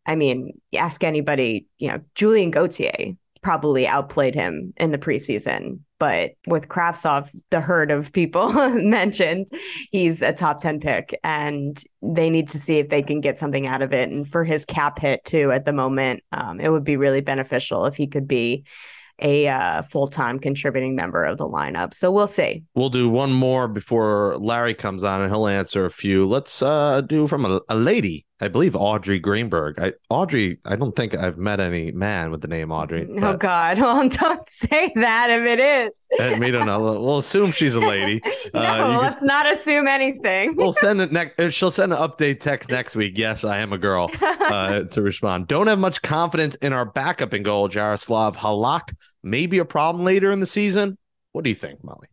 I 0.05 0.15
mean, 0.15 0.59
ask 0.75 1.03
anybody. 1.03 1.67
You 1.77 1.89
know, 1.89 2.01
Julien 2.15 2.51
Gauthier 2.51 3.15
probably 3.41 3.87
outplayed 3.87 4.35
him 4.35 4.73
in 4.77 4.91
the 4.91 4.97
preseason. 4.97 5.79
But 6.03 6.31
with 6.47 6.67
Kravtsov, 6.67 7.33
the 7.49 7.61
herd 7.61 7.89
of 7.89 8.11
people 8.11 8.51
mentioned, 8.69 9.47
he's 9.89 10.21
a 10.21 10.33
top 10.33 10.57
10 10.57 10.81
pick 10.81 11.17
and 11.23 11.81
they 12.01 12.29
need 12.29 12.49
to 12.49 12.59
see 12.59 12.77
if 12.79 12.89
they 12.89 13.01
can 13.01 13.21
get 13.21 13.39
something 13.39 13.67
out 13.67 13.81
of 13.81 13.93
it. 13.93 14.09
And 14.09 14.29
for 14.29 14.43
his 14.43 14.65
cap 14.65 14.99
hit, 14.99 15.23
too, 15.23 15.53
at 15.53 15.63
the 15.63 15.71
moment, 15.71 16.21
um, 16.33 16.59
it 16.59 16.73
would 16.73 16.83
be 16.83 16.97
really 16.97 17.21
beneficial 17.21 17.85
if 17.85 17.95
he 17.95 18.05
could 18.05 18.27
be 18.27 18.65
a 19.19 19.47
uh, 19.47 19.83
full 19.83 20.09
time 20.09 20.39
contributing 20.39 20.93
member 20.93 21.23
of 21.23 21.37
the 21.37 21.47
lineup. 21.47 21.93
So 21.93 22.11
we'll 22.11 22.27
see. 22.27 22.65
We'll 22.75 22.89
do 22.89 23.07
one 23.07 23.31
more 23.31 23.69
before 23.69 24.35
Larry 24.37 24.73
comes 24.73 25.05
on 25.05 25.21
and 25.21 25.31
he'll 25.31 25.47
answer 25.47 25.85
a 25.85 25.89
few. 25.89 26.27
Let's 26.27 26.61
uh, 26.61 26.99
do 26.99 27.27
from 27.27 27.45
a, 27.45 27.61
a 27.69 27.77
lady 27.77 28.25
I 28.43 28.49
believe 28.49 28.75
Audrey 28.75 29.19
Greenberg. 29.19 29.79
I 29.79 29.93
Audrey, 30.09 30.57
I 30.65 30.75
don't 30.75 30.93
think 30.93 31.15
I've 31.15 31.37
met 31.37 31.61
any 31.61 31.93
man 31.93 32.29
with 32.29 32.41
the 32.41 32.49
name 32.49 32.73
Audrey. 32.73 33.07
Oh 33.21 33.37
God! 33.37 33.77
Well, 33.83 34.09
don't 34.09 34.49
say 34.49 34.91
that 34.95 35.29
if 35.29 35.45
it 35.45 35.59
is. 35.59 35.91
and 36.19 36.41
we 36.41 36.51
don't 36.51 36.65
know. 36.65 36.79
We'll 36.79 37.19
assume 37.19 37.51
she's 37.51 37.75
a 37.75 37.79
lady. 37.79 38.21
no, 38.53 38.59
uh, 38.59 38.97
let's 39.01 39.19
could, 39.19 39.27
not 39.27 39.49
assume 39.49 39.87
anything. 39.87 40.55
we'll 40.55 40.73
send 40.73 40.99
it 40.99 41.11
next. 41.11 41.39
Uh, 41.39 41.49
she'll 41.49 41.71
send 41.71 41.93
an 41.93 41.99
update 41.99 42.41
text 42.41 42.69
next 42.69 42.95
week. 42.95 43.17
Yes, 43.17 43.45
I 43.45 43.59
am 43.59 43.71
a 43.71 43.77
girl. 43.77 44.11
Uh, 44.21 44.83
to 44.91 45.01
respond. 45.01 45.47
Don't 45.47 45.67
have 45.67 45.79
much 45.79 46.01
confidence 46.01 46.55
in 46.55 46.73
our 46.73 46.85
backup 46.85 47.33
in 47.33 47.43
goal. 47.43 47.69
Jaroslav 47.69 48.35
Halak 48.35 48.93
may 49.21 49.45
be 49.45 49.59
a 49.59 49.65
problem 49.65 50.03
later 50.03 50.31
in 50.31 50.41
the 50.41 50.47
season. 50.47 50.97
What 51.31 51.45
do 51.45 51.49
you 51.49 51.55
think, 51.55 51.81
Molly? 51.83 52.07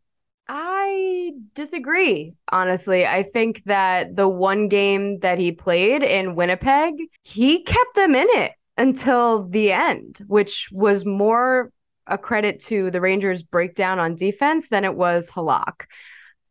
Disagree, 1.54 2.34
honestly. 2.50 3.06
I 3.06 3.22
think 3.22 3.62
that 3.64 4.16
the 4.16 4.28
one 4.28 4.68
game 4.68 5.18
that 5.20 5.38
he 5.38 5.52
played 5.52 6.02
in 6.02 6.34
Winnipeg, 6.34 6.94
he 7.22 7.62
kept 7.62 7.94
them 7.94 8.14
in 8.14 8.26
it 8.30 8.52
until 8.76 9.46
the 9.48 9.72
end, 9.72 10.20
which 10.26 10.68
was 10.72 11.04
more 11.04 11.70
a 12.06 12.18
credit 12.18 12.60
to 12.60 12.90
the 12.90 13.00
Rangers' 13.00 13.42
breakdown 13.42 13.98
on 13.98 14.16
defense 14.16 14.68
than 14.68 14.84
it 14.84 14.94
was 14.94 15.30
Halak. 15.30 15.86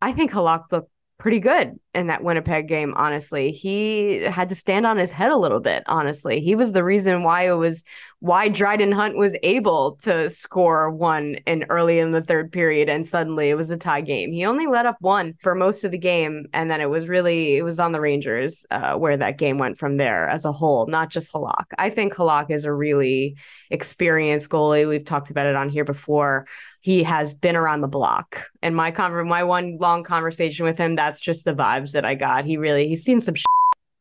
I 0.01 0.13
think 0.13 0.31
Halak 0.31 0.71
looked 0.71 0.91
pretty 1.17 1.39
good 1.39 1.77
in 1.95 2.07
that 2.07 2.23
Winnipeg 2.23 2.67
game, 2.67 2.93
honestly. 2.95 3.51
He 3.51 4.19
had 4.19 4.49
to 4.49 4.55
stand 4.55 4.85
on 4.85 4.97
his 4.97 5.11
head 5.11 5.31
a 5.31 5.37
little 5.37 5.59
bit, 5.59 5.83
honestly. 5.87 6.39
He 6.39 6.55
was 6.55 6.71
the 6.71 6.83
reason 6.83 7.23
why 7.23 7.47
it 7.47 7.53
was 7.53 7.83
why 8.19 8.49
Dryden 8.49 8.91
Hunt 8.91 9.15
was 9.15 9.35
able 9.43 9.93
to 10.01 10.29
score 10.29 10.91
one 10.91 11.35
in 11.47 11.65
early 11.69 11.99
in 11.99 12.11
the 12.11 12.21
third 12.21 12.51
period 12.51 12.89
and 12.89 13.07
suddenly 13.07 13.49
it 13.49 13.55
was 13.55 13.71
a 13.71 13.77
tie 13.77 14.01
game. 14.01 14.33
He 14.33 14.45
only 14.45 14.67
let 14.67 14.85
up 14.85 14.97
one 14.99 15.35
for 15.41 15.55
most 15.55 15.85
of 15.85 15.91
the 15.91 15.97
game 15.97 16.45
and 16.53 16.69
then 16.69 16.81
it 16.81 16.89
was 16.89 17.07
really 17.07 17.55
it 17.55 17.63
was 17.63 17.79
on 17.79 17.93
the 17.93 18.01
Rangers 18.01 18.65
uh, 18.71 18.95
where 18.95 19.15
that 19.15 19.37
game 19.37 19.57
went 19.57 19.77
from 19.77 19.97
there 19.97 20.27
as 20.27 20.43
a 20.43 20.51
whole, 20.51 20.85
not 20.87 21.09
just 21.09 21.31
Halak. 21.31 21.65
I 21.77 21.89
think 21.89 22.13
Halak 22.13 22.51
is 22.51 22.65
a 22.65 22.73
really 22.73 23.37
experienced 23.71 24.49
goalie. 24.49 24.87
We've 24.87 25.05
talked 25.05 25.29
about 25.31 25.47
it 25.47 25.55
on 25.55 25.69
here 25.69 25.85
before 25.85 26.45
he 26.81 27.03
has 27.03 27.33
been 27.33 27.55
around 27.55 27.81
the 27.81 27.87
block. 27.87 28.47
And 28.61 28.75
my 28.75 28.91
con- 28.91 29.27
my 29.27 29.43
one 29.43 29.77
long 29.79 30.03
conversation 30.03 30.65
with 30.65 30.77
him, 30.77 30.95
that's 30.95 31.19
just 31.19 31.43
the 31.43 31.53
vibes 31.79 31.91
that 31.93 32.05
I 32.05 32.15
got. 32.15 32.45
He 32.45 32.57
really 32.57 32.87
he's 32.87 33.03
seen 33.03 33.21
some. 33.21 33.35
Shit, 33.35 33.45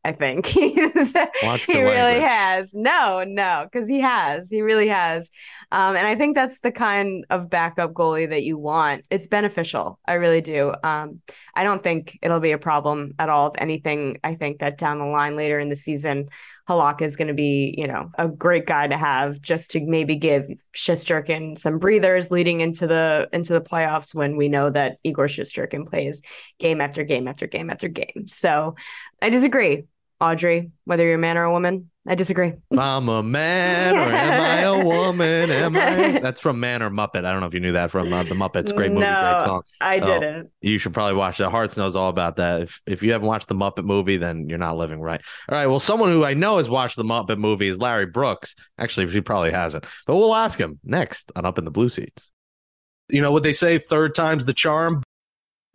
I 0.04 0.12
think 0.12 0.46
he 0.46 0.80
really 1.82 2.20
has. 2.20 2.72
No, 2.74 3.24
no, 3.26 3.68
because 3.70 3.88
he 3.88 4.00
has. 4.00 4.48
He 4.50 4.62
really 4.62 4.88
has. 4.88 5.30
Um, 5.70 5.96
and 5.96 6.06
I 6.06 6.14
think 6.14 6.34
that's 6.34 6.60
the 6.60 6.72
kind 6.72 7.26
of 7.30 7.50
backup 7.50 7.92
goalie 7.92 8.28
that 8.30 8.44
you 8.44 8.56
want. 8.56 9.04
It's 9.10 9.26
beneficial. 9.26 9.98
I 10.06 10.14
really 10.14 10.40
do. 10.40 10.72
Um, 10.82 11.20
I 11.54 11.64
don't 11.64 11.82
think 11.82 12.18
it'll 12.22 12.40
be 12.40 12.52
a 12.52 12.58
problem 12.58 13.14
at 13.18 13.28
all. 13.28 13.48
If 13.48 13.60
anything, 13.60 14.18
I 14.24 14.34
think 14.34 14.60
that 14.60 14.78
down 14.78 14.98
the 14.98 15.04
line 15.04 15.36
later 15.36 15.58
in 15.58 15.68
the 15.68 15.76
season, 15.76 16.28
Halak 16.68 17.00
is 17.00 17.16
going 17.16 17.28
to 17.28 17.35
be, 17.35 17.74
you 17.78 17.87
know, 17.87 18.11
a 18.18 18.28
great 18.28 18.66
guy 18.66 18.87
to 18.87 18.96
have 18.96 19.40
just 19.40 19.70
to 19.70 19.81
maybe 19.81 20.16
give 20.16 20.46
Shesterkin 20.76 21.59
some 21.59 21.78
breathers 21.78 22.31
leading 22.31 22.61
into 22.61 22.87
the 22.87 23.28
into 23.33 23.54
the 23.54 23.61
playoffs 23.61 24.14
when 24.14 24.37
we 24.37 24.48
know 24.48 24.68
that 24.68 24.98
Igor 25.02 25.26
Shesterkin 25.26 25.88
plays 25.88 26.20
game 26.59 26.81
after 26.81 27.04
game 27.04 27.26
after 27.26 27.46
game 27.46 27.70
after 27.70 27.88
game. 27.88 28.26
So 28.26 28.76
I 29.22 29.31
disagree, 29.31 29.85
Audrey, 30.20 30.70
whether 30.85 31.04
you're 31.04 31.14
a 31.14 31.18
man 31.18 31.38
or 31.38 31.44
a 31.44 31.52
woman. 31.52 31.90
I 32.11 32.14
disagree. 32.14 32.55
If 32.71 32.79
I'm 32.79 33.09
a 33.11 33.23
man 33.23 33.94
or 33.94 34.12
am 34.12 34.40
I 34.40 34.61
a 34.81 34.85
woman? 34.85 35.51
Am 35.51 35.77
I? 35.77 36.18
That's 36.21 36.40
from 36.40 36.59
Man 36.59 36.83
or 36.83 36.88
Muppet. 36.90 37.25
I 37.27 37.31
don't 37.33 37.40
know 37.40 37.47
if 37.47 37.53
you 37.53 37.61
knew 37.61 37.73
that 37.73 37.90
from 37.90 38.11
uh, 38.12 38.23
the 38.23 38.35
Muppets. 38.35 38.75
Great 38.75 38.92
movie, 38.92 39.03
No, 39.07 39.33
great 39.35 39.44
song. 39.44 39.62
I 39.83 39.99
Oh. 39.99 40.07
didn't. 40.07 40.51
You 40.62 40.79
should 40.79 40.94
probably 40.94 41.16
watch 41.16 41.37
that. 41.38 41.51
Hearts 41.51 41.77
knows 41.77 41.94
all 41.97 42.09
about 42.09 42.37
that. 42.37 42.62
If 42.62 42.81
if 42.87 43.03
you 43.03 43.12
haven't 43.12 43.29
watched 43.29 43.49
the 43.49 43.55
Muppet 43.55 43.85
movie, 43.85 44.16
then 44.16 44.49
you're 44.49 44.57
not 44.59 44.77
living 44.79 45.01
right. 45.01 45.21
All 45.51 45.57
right. 45.59 45.66
Well, 45.66 45.81
someone 45.81 46.09
who 46.11 46.25
I 46.25 46.33
know 46.35 46.57
has 46.57 46.71
watched 46.71 46.97
the 46.97 47.05
Muppet 47.05 47.37
movie 47.38 47.68
is 47.68 47.79
Larry 47.79 48.07
Brooks. 48.07 48.55
Actually, 48.79 49.09
he 49.12 49.21
probably 49.21 49.51
hasn't, 49.53 49.85
but 50.07 50.16
we'll 50.16 50.35
ask 50.35 50.59
him 50.59 50.81
next 50.85 51.31
on 51.37 51.44
Up 51.44 51.59
in 51.59 51.64
the 51.66 51.71
Blue 51.71 51.90
Seats. 51.90 52.31
You 53.11 53.21
know 53.23 53.33
what 53.33 53.42
they 53.42 53.53
say, 53.53 53.79
third 53.79 54.14
time's 54.14 54.44
the 54.47 54.53
charm? 54.55 55.03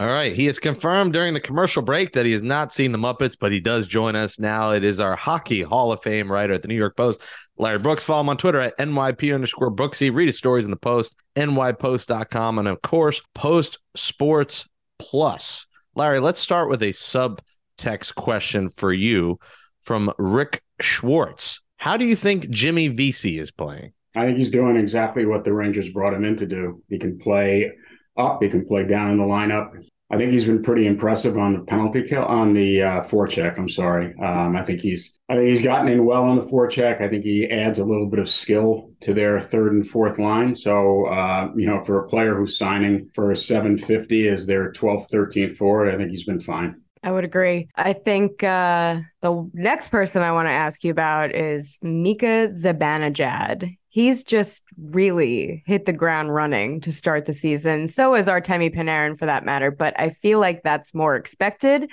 All 0.00 0.06
right. 0.06 0.32
He 0.32 0.46
has 0.46 0.60
confirmed 0.60 1.12
during 1.12 1.34
the 1.34 1.40
commercial 1.40 1.82
break 1.82 2.12
that 2.12 2.24
he 2.24 2.30
has 2.30 2.42
not 2.42 2.72
seen 2.72 2.92
the 2.92 2.98
Muppets, 2.98 3.36
but 3.38 3.50
he 3.50 3.58
does 3.58 3.84
join 3.84 4.14
us 4.14 4.38
now. 4.38 4.70
It 4.70 4.84
is 4.84 5.00
our 5.00 5.16
hockey 5.16 5.62
Hall 5.62 5.90
of 5.90 6.00
Fame 6.02 6.30
writer 6.30 6.52
at 6.52 6.62
the 6.62 6.68
New 6.68 6.76
York 6.76 6.96
Post, 6.96 7.20
Larry 7.56 7.80
Brooks. 7.80 8.04
Follow 8.04 8.20
him 8.20 8.28
on 8.28 8.36
Twitter 8.36 8.60
at 8.60 8.78
NYP 8.78 9.34
underscore 9.34 9.72
Brooksy. 9.72 10.14
Read 10.14 10.28
his 10.28 10.38
stories 10.38 10.64
in 10.64 10.70
the 10.70 10.76
Post, 10.76 11.16
NYPost.com, 11.34 12.60
and 12.60 12.68
of 12.68 12.80
course, 12.82 13.20
Post 13.34 13.80
Sports 13.96 14.68
Plus. 15.00 15.66
Larry, 15.96 16.20
let's 16.20 16.38
start 16.38 16.68
with 16.68 16.82
a 16.82 16.90
subtext 16.90 18.14
question 18.14 18.68
for 18.68 18.92
you 18.92 19.40
from 19.82 20.12
Rick 20.16 20.62
Schwartz. 20.80 21.60
How 21.76 21.96
do 21.96 22.04
you 22.04 22.14
think 22.14 22.50
Jimmy 22.50 22.86
Vesey 22.86 23.40
is 23.40 23.50
playing? 23.50 23.92
I 24.14 24.26
think 24.26 24.38
he's 24.38 24.50
doing 24.50 24.76
exactly 24.76 25.26
what 25.26 25.42
the 25.42 25.52
Rangers 25.52 25.90
brought 25.90 26.14
him 26.14 26.24
in 26.24 26.36
to 26.36 26.46
do. 26.46 26.82
He 26.88 26.98
can 26.98 27.18
play 27.18 27.72
up, 28.18 28.42
he 28.42 28.48
can 28.48 28.64
play 28.64 28.84
down 28.84 29.10
in 29.10 29.18
the 29.18 29.24
lineup. 29.24 29.82
I 30.10 30.16
think 30.16 30.32
he's 30.32 30.46
been 30.46 30.62
pretty 30.62 30.86
impressive 30.86 31.36
on 31.36 31.52
the 31.52 31.60
penalty 31.60 32.02
kill 32.02 32.24
on 32.24 32.54
the 32.54 32.82
uh, 32.82 33.02
forecheck. 33.02 33.58
I'm 33.58 33.68
sorry. 33.68 34.14
Um, 34.18 34.56
I 34.56 34.64
think 34.64 34.80
he's 34.80 35.18
I 35.28 35.34
think 35.34 35.48
he's 35.48 35.62
gotten 35.62 35.88
in 35.88 36.06
well 36.06 36.24
on 36.24 36.36
the 36.36 36.44
forecheck. 36.44 37.02
I 37.02 37.08
think 37.08 37.24
he 37.24 37.46
adds 37.50 37.78
a 37.78 37.84
little 37.84 38.06
bit 38.06 38.18
of 38.18 38.28
skill 38.28 38.90
to 39.00 39.12
their 39.12 39.38
third 39.38 39.72
and 39.72 39.86
fourth 39.86 40.18
line. 40.18 40.54
So 40.54 41.06
uh, 41.06 41.50
you 41.54 41.66
know, 41.66 41.84
for 41.84 42.02
a 42.02 42.08
player 42.08 42.34
who's 42.34 42.56
signing 42.56 43.10
for 43.14 43.32
a 43.32 43.36
750 43.36 44.28
as 44.28 44.46
their 44.46 44.72
12th, 44.72 45.10
13th 45.10 45.56
forward, 45.58 45.94
I 45.94 45.98
think 45.98 46.10
he's 46.10 46.24
been 46.24 46.40
fine. 46.40 46.80
I 47.02 47.12
would 47.12 47.24
agree. 47.24 47.68
I 47.76 47.92
think 47.92 48.42
uh, 48.42 49.00
the 49.20 49.48
next 49.52 49.88
person 49.88 50.22
I 50.22 50.32
want 50.32 50.48
to 50.48 50.52
ask 50.52 50.82
you 50.82 50.90
about 50.90 51.34
is 51.34 51.78
Mika 51.82 52.48
Zibanejad. 52.56 53.76
He's 53.98 54.22
just 54.22 54.62
really 54.80 55.64
hit 55.66 55.84
the 55.84 55.92
ground 55.92 56.32
running 56.32 56.80
to 56.82 56.92
start 56.92 57.26
the 57.26 57.32
season. 57.32 57.88
So 57.88 58.14
is 58.14 58.28
Artemi 58.28 58.72
Panarin 58.72 59.18
for 59.18 59.26
that 59.26 59.44
matter, 59.44 59.72
but 59.72 59.98
I 59.98 60.10
feel 60.10 60.38
like 60.38 60.62
that's 60.62 60.94
more 60.94 61.16
expected. 61.16 61.90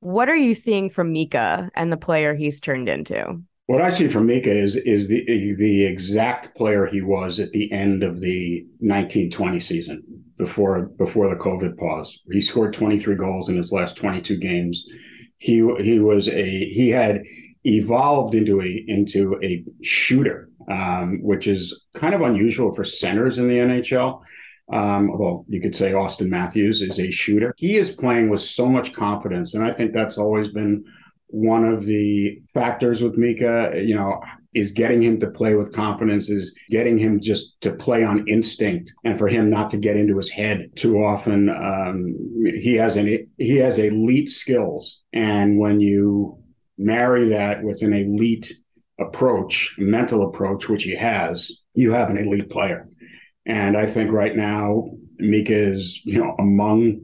What 0.00 0.28
are 0.28 0.36
you 0.36 0.54
seeing 0.54 0.90
from 0.90 1.14
Mika 1.14 1.70
and 1.74 1.90
the 1.90 1.96
player 1.96 2.34
he's 2.34 2.60
turned 2.60 2.90
into? 2.90 3.40
What 3.68 3.80
I 3.80 3.88
see 3.88 4.06
from 4.06 4.26
Mika 4.26 4.52
is 4.52 4.76
is 4.76 5.08
the 5.08 5.54
the 5.54 5.86
exact 5.86 6.54
player 6.54 6.84
he 6.84 7.00
was 7.00 7.40
at 7.40 7.52
the 7.52 7.72
end 7.72 8.02
of 8.02 8.20
the 8.20 8.66
1920 8.80 9.60
season 9.60 10.02
before 10.36 10.90
before 10.98 11.30
the 11.30 11.42
COVID 11.42 11.78
pause. 11.78 12.20
He 12.30 12.42
scored 12.42 12.74
23 12.74 13.14
goals 13.14 13.48
in 13.48 13.56
his 13.56 13.72
last 13.72 13.96
22 13.96 14.36
games. 14.36 14.84
He 15.38 15.66
he 15.80 16.00
was 16.00 16.28
a 16.28 16.44
he 16.68 16.90
had 16.90 17.22
evolved 17.64 18.34
into 18.34 18.60
a 18.60 18.84
into 18.88 19.40
a 19.42 19.64
shooter, 19.82 20.49
um, 20.70 21.20
which 21.22 21.46
is 21.46 21.86
kind 21.94 22.14
of 22.14 22.20
unusual 22.22 22.74
for 22.74 22.84
centers 22.84 23.38
in 23.38 23.48
the 23.48 23.58
NHL. 23.58 24.22
Um, 24.72 25.10
although 25.10 25.44
you 25.48 25.60
could 25.60 25.74
say 25.74 25.92
Auston 25.92 26.28
Matthews 26.28 26.80
is 26.80 27.00
a 27.00 27.10
shooter, 27.10 27.52
he 27.56 27.76
is 27.76 27.90
playing 27.90 28.28
with 28.28 28.40
so 28.40 28.66
much 28.66 28.92
confidence, 28.92 29.54
and 29.54 29.64
I 29.64 29.72
think 29.72 29.92
that's 29.92 30.16
always 30.16 30.48
been 30.48 30.84
one 31.26 31.64
of 31.64 31.86
the 31.86 32.40
factors 32.54 33.02
with 33.02 33.16
Mika, 33.16 33.72
you 33.74 33.94
know, 33.94 34.20
is 34.54 34.72
getting 34.72 35.02
him 35.02 35.18
to 35.20 35.30
play 35.30 35.54
with 35.54 35.72
confidence, 35.72 36.28
is 36.28 36.54
getting 36.70 36.98
him 36.98 37.20
just 37.20 37.60
to 37.60 37.72
play 37.72 38.04
on 38.04 38.26
instinct, 38.28 38.92
and 39.04 39.18
for 39.18 39.28
him 39.28 39.50
not 39.50 39.70
to 39.70 39.76
get 39.76 39.96
into 39.96 40.16
his 40.16 40.30
head 40.30 40.70
too 40.76 40.98
often. 40.98 41.48
Um, 41.48 42.14
he 42.44 42.74
has 42.74 42.96
an 42.96 43.28
he 43.38 43.56
has 43.56 43.78
elite 43.78 44.28
skills, 44.28 45.00
and 45.12 45.58
when 45.58 45.80
you 45.80 46.38
marry 46.78 47.28
that 47.28 47.62
with 47.62 47.82
an 47.82 47.92
elite 47.92 48.52
approach, 49.00 49.74
mental 49.78 50.28
approach, 50.28 50.68
which 50.68 50.84
he 50.84 50.94
has, 50.94 51.50
you 51.74 51.92
have 51.92 52.10
an 52.10 52.18
elite 52.18 52.50
player. 52.50 52.88
And 53.46 53.76
I 53.76 53.86
think 53.86 54.12
right 54.12 54.36
now 54.36 54.90
Mika 55.18 55.54
is, 55.54 56.00
you 56.04 56.18
know, 56.18 56.34
among 56.38 57.00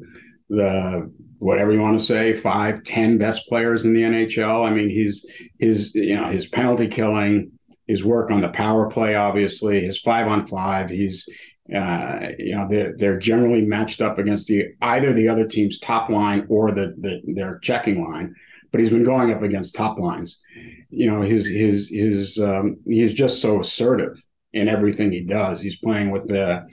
the 0.49 1.11
whatever 1.39 1.73
you 1.73 1.81
want 1.81 1.99
to 1.99 2.05
say, 2.05 2.35
five, 2.35 2.83
ten 2.85 3.19
best 3.19 3.47
players 3.49 3.85
in 3.85 3.93
the 3.93 4.03
NHL. 4.03 4.67
I 4.67 4.71
mean, 4.73 4.89
he's 4.89 5.27
his 5.59 5.95
you 5.95 6.17
know 6.17 6.31
his 6.31 6.47
penalty 6.47 6.89
killing, 6.89 7.53
his 7.87 8.05
work 8.05 8.31
on 8.31 8.41
the 8.41 8.49
power 8.49 8.91
play, 8.91 9.15
obviously, 9.15 9.85
his 9.85 9.99
five 10.01 10.27
on 10.27 10.47
five. 10.47 10.91
He's 10.91 11.29
uh, 11.75 12.29
you 12.39 12.55
know 12.55 12.69
they're 12.69 12.95
they're 12.97 13.19
generally 13.19 13.63
matched 13.63 14.01
up 14.01 14.19
against 14.19 14.47
the 14.47 14.67
either 14.83 15.13
the 15.13 15.29
other 15.29 15.47
team's 15.47 15.79
top 15.79 16.09
line 16.09 16.47
or 16.49 16.71
the, 16.73 16.95
the 17.01 17.21
their 17.35 17.59
checking 17.61 18.05
line, 18.05 18.35
but 18.73 18.81
he's 18.81 18.91
been 18.91 19.03
going 19.03 19.33
up 19.33 19.43
against 19.43 19.75
top 19.75 19.99
lines. 19.99 20.41
You 20.91 21.11
know 21.11 21.23
his 21.23 21.47
his 21.47 21.91
his 21.91 22.39
um, 22.39 22.79
he's 22.87 23.15
just 23.15 23.41
so 23.41 23.61
assertive 23.61 24.23
in 24.53 24.69
everything 24.69 25.11
he 25.13 25.21
does. 25.21 25.61
He's 25.61 25.77
playing 25.77 26.11
with 26.11 26.29
the 26.29 26.67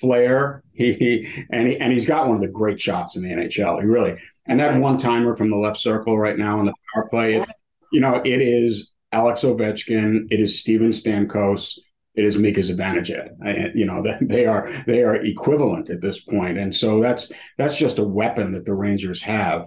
flair. 0.00 0.62
He, 0.72 0.94
he 0.94 1.44
and 1.50 1.68
he 1.68 1.76
and 1.76 1.92
he's 1.92 2.06
got 2.06 2.26
one 2.26 2.36
of 2.36 2.40
the 2.40 2.48
great 2.48 2.80
shots 2.80 3.14
in 3.14 3.22
the 3.22 3.28
NHL. 3.28 3.80
He 3.82 3.86
really 3.86 4.16
and 4.46 4.58
that 4.58 4.80
one 4.80 4.96
timer 4.96 5.36
from 5.36 5.50
the 5.50 5.58
left 5.58 5.76
circle 5.76 6.18
right 6.18 6.38
now 6.38 6.58
on 6.58 6.64
the 6.64 6.72
power 6.94 7.06
play. 7.10 7.34
It, 7.34 7.48
you 7.92 8.00
know, 8.00 8.22
it 8.24 8.40
is 8.40 8.90
Alex 9.12 9.42
Ovechkin. 9.42 10.26
It 10.30 10.40
is 10.40 10.58
Steven 10.58 10.88
Stamkos. 10.88 11.78
It 12.14 12.24
is 12.24 12.38
Mika 12.38 12.60
Zibanejad. 12.60 13.74
You 13.74 13.84
know, 13.84 14.02
they 14.22 14.46
are 14.46 14.72
they 14.86 15.02
are 15.02 15.16
equivalent 15.16 15.90
at 15.90 16.00
this 16.00 16.20
point. 16.20 16.38
point, 16.40 16.58
and 16.58 16.74
so 16.74 17.00
that's 17.00 17.30
that's 17.58 17.76
just 17.76 17.98
a 17.98 18.04
weapon 18.04 18.52
that 18.52 18.64
the 18.64 18.74
Rangers 18.74 19.22
have, 19.22 19.66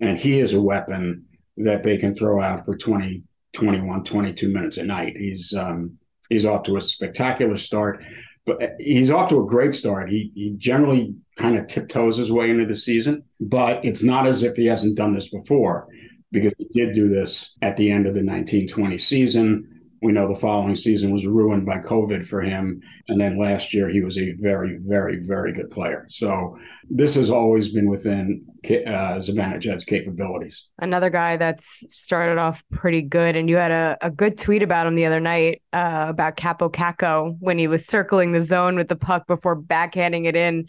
and 0.00 0.18
he 0.18 0.40
is 0.40 0.54
a 0.54 0.60
weapon 0.60 1.26
that 1.58 1.82
they 1.82 1.96
can 1.96 2.14
throw 2.14 2.40
out 2.40 2.64
for 2.64 2.76
20, 2.76 3.22
21, 3.54 4.04
22 4.04 4.48
minutes 4.48 4.76
a 4.76 4.84
night. 4.84 5.16
He's 5.16 5.54
um, 5.54 5.98
he's 6.28 6.44
off 6.44 6.64
to 6.64 6.76
a 6.76 6.80
spectacular 6.80 7.56
start 7.56 8.02
but 8.46 8.76
he's 8.78 9.10
off 9.10 9.28
to 9.30 9.42
a 9.42 9.46
great 9.46 9.74
start. 9.74 10.10
He 10.10 10.30
he 10.34 10.54
generally 10.58 11.14
kind 11.36 11.58
of 11.58 11.66
tiptoes 11.66 12.16
his 12.16 12.30
way 12.30 12.50
into 12.50 12.66
the 12.66 12.76
season, 12.76 13.24
but 13.40 13.84
it's 13.84 14.02
not 14.02 14.26
as 14.26 14.42
if 14.42 14.54
he 14.56 14.66
hasn't 14.66 14.96
done 14.96 15.14
this 15.14 15.28
before, 15.28 15.88
because 16.30 16.52
he 16.58 16.66
did 16.66 16.92
do 16.92 17.08
this 17.08 17.56
at 17.62 17.76
the 17.76 17.90
end 17.90 18.06
of 18.06 18.14
the 18.14 18.24
1920 18.24 18.98
season. 18.98 19.73
We 20.04 20.12
know 20.12 20.28
the 20.28 20.38
following 20.38 20.76
season 20.76 21.12
was 21.12 21.26
ruined 21.26 21.64
by 21.64 21.78
COVID 21.78 22.26
for 22.26 22.42
him, 22.42 22.82
and 23.08 23.18
then 23.18 23.38
last 23.38 23.72
year 23.72 23.88
he 23.88 24.02
was 24.02 24.18
a 24.18 24.32
very, 24.32 24.76
very, 24.82 25.16
very 25.16 25.50
good 25.50 25.70
player. 25.70 26.04
So 26.10 26.58
this 26.90 27.14
has 27.14 27.30
always 27.30 27.70
been 27.70 27.88
within 27.88 28.44
uh, 28.66 29.16
Zibanejad's 29.18 29.86
capabilities. 29.86 30.66
Another 30.78 31.08
guy 31.08 31.38
that's 31.38 31.84
started 31.88 32.36
off 32.36 32.62
pretty 32.70 33.00
good, 33.00 33.34
and 33.34 33.48
you 33.48 33.56
had 33.56 33.70
a, 33.70 33.96
a 34.02 34.10
good 34.10 34.36
tweet 34.36 34.62
about 34.62 34.86
him 34.86 34.94
the 34.94 35.06
other 35.06 35.20
night 35.20 35.62
uh, 35.72 36.04
about 36.10 36.36
Kaapo 36.36 36.70
Kakko 36.70 37.38
when 37.40 37.56
he 37.56 37.66
was 37.66 37.86
circling 37.86 38.32
the 38.32 38.42
zone 38.42 38.76
with 38.76 38.88
the 38.88 38.96
puck 38.96 39.26
before 39.26 39.58
backhanding 39.58 40.26
it 40.26 40.36
in 40.36 40.66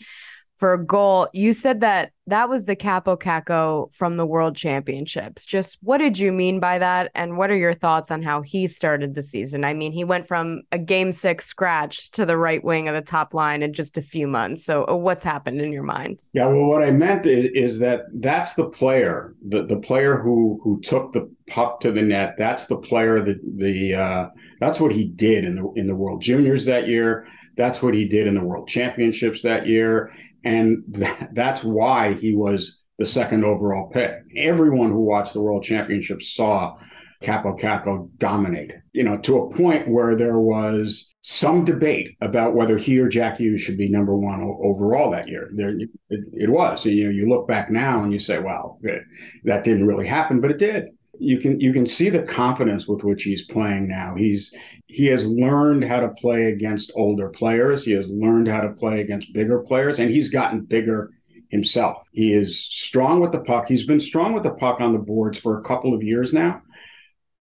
for 0.58 0.74
a 0.74 0.84
goal. 0.84 1.28
You 1.34 1.54
said 1.54 1.82
that 1.82 2.12
that 2.28 2.50
was 2.50 2.66
the 2.66 2.76
Kaapo 2.76 3.20
Kakko 3.20 3.94
from 3.94 4.18
the 4.18 4.26
World 4.26 4.56
Championships. 4.56 5.46
Just 5.46 5.78
what 5.82 6.00
did 6.00 6.18
you 6.18 6.32
mean 6.32 6.60
by 6.60 6.80
that? 6.80 7.12
And 7.14 7.38
what 7.38 7.52
are 7.52 7.56
your 7.56 7.76
thoughts 7.76 8.10
on 8.10 8.24
how 8.24 8.42
he 8.42 8.68
started 8.68 9.14
the 9.14 9.22
season? 9.22 9.64
I 9.64 9.74
mean, 9.74 9.92
he 9.92 10.04
went 10.04 10.28
from 10.28 10.62
a 10.72 10.80
game 10.80 11.12
six 11.12 11.46
scratch 11.46 12.10
to 12.12 12.26
the 12.26 12.38
right 12.38 12.64
wing 12.64 12.88
of 12.88 12.96
the 12.96 13.02
top 13.02 13.34
line 13.34 13.62
in 13.62 13.74
just 13.74 13.98
a 13.98 14.02
few 14.02 14.28
months. 14.28 14.64
So, 14.64 14.88
uh, 14.88 14.96
what's 14.96 15.24
happened 15.24 15.62
in 15.62 15.72
your 15.72 15.84
mind? 15.84 16.18
Yeah, 16.34 16.48
well, 16.48 16.66
what 16.66 16.82
I 16.82 16.92
meant 16.92 17.26
is, 17.26 17.52
is 17.54 17.80
that 17.80 18.06
that's 18.14 18.56
the 18.56 18.70
player, 18.70 19.36
the, 19.48 19.66
the 19.66 19.78
player 19.78 20.18
who 20.18 20.60
who 20.64 20.80
took 20.82 21.14
the 21.14 21.30
puck 21.48 21.80
to 21.82 21.92
the 21.92 22.02
net. 22.02 22.36
That's 22.38 22.68
the 22.68 22.78
player 22.78 23.24
that 23.24 23.40
the 23.58 23.94
uh, 23.94 24.30
that's 24.60 24.80
what 24.80 24.92
he 24.92 25.06
did 25.06 25.44
in 25.44 25.56
the 25.56 25.72
in 25.76 25.88
the 25.88 25.96
World 25.96 26.22
Juniors 26.22 26.66
that 26.66 26.88
year. 26.88 27.28
That's 27.58 27.82
what 27.82 27.94
he 27.94 28.06
did 28.06 28.28
in 28.28 28.36
the 28.36 28.44
World 28.44 28.68
Championships 28.68 29.42
that 29.44 29.66
year. 29.66 30.12
And 30.46 30.84
that, 30.90 31.30
that's 31.34 31.64
why 31.64 32.14
he 32.14 32.36
was 32.36 32.80
the 32.98 33.06
second 33.06 33.44
overall 33.44 33.90
pick. 33.90 34.14
Everyone 34.38 34.92
who 34.92 35.02
watched 35.02 35.34
the 35.34 35.42
World 35.42 35.64
Championship 35.64 36.22
saw 36.22 36.78
Kaapo 37.24 37.60
Kakko 37.60 38.10
dominate, 38.18 38.74
you 38.94 39.04
know, 39.04 39.18
to 39.20 39.40
a 39.40 39.54
point 39.54 39.88
where 39.90 40.16
there 40.16 40.40
was 40.40 41.12
some 41.22 41.66
debate 41.66 42.16
about 42.22 42.54
whether 42.54 42.78
he 42.78 43.00
or 43.00 43.10
Jack 43.10 43.38
Hughes 43.38 43.62
should 43.62 43.78
be 43.78 43.90
number 43.90 44.16
one 44.16 44.42
overall 44.64 45.10
that 45.12 45.28
year. 45.28 45.50
There, 45.56 45.76
it, 45.80 45.90
it 46.10 46.50
was. 46.50 46.86
You 46.86 47.06
know, 47.06 47.10
you 47.10 47.28
look 47.28 47.48
back 47.48 47.72
now 47.72 48.04
and 48.04 48.14
you 48.14 48.20
say, 48.20 48.38
"Wow, 48.38 48.78
eh, 48.88 49.00
that 49.46 49.64
didn't 49.64 49.88
really 49.88 50.08
happen," 50.08 50.40
but 50.40 50.52
it 50.52 50.60
did. 50.60 50.90
You 51.18 51.40
can 51.40 51.60
you 51.60 51.74
can 51.74 51.88
see 51.88 52.10
the 52.10 52.22
confidence 52.22 52.88
with 52.88 53.04
which 53.04 53.24
he's 53.24 53.46
playing 53.46 53.88
now. 53.88 54.14
He's 54.16 54.54
he 54.88 55.08
has 55.08 55.26
learned 55.26 55.84
how 55.84 56.00
to 56.00 56.10
play 56.10 56.46
against 56.46 56.92
older 56.96 57.30
players. 57.30 57.84
He 57.84 57.92
has 57.94 58.10
learned 58.10 58.48
how 58.48 58.62
to 58.62 58.70
play 58.70 59.02
against 59.02 59.34
bigger 59.34 59.60
players, 59.60 60.00
and 60.00 60.10
he's 60.10 60.30
gotten 60.30 60.62
bigger 60.62 61.12
himself. 61.50 62.08
He 62.12 62.34
is 62.34 62.60
strong 62.60 63.20
with 63.20 63.32
the 63.32 63.40
puck. 63.40 63.68
He's 63.68 63.86
been 63.86 64.00
strong 64.00 64.34
with 64.34 64.44
the 64.44 64.54
puck 64.54 64.82
on 64.82 64.94
the 64.94 65.00
boards 65.00 65.38
for 65.38 65.58
a 65.60 65.64
couple 65.64 65.94
of 65.94 66.04
years 66.04 66.34
now, 66.34 66.62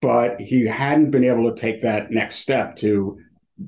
but 0.02 0.40
he 0.40 0.66
hadn't 0.66 1.12
been 1.12 1.24
able 1.24 1.54
to 1.54 1.60
take 1.60 1.82
that 1.82 2.12
next 2.12 2.36
step 2.36 2.76
to 2.78 3.18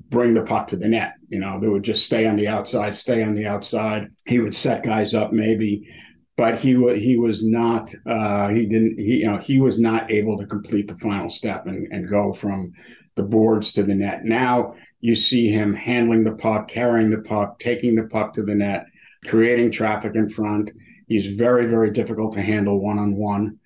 bring 0.10 0.34
the 0.34 0.44
puck 0.44 0.68
to 0.68 0.76
the 0.76 0.88
net. 0.88 1.14
You 1.30 1.40
know, 1.40 1.60
they 1.60 1.68
would 1.68 1.84
just 1.84 2.06
stay 2.06 2.26
on 2.26 2.36
the 2.36 2.48
outside, 2.48 2.96
stay 2.96 3.24
on 3.24 3.36
the 3.36 3.46
outside. 3.46 4.10
He 4.26 4.40
would 4.40 4.56
set 4.56 4.84
guys 4.84 5.14
up 5.14 5.32
maybe, 5.32 5.88
but 6.36 6.60
he 6.60 6.76
was 6.76 7.02
he 7.02 7.18
was 7.18 7.44
not 7.44 7.94
uh, 8.08 8.50
he 8.50 8.66
didn't 8.66 9.00
he 9.00 9.18
you 9.18 9.28
know 9.28 9.38
he 9.38 9.60
was 9.60 9.80
not 9.80 10.12
able 10.12 10.38
to 10.38 10.46
complete 10.46 10.88
the 10.88 10.98
final 10.98 11.30
step 11.30 11.66
and, 11.68 11.92
and 11.92 12.08
go 12.08 12.34
from 12.34 12.72
the 13.15 13.23
boards 13.23 13.71
to 13.73 13.84
the 13.84 13.95
net. 13.95 14.26
Now 14.26 14.76
you 15.02 15.15
see 15.15 15.49
him 15.49 15.73
handling 15.73 16.23
the 16.23 16.32
puck, 16.32 16.67
carrying 16.67 17.10
the 17.10 17.21
puck, 17.21 17.60
taking 17.60 17.95
the 17.95 18.04
puck 18.04 18.34
to 18.34 18.43
the 18.43 18.56
net, 18.56 18.86
creating 19.26 19.71
traffic 19.71 20.15
in 20.15 20.30
front. 20.30 20.71
He's 21.08 21.28
very 21.28 21.65
very 21.65 21.91
difficult 21.91 22.34
to 22.34 22.41
handle 22.41 22.80
one 22.80 22.97
on 22.97 23.15
one. 23.15 23.60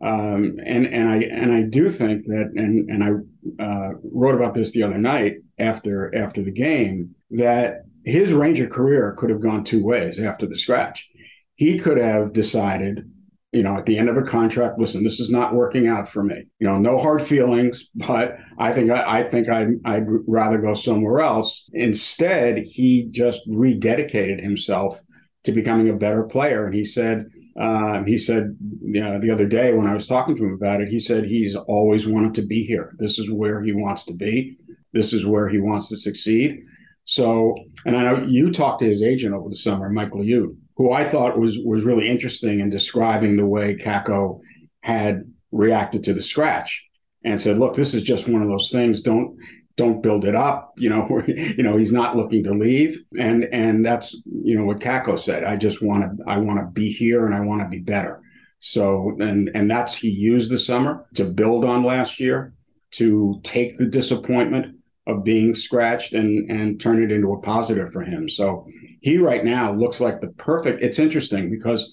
Um, 0.00 0.58
and 0.64 0.86
and 0.86 1.08
I 1.08 1.16
and 1.16 1.52
I 1.52 1.62
do 1.62 1.90
think 1.90 2.26
that 2.26 2.52
and 2.56 2.90
and 2.90 3.02
I 3.02 3.62
uh, 3.62 3.90
wrote 4.12 4.34
about 4.34 4.54
this 4.54 4.72
the 4.72 4.82
other 4.82 4.98
night 4.98 5.36
after 5.58 6.14
after 6.14 6.42
the 6.42 6.50
game 6.50 7.14
that 7.30 7.84
his 8.04 8.32
Ranger 8.32 8.66
career 8.66 9.14
could 9.16 9.30
have 9.30 9.40
gone 9.40 9.64
two 9.64 9.82
ways 9.82 10.18
after 10.18 10.46
the 10.46 10.56
scratch. 10.56 11.08
He 11.56 11.78
could 11.78 11.98
have 11.98 12.32
decided, 12.32 13.10
you 13.54 13.62
know, 13.62 13.76
at 13.76 13.86
the 13.86 13.96
end 13.96 14.08
of 14.08 14.16
a 14.16 14.22
contract, 14.22 14.80
listen, 14.80 15.04
this 15.04 15.20
is 15.20 15.30
not 15.30 15.54
working 15.54 15.86
out 15.86 16.08
for 16.08 16.24
me. 16.24 16.44
You 16.58 16.66
know, 16.66 16.78
no 16.78 16.98
hard 16.98 17.22
feelings, 17.22 17.88
but 17.94 18.36
I 18.58 18.72
think 18.72 18.90
I, 18.90 19.20
I 19.20 19.22
think 19.22 19.48
I'd, 19.48 19.68
I'd 19.84 20.06
rather 20.26 20.58
go 20.58 20.74
somewhere 20.74 21.20
else. 21.20 21.64
Instead, 21.72 22.58
he 22.58 23.08
just 23.12 23.40
rededicated 23.48 24.42
himself 24.42 25.00
to 25.44 25.52
becoming 25.52 25.88
a 25.88 25.94
better 25.94 26.24
player, 26.24 26.66
and 26.66 26.74
he 26.74 26.84
said 26.84 27.26
um, 27.60 28.04
he 28.04 28.18
said 28.18 28.56
uh, 29.00 29.18
the 29.18 29.30
other 29.32 29.46
day 29.46 29.72
when 29.72 29.86
I 29.86 29.94
was 29.94 30.08
talking 30.08 30.34
to 30.36 30.44
him 30.44 30.54
about 30.54 30.80
it, 30.80 30.88
he 30.88 30.98
said 30.98 31.24
he's 31.24 31.54
always 31.54 32.06
wanted 32.06 32.34
to 32.34 32.42
be 32.42 32.64
here. 32.64 32.92
This 32.98 33.18
is 33.20 33.30
where 33.30 33.62
he 33.62 33.72
wants 33.72 34.04
to 34.06 34.14
be. 34.14 34.56
This 34.92 35.12
is 35.12 35.24
where 35.24 35.48
he 35.48 35.58
wants 35.58 35.88
to 35.90 35.96
succeed. 35.96 36.64
So, 37.04 37.54
and 37.86 37.96
I 37.96 38.02
know 38.02 38.26
you 38.26 38.50
talked 38.50 38.80
to 38.80 38.88
his 38.88 39.02
agent 39.02 39.34
over 39.34 39.48
the 39.48 39.56
summer, 39.56 39.88
Michael 39.90 40.24
Yu, 40.24 40.56
who 40.76 40.92
I 40.92 41.08
thought 41.08 41.38
was 41.38 41.58
was 41.58 41.84
really 41.84 42.08
interesting 42.08 42.60
in 42.60 42.68
describing 42.68 43.36
the 43.36 43.46
way 43.46 43.76
Kakko 43.76 44.40
had 44.82 45.24
reacted 45.52 46.04
to 46.04 46.14
the 46.14 46.22
scratch, 46.22 46.86
and 47.24 47.40
said, 47.40 47.58
"Look, 47.58 47.74
this 47.74 47.94
is 47.94 48.02
just 48.02 48.28
one 48.28 48.42
of 48.42 48.48
those 48.48 48.70
things. 48.70 49.02
Don't 49.02 49.36
don't 49.76 50.02
build 50.02 50.24
it 50.24 50.34
up. 50.34 50.72
You 50.76 50.90
know, 50.90 51.22
you 51.26 51.62
know, 51.62 51.76
he's 51.76 51.92
not 51.92 52.16
looking 52.16 52.44
to 52.44 52.52
leave, 52.52 52.98
and 53.18 53.44
and 53.44 53.84
that's 53.84 54.14
you 54.24 54.56
know 54.58 54.64
what 54.64 54.80
Kakko 54.80 55.18
said. 55.18 55.44
I 55.44 55.56
just 55.56 55.82
want 55.82 56.18
to 56.18 56.24
I 56.26 56.38
want 56.38 56.60
to 56.60 56.66
be 56.66 56.90
here 56.90 57.26
and 57.26 57.34
I 57.34 57.40
want 57.40 57.62
to 57.62 57.68
be 57.68 57.80
better. 57.80 58.20
So 58.60 59.16
and 59.20 59.50
and 59.54 59.70
that's 59.70 59.94
he 59.94 60.08
used 60.08 60.50
the 60.50 60.58
summer 60.58 61.06
to 61.14 61.24
build 61.24 61.64
on 61.64 61.84
last 61.84 62.18
year, 62.18 62.54
to 62.92 63.40
take 63.42 63.78
the 63.78 63.86
disappointment 63.86 64.76
of 65.06 65.24
being 65.24 65.54
scratched 65.54 66.12
and 66.12 66.50
and 66.50 66.80
turn 66.80 67.02
it 67.02 67.12
into 67.12 67.32
a 67.32 67.40
positive 67.40 67.92
for 67.92 68.02
him. 68.02 68.28
So 68.28 68.66
he 69.00 69.18
right 69.18 69.44
now 69.44 69.72
looks 69.72 70.00
like 70.00 70.20
the 70.20 70.28
perfect. 70.28 70.82
It's 70.82 70.98
interesting 70.98 71.50
because 71.50 71.90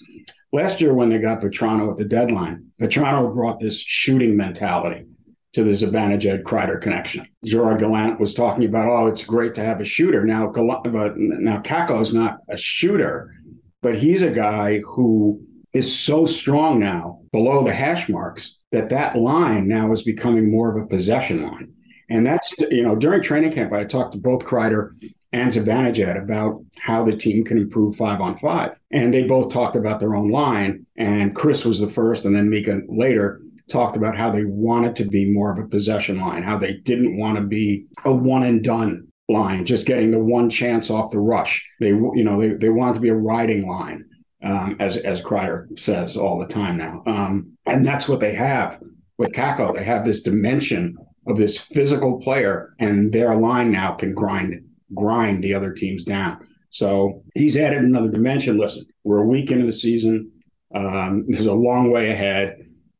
last 0.54 0.80
year 0.80 0.93
when 0.93 1.10
they 1.10 1.17
got 1.17 1.41
Vatrano 1.41 1.91
at 1.91 1.97
the 1.97 2.06
deadline, 2.06 2.65
Vatrano 2.82 3.34
brought 3.34 3.60
this 3.60 3.80
shooting 3.80 4.38
mentality 4.38 5.06
to 5.54 5.63
the 5.63 5.71
Zibanejad 5.71 6.43
Kreider 6.43 6.80
connection. 6.80 7.28
Gerard 7.43 7.80
Gallant 7.80 8.19
was 8.19 8.34
talking 8.34 8.63
about, 8.65 8.89
oh, 8.89 9.08
it's 9.08 9.26
great 9.26 9.54
to 9.56 9.63
have 9.63 9.82
a 9.82 9.86
shooter. 9.86 10.24
Now, 10.24 10.47
but 10.47 11.17
now 11.17 11.60
Kakko 11.62 12.02
is 12.02 12.13
not 12.13 12.38
a 12.50 12.56
shooter, 12.56 13.36
but 13.82 13.97
he's 13.97 14.21
a 14.21 14.30
guy 14.30 14.80
who 14.80 15.41
is 15.74 15.97
so 15.97 16.26
strong 16.26 16.80
now 16.80 17.19
below 17.34 17.63
the 17.63 17.74
hash 17.74 18.08
marks 18.08 18.60
that 18.71 18.89
that 18.89 19.17
line 19.17 19.67
now 19.67 19.91
is 19.91 20.04
becoming 20.04 20.50
more 20.50 20.76
of 20.76 20.82
a 20.82 20.88
possession 20.88 21.43
line. 21.43 21.74
And 22.12 22.26
that's, 22.26 22.54
you 22.69 22.84
know, 22.84 22.93
during 22.93 23.21
training 23.21 23.54
camp, 23.54 23.71
I 23.71 23.86
talked 23.86 24.12
to 24.12 24.17
both 24.17 24.43
Kreider 24.43 24.91
and 25.32 25.50
Zibanejad 25.50 26.21
about 26.21 26.62
how 26.78 27.06
the 27.06 27.15
team 27.15 27.45
can 27.45 27.58
improve 27.58 27.95
five 27.95 28.19
on 28.19 28.38
five. 28.38 28.78
And 28.91 29.13
they 29.13 29.24
both 29.24 29.54
talked 29.54 29.78
about 29.78 30.02
their 30.02 30.13
own 30.13 30.30
line. 30.30 30.86
And 30.97 31.34
Chris 31.34 31.63
was 31.63 31.80
the 31.80 31.88
first, 31.88 32.26
and 32.26 32.36
then 32.36 32.50
Mika 32.50 32.82
later 32.89 33.41
talked 33.69 33.95
about 33.95 34.17
how 34.17 34.30
they 34.30 34.43
wanted 34.43 34.93
to 34.97 35.06
be 35.06 35.32
more 35.32 35.54
of 35.54 35.58
a 35.58 35.69
possession 35.69 36.19
line, 36.19 36.43
how 36.43 36.58
they 36.58 36.74
didn't 36.74 37.17
want 37.17 37.38
to 37.38 37.43
be 37.43 37.86
a 38.04 38.13
one 38.13 38.43
and 38.43 38.62
done 38.62 39.08
line, 39.30 39.65
just 39.65 39.86
getting 39.86 40.12
the 40.12 40.19
one 40.19 40.50
chance 40.50 40.89
off 40.89 41.12
the 41.12 41.19
rush. 41.19 41.65
They, 41.80 41.88
you 41.88 42.24
know, 42.26 42.41
they, 42.41 42.50
they 42.56 42.69
wanted 42.69 42.95
to 42.95 43.00
be 43.00 43.08
a 43.08 43.15
riding 43.15 43.65
line, 43.69 44.04
um, 44.43 44.76
as 44.82 44.97
as 44.97 45.21
Kreider 45.21 45.80
says 45.80 46.17
all 46.17 46.39
the 46.39 46.45
time 46.45 46.76
now, 46.76 47.04
um, 47.06 47.54
and 47.67 47.86
that's 47.86 48.10
what 48.10 48.19
they 48.19 48.34
have 48.34 48.82
with 49.17 49.32
Kakko. 49.32 49.74
They 49.74 49.86
have 49.86 50.04
this 50.04 50.21
dimension 50.21 50.97
of 51.32 51.38
this 51.38 51.58
physical 51.58 52.20
player, 52.20 52.74
and 52.80 53.12
their 53.12 53.36
line 53.36 53.72
now 53.72 53.94
can 53.94 54.13
grind 54.13 54.63
grind 54.94 55.44
the 55.44 55.54
other 55.54 55.74
teams 55.74 56.04
down. 56.04 56.48
So 56.70 57.24
he's 57.34 57.58
added 57.58 57.84
another 57.84 58.10
dimension. 58.10 58.58
Listen, 58.58 58.86
we're 59.04 59.24
a 59.24 59.28
week 59.28 59.52
into 59.52 59.65
the 59.65 59.72
season. 59.72 60.32
Um, 60.74 61.26
there's 61.28 61.46
a 61.46 61.54
long 61.54 61.91
way 61.91 62.12
ahead 62.12 62.58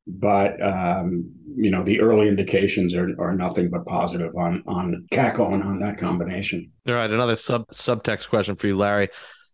but 0.08 0.62
um, 0.62 1.32
you 1.56 1.70
know 1.70 1.84
the 1.84 2.02
early 2.02 2.28
indications 2.28 2.94
are, 2.94 3.10
are 3.20 3.36
nothing 3.36 3.70
but 3.70 3.86
positive 3.86 4.36
on 4.36 4.64
on 4.68 5.06
Kakko 5.12 5.54
and 5.54 5.64
on 5.64 5.80
that 5.80 5.98
combination. 5.98 6.72
All 6.88 6.94
right, 6.94 7.10
another 7.10 7.36
sub 7.36 7.68
subtext 7.68 8.30
question 8.30 8.56
for 8.56 8.68
you, 8.68 8.78
Larry, 8.78 9.10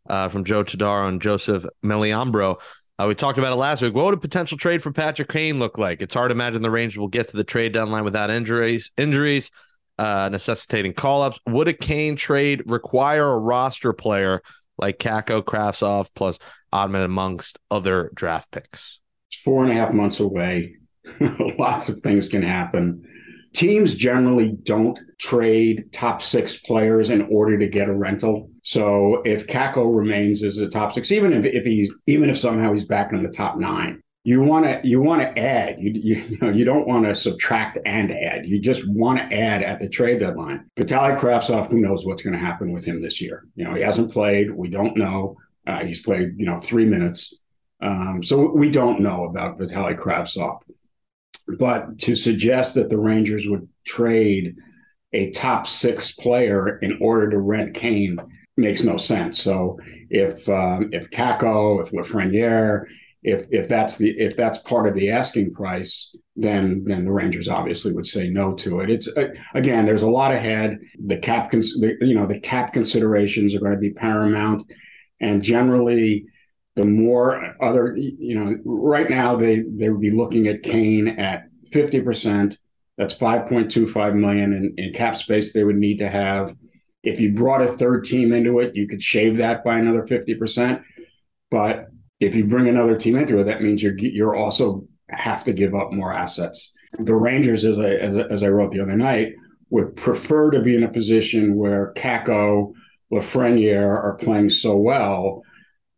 uh, 0.09 0.29
from 0.29 0.43
Joe 0.43 0.63
Todaro 0.63 1.07
and 1.07 1.21
Joseph 1.21 1.65
Meliambro. 1.83 2.59
Uh, 2.99 3.05
we 3.07 3.13
talked 3.13 3.37
about 3.37 3.53
it 3.53 3.57
last 3.57 3.81
week. 3.81 3.93
What 3.93 4.05
would 4.05 4.15
a 4.15 4.17
potential 4.17 4.57
trade 4.57 4.81
for 4.81 4.91
Patrick 4.91 5.29
Kane 5.29 5.59
look 5.59 5.77
like? 5.77 6.01
It's 6.01 6.15
hard 6.15 6.29
to 6.29 6.33
imagine 6.33 6.63
the 6.63 6.71
Rangers 6.71 6.97
will 6.97 7.07
get 7.07 7.27
to 7.27 7.37
the 7.37 7.43
trade 7.43 7.73
deadline 7.73 8.03
without 8.03 8.31
injuries, 8.31 8.91
injuries 8.97 9.51
uh, 9.99 10.29
necessitating 10.31 10.93
call 10.93 11.21
ups. 11.21 11.39
Would 11.47 11.67
a 11.67 11.73
Kane 11.73 12.15
trade 12.15 12.63
require 12.65 13.31
a 13.31 13.37
roster 13.37 13.93
player 13.93 14.41
like 14.77 14.99
Kakko, 14.99 15.43
Kravtsov, 15.43 16.09
plus 16.15 16.37
Oddman 16.73 17.05
amongst 17.05 17.59
other 17.71 18.11
draft 18.13 18.51
picks? 18.51 18.99
It's 19.31 19.41
four 19.41 19.63
and 19.63 19.71
a 19.71 19.75
half 19.75 19.93
months 19.93 20.19
away. 20.19 20.75
Lots 21.57 21.89
of 21.89 21.99
things 21.99 22.29
can 22.29 22.43
happen. 22.43 23.03
Teams 23.53 23.95
generally 23.95 24.55
don't 24.63 24.99
trade 25.17 25.91
top 25.91 26.21
six 26.21 26.57
players 26.57 27.09
in 27.09 27.23
order 27.31 27.57
to 27.57 27.67
get 27.67 27.89
a 27.89 27.93
rental. 27.93 28.51
So 28.67 29.21
if 29.23 29.47
Kakko 29.47 29.95
remains 29.97 30.43
as 30.43 30.57
a 30.57 30.67
top 30.67 30.91
six, 30.91 31.09
even 31.13 31.31
if, 31.31 31.45
if 31.45 31.63
he's 31.63 31.89
even 32.05 32.29
if 32.29 32.37
somehow 32.37 32.73
he's 32.73 32.83
back 32.83 33.13
in 33.13 33.23
the 33.23 33.29
top 33.29 33.57
nine, 33.57 34.01
you 34.25 34.41
want 34.41 34.65
to 34.65 34.81
you 34.83 34.99
want 34.99 35.21
to 35.21 35.39
add. 35.41 35.79
You, 35.79 35.91
you, 35.91 36.15
you 36.29 36.37
know 36.41 36.49
you 36.49 36.65
don't 36.65 36.85
want 36.85 37.05
to 37.05 37.15
subtract 37.15 37.77
and 37.85 38.11
add. 38.11 38.45
You 38.45 38.59
just 38.59 38.85
want 38.85 39.19
to 39.19 39.37
add 39.37 39.63
at 39.63 39.79
the 39.79 39.87
trade 39.87 40.19
deadline. 40.19 40.69
Vitaly 40.77 41.17
Kravtsov, 41.17 41.69
who 41.69 41.79
knows 41.79 42.05
what's 42.05 42.21
going 42.21 42.33
to 42.33 42.45
happen 42.45 42.73
with 42.73 42.83
him 42.83 42.99
this 42.99 43.21
year? 43.21 43.45
You 43.55 43.63
know 43.63 43.73
he 43.73 43.81
hasn't 43.81 44.11
played. 44.11 44.51
We 44.51 44.67
don't 44.67 44.97
know. 44.97 45.37
Uh, 45.65 45.85
he's 45.85 46.01
played 46.01 46.33
you 46.37 46.45
know 46.45 46.59
three 46.59 46.85
minutes. 46.85 47.33
Um, 47.81 48.21
so 48.21 48.51
we 48.51 48.69
don't 48.69 48.99
know 48.99 49.23
about 49.23 49.57
Vitaly 49.57 49.97
Kravtsov. 49.97 50.59
But 51.57 51.99
to 51.99 52.17
suggest 52.17 52.75
that 52.75 52.89
the 52.89 52.99
Rangers 52.99 53.47
would 53.47 53.69
trade 53.85 54.57
a 55.13 55.31
top 55.31 55.67
six 55.67 56.11
player 56.11 56.79
in 56.79 56.97
order 56.99 57.29
to 57.29 57.39
rent 57.39 57.73
Kane 57.73 58.19
makes 58.57 58.83
no 58.83 58.97
sense. 58.97 59.41
So 59.41 59.79
if 60.09 60.47
um, 60.49 60.89
if 60.91 61.09
Kakko, 61.09 61.81
if 61.81 61.91
Lafreniere, 61.91 62.85
if 63.23 63.47
if 63.51 63.67
that's 63.67 63.97
the 63.97 64.09
if 64.19 64.35
that's 64.35 64.57
part 64.59 64.87
of 64.87 64.95
the 64.95 65.09
asking 65.11 65.53
price, 65.53 66.15
then 66.35 66.83
then 66.85 67.05
the 67.05 67.11
Rangers 67.11 67.47
obviously 67.47 67.91
would 67.93 68.07
say 68.07 68.29
no 68.29 68.53
to 68.55 68.81
it. 68.81 68.89
It's 68.89 69.07
uh, 69.07 69.29
again, 69.53 69.85
there's 69.85 70.03
a 70.03 70.09
lot 70.09 70.31
ahead. 70.31 70.79
The 71.05 71.17
cap, 71.17 71.49
cons- 71.49 71.79
the, 71.79 71.97
you 72.01 72.15
know, 72.15 72.27
the 72.27 72.39
cap 72.39 72.73
considerations 72.73 73.55
are 73.55 73.59
going 73.59 73.73
to 73.73 73.77
be 73.77 73.91
paramount, 73.91 74.63
and 75.19 75.41
generally 75.41 76.25
the 76.75 76.85
more 76.85 77.55
other, 77.59 77.95
you 77.95 78.39
know, 78.39 78.55
right 78.63 79.09
now 79.09 79.35
they 79.35 79.63
they 79.67 79.89
would 79.89 80.01
be 80.01 80.11
looking 80.11 80.47
at 80.47 80.63
Kane 80.63 81.07
at 81.07 81.47
50%. 81.71 82.55
That's 82.97 83.13
5.25 83.13 84.15
million 84.15 84.53
in, 84.53 84.73
in 84.77 84.93
cap 84.93 85.17
space 85.17 85.53
they 85.53 85.63
would 85.63 85.75
need 85.75 85.97
to 85.97 86.09
have. 86.09 86.55
If 87.07 87.21
you 87.21 87.31
brought 87.31 87.61
a 87.61 87.67
third 87.67 88.03
team 88.03 88.33
into 88.33 88.59
it, 88.59 88.75
you 88.75 88.87
could 88.87 89.01
shave 89.01 89.37
that 89.37 89.63
by 89.63 89.77
another 89.77 90.03
50%. 90.03 90.83
But 91.49 91.87
if 92.19 92.35
you 92.35 92.45
bring 92.45 92.67
another 92.67 92.95
team 92.95 93.15
into 93.15 93.39
it, 93.39 93.45
that 93.45 93.61
means 93.61 93.81
you're 93.81 93.97
you're 93.97 94.35
also 94.35 94.83
have 95.09 95.43
to 95.45 95.53
give 95.53 95.73
up 95.73 95.93
more 95.93 96.11
assets. 96.11 96.73
the 96.99 97.15
Rangers, 97.15 97.63
as 97.63 97.79
I 97.79 97.91
as, 97.91 98.15
as 98.17 98.43
I 98.43 98.47
wrote 98.47 98.73
the 98.73 98.81
other 98.81 98.97
night, 98.97 99.35
would 99.69 99.95
prefer 99.95 100.51
to 100.51 100.61
be 100.61 100.75
in 100.75 100.83
a 100.83 100.91
position 100.91 101.55
where 101.55 101.93
Kakko, 101.95 102.73
Lafreniere 103.11 103.87
are 103.87 104.17
playing 104.19 104.49
so 104.49 104.75
well 104.75 105.43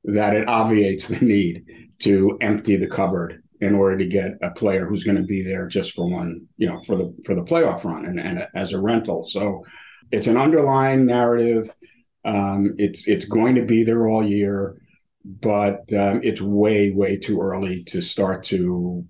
that 0.04 0.36
it 0.36 0.48
obviates 0.48 1.08
the 1.08 1.20
need 1.26 1.66
to 2.00 2.38
empty 2.40 2.76
the 2.76 2.88
cupboard 2.88 3.42
in 3.62 3.74
order 3.74 3.98
to 3.98 4.06
get 4.06 4.38
a 4.42 4.52
player 4.52 4.86
who's 4.86 5.04
going 5.04 5.18
to 5.18 5.24
be 5.24 5.42
there 5.42 5.68
just 5.68 5.94
for 5.94 6.08
one, 6.08 6.46
you 6.58 6.68
know, 6.68 6.82
for 6.84 6.96
the 6.96 7.16
for 7.26 7.34
the 7.34 7.42
playoff 7.42 7.84
run 7.84 8.06
and, 8.06 8.20
and 8.20 8.48
as 8.54 8.74
a 8.74 8.80
rental. 8.80 9.24
So 9.24 9.66
it's 10.12 10.28
an 10.28 10.38
underlying 10.38 11.06
narrative. 11.06 11.74
Um, 12.26 12.76
it's 12.78 13.08
it's 13.08 13.26
going 13.26 13.56
to 13.56 13.64
be 13.64 13.84
there 13.84 14.08
all 14.08 14.26
year, 14.26 14.82
but 15.24 15.92
um, 15.94 16.22
it's 16.24 16.42
way 16.42 16.92
way 16.92 17.18
too 17.18 17.42
early 17.42 17.84
to 17.86 18.02
start 18.02 18.44
to 18.46 19.06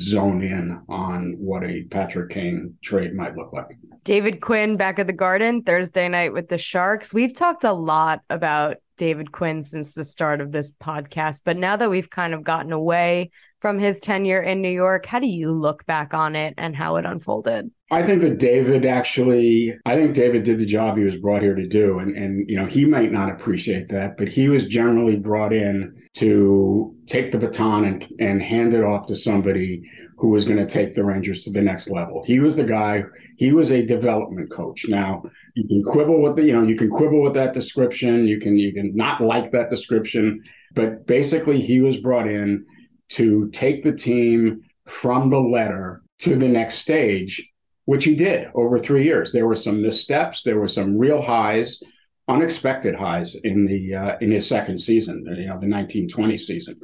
zone 0.00 0.42
in 0.42 0.80
on 0.88 1.34
what 1.38 1.64
a 1.64 1.84
Patrick 1.84 2.30
Kane 2.30 2.74
trade 2.82 3.14
might 3.14 3.36
look 3.36 3.52
like. 3.52 3.76
David 4.04 4.40
Quinn 4.40 4.76
back 4.76 4.98
at 4.98 5.06
the 5.06 5.12
Garden 5.12 5.62
Thursday 5.62 6.08
night 6.08 6.32
with 6.32 6.48
the 6.48 6.58
Sharks. 6.58 7.12
We've 7.12 7.34
talked 7.34 7.64
a 7.64 7.72
lot 7.72 8.20
about 8.30 8.78
David 8.96 9.32
Quinn 9.32 9.62
since 9.62 9.94
the 9.94 10.04
start 10.04 10.40
of 10.40 10.52
this 10.52 10.72
podcast, 10.72 11.42
but 11.44 11.56
now 11.56 11.76
that 11.76 11.90
we've 11.90 12.10
kind 12.10 12.34
of 12.34 12.42
gotten 12.42 12.72
away 12.72 13.30
from 13.60 13.78
his 13.78 14.00
tenure 14.00 14.40
in 14.40 14.62
New 14.62 14.70
York. 14.70 15.06
How 15.06 15.18
do 15.18 15.26
you 15.26 15.50
look 15.50 15.84
back 15.86 16.14
on 16.14 16.36
it 16.36 16.54
and 16.56 16.76
how 16.76 16.96
it 16.96 17.04
unfolded? 17.04 17.70
I 17.90 18.02
think 18.02 18.20
that 18.22 18.38
David 18.38 18.84
actually, 18.84 19.74
I 19.86 19.94
think 19.94 20.14
David 20.14 20.42
did 20.44 20.58
the 20.58 20.66
job 20.66 20.96
he 20.96 21.04
was 21.04 21.16
brought 21.16 21.42
here 21.42 21.54
to 21.54 21.66
do. 21.66 21.98
And, 21.98 22.16
and, 22.16 22.48
you 22.48 22.56
know, 22.56 22.66
he 22.66 22.84
might 22.84 23.10
not 23.10 23.30
appreciate 23.30 23.88
that, 23.88 24.16
but 24.18 24.28
he 24.28 24.48
was 24.48 24.66
generally 24.66 25.16
brought 25.16 25.52
in 25.52 25.94
to 26.14 26.94
take 27.06 27.32
the 27.32 27.38
baton 27.38 27.84
and, 27.84 28.12
and 28.18 28.42
hand 28.42 28.74
it 28.74 28.84
off 28.84 29.06
to 29.06 29.16
somebody 29.16 29.82
who 30.18 30.28
was 30.28 30.44
going 30.44 30.58
to 30.58 30.66
take 30.66 30.94
the 30.94 31.04
Rangers 31.04 31.44
to 31.44 31.50
the 31.50 31.62
next 31.62 31.88
level. 31.88 32.24
He 32.26 32.40
was 32.40 32.56
the 32.56 32.64
guy, 32.64 33.04
he 33.36 33.52
was 33.52 33.70
a 33.70 33.86
development 33.86 34.50
coach. 34.50 34.84
Now, 34.88 35.22
you 35.54 35.66
can 35.66 35.82
quibble 35.82 36.20
with 36.20 36.36
the, 36.36 36.42
you 36.42 36.52
know, 36.52 36.64
you 36.64 36.76
can 36.76 36.90
quibble 36.90 37.22
with 37.22 37.34
that 37.34 37.54
description. 37.54 38.26
You 38.26 38.38
can, 38.38 38.56
you 38.56 38.72
can 38.74 38.94
not 38.94 39.20
like 39.20 39.52
that 39.52 39.70
description, 39.70 40.42
but 40.74 41.06
basically 41.06 41.60
he 41.60 41.80
was 41.80 41.96
brought 41.96 42.28
in 42.28 42.66
to 43.10 43.48
take 43.50 43.82
the 43.82 43.92
team 43.92 44.62
from 44.86 45.30
the 45.30 45.40
letter 45.40 46.02
to 46.20 46.36
the 46.36 46.48
next 46.48 46.76
stage, 46.76 47.50
which 47.84 48.04
he 48.04 48.14
did 48.14 48.48
over 48.54 48.78
three 48.78 49.04
years. 49.04 49.32
There 49.32 49.46
were 49.46 49.54
some 49.54 49.82
missteps, 49.82 50.42
there 50.42 50.58
were 50.58 50.68
some 50.68 50.98
real 50.98 51.22
highs, 51.22 51.80
unexpected 52.26 52.94
highs 52.94 53.34
in 53.44 53.66
the 53.66 53.94
uh, 53.94 54.18
in 54.20 54.30
his 54.30 54.48
second 54.48 54.78
season, 54.78 55.24
you 55.26 55.46
know, 55.46 55.58
the 55.60 55.68
1920 55.68 56.38
season. 56.38 56.78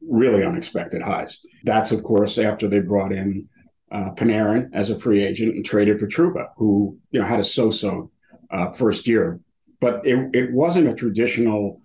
Really 0.00 0.44
unexpected 0.44 1.02
highs. 1.02 1.40
That's 1.64 1.92
of 1.92 2.02
course 2.02 2.38
after 2.38 2.68
they 2.68 2.80
brought 2.80 3.12
in 3.12 3.48
uh, 3.92 4.10
Panarin 4.12 4.70
as 4.72 4.90
a 4.90 4.98
free 4.98 5.22
agent 5.22 5.54
and 5.54 5.64
traded 5.64 5.98
for 5.98 6.06
Trouba, 6.06 6.48
who 6.56 6.98
you 7.10 7.20
know 7.20 7.26
had 7.26 7.40
a 7.40 7.44
so-so 7.44 8.10
uh, 8.50 8.72
first 8.72 9.06
year, 9.06 9.40
but 9.80 10.06
it 10.06 10.30
it 10.34 10.52
wasn't 10.52 10.88
a 10.88 10.94
traditional 10.94 11.80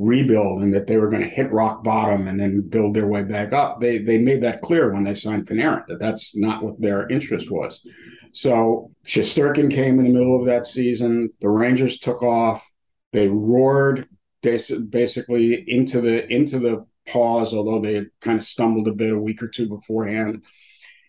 rebuild 0.00 0.62
and 0.62 0.72
that 0.72 0.86
they 0.86 0.96
were 0.96 1.10
going 1.10 1.22
to 1.22 1.28
hit 1.28 1.52
rock 1.52 1.84
bottom 1.84 2.26
and 2.26 2.40
then 2.40 2.66
build 2.66 2.94
their 2.94 3.06
way 3.06 3.22
back 3.22 3.52
up. 3.52 3.80
They 3.80 3.98
they 3.98 4.18
made 4.18 4.42
that 4.42 4.62
clear 4.62 4.92
when 4.92 5.04
they 5.04 5.14
signed 5.14 5.46
Panarin 5.46 5.86
that 5.88 6.00
that's 6.00 6.34
not 6.34 6.62
what 6.62 6.80
their 6.80 7.06
interest 7.08 7.50
was. 7.50 7.86
So 8.32 8.90
Shesterkin 9.06 9.70
came 9.70 9.98
in 9.98 10.06
the 10.06 10.12
middle 10.12 10.40
of 10.40 10.46
that 10.46 10.66
season. 10.66 11.30
The 11.40 11.50
Rangers 11.50 11.98
took 11.98 12.22
off. 12.22 12.66
They 13.12 13.28
roared 13.28 14.08
basically 14.42 15.64
into 15.68 16.00
the 16.00 16.26
into 16.32 16.58
the 16.58 16.86
pause, 17.06 17.52
although 17.52 17.80
they 17.80 18.06
kind 18.22 18.38
of 18.38 18.44
stumbled 18.44 18.88
a 18.88 18.92
bit 18.92 19.12
a 19.12 19.18
week 19.18 19.42
or 19.42 19.48
two 19.48 19.68
beforehand. 19.68 20.44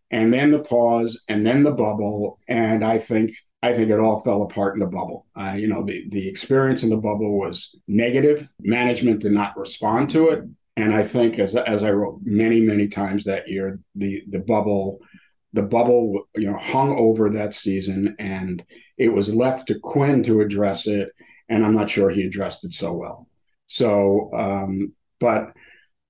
And 0.09 0.33
then 0.33 0.51
the 0.51 0.59
pause, 0.59 1.23
and 1.29 1.45
then 1.45 1.63
the 1.63 1.71
bubble. 1.71 2.39
And 2.49 2.83
I 2.83 2.97
think 2.97 3.31
I 3.63 3.73
think 3.73 3.91
it 3.91 3.99
all 3.99 4.19
fell 4.19 4.41
apart 4.41 4.73
in 4.73 4.79
the 4.79 4.87
bubble. 4.87 5.27
Uh, 5.35 5.53
you 5.55 5.67
know, 5.67 5.83
the, 5.83 6.07
the 6.09 6.27
experience 6.27 6.83
in 6.83 6.89
the 6.89 6.97
bubble 6.97 7.37
was 7.37 7.75
negative. 7.87 8.49
Management 8.59 9.21
did 9.21 9.33
not 9.33 9.57
respond 9.57 10.09
to 10.11 10.29
it. 10.29 10.43
And 10.77 10.93
I 10.93 11.03
think, 11.03 11.37
as, 11.37 11.55
as 11.55 11.83
I 11.83 11.91
wrote 11.91 12.21
many, 12.23 12.61
many 12.61 12.87
times 12.87 13.25
that 13.25 13.47
year, 13.47 13.79
the, 13.93 14.23
the 14.29 14.39
bubble, 14.39 14.99
the 15.53 15.61
bubble, 15.61 16.27
you 16.35 16.49
know, 16.49 16.57
hung 16.57 16.97
over 16.97 17.29
that 17.31 17.53
season, 17.53 18.15
and 18.17 18.63
it 18.97 19.09
was 19.09 19.33
left 19.33 19.67
to 19.67 19.79
Quinn 19.79 20.23
to 20.23 20.41
address 20.41 20.87
it. 20.87 21.09
And 21.49 21.65
I'm 21.65 21.75
not 21.75 21.89
sure 21.89 22.09
he 22.09 22.23
addressed 22.23 22.63
it 22.63 22.73
so 22.73 22.93
well. 22.93 23.27
So, 23.67 24.31
um, 24.33 24.93
but 25.19 25.51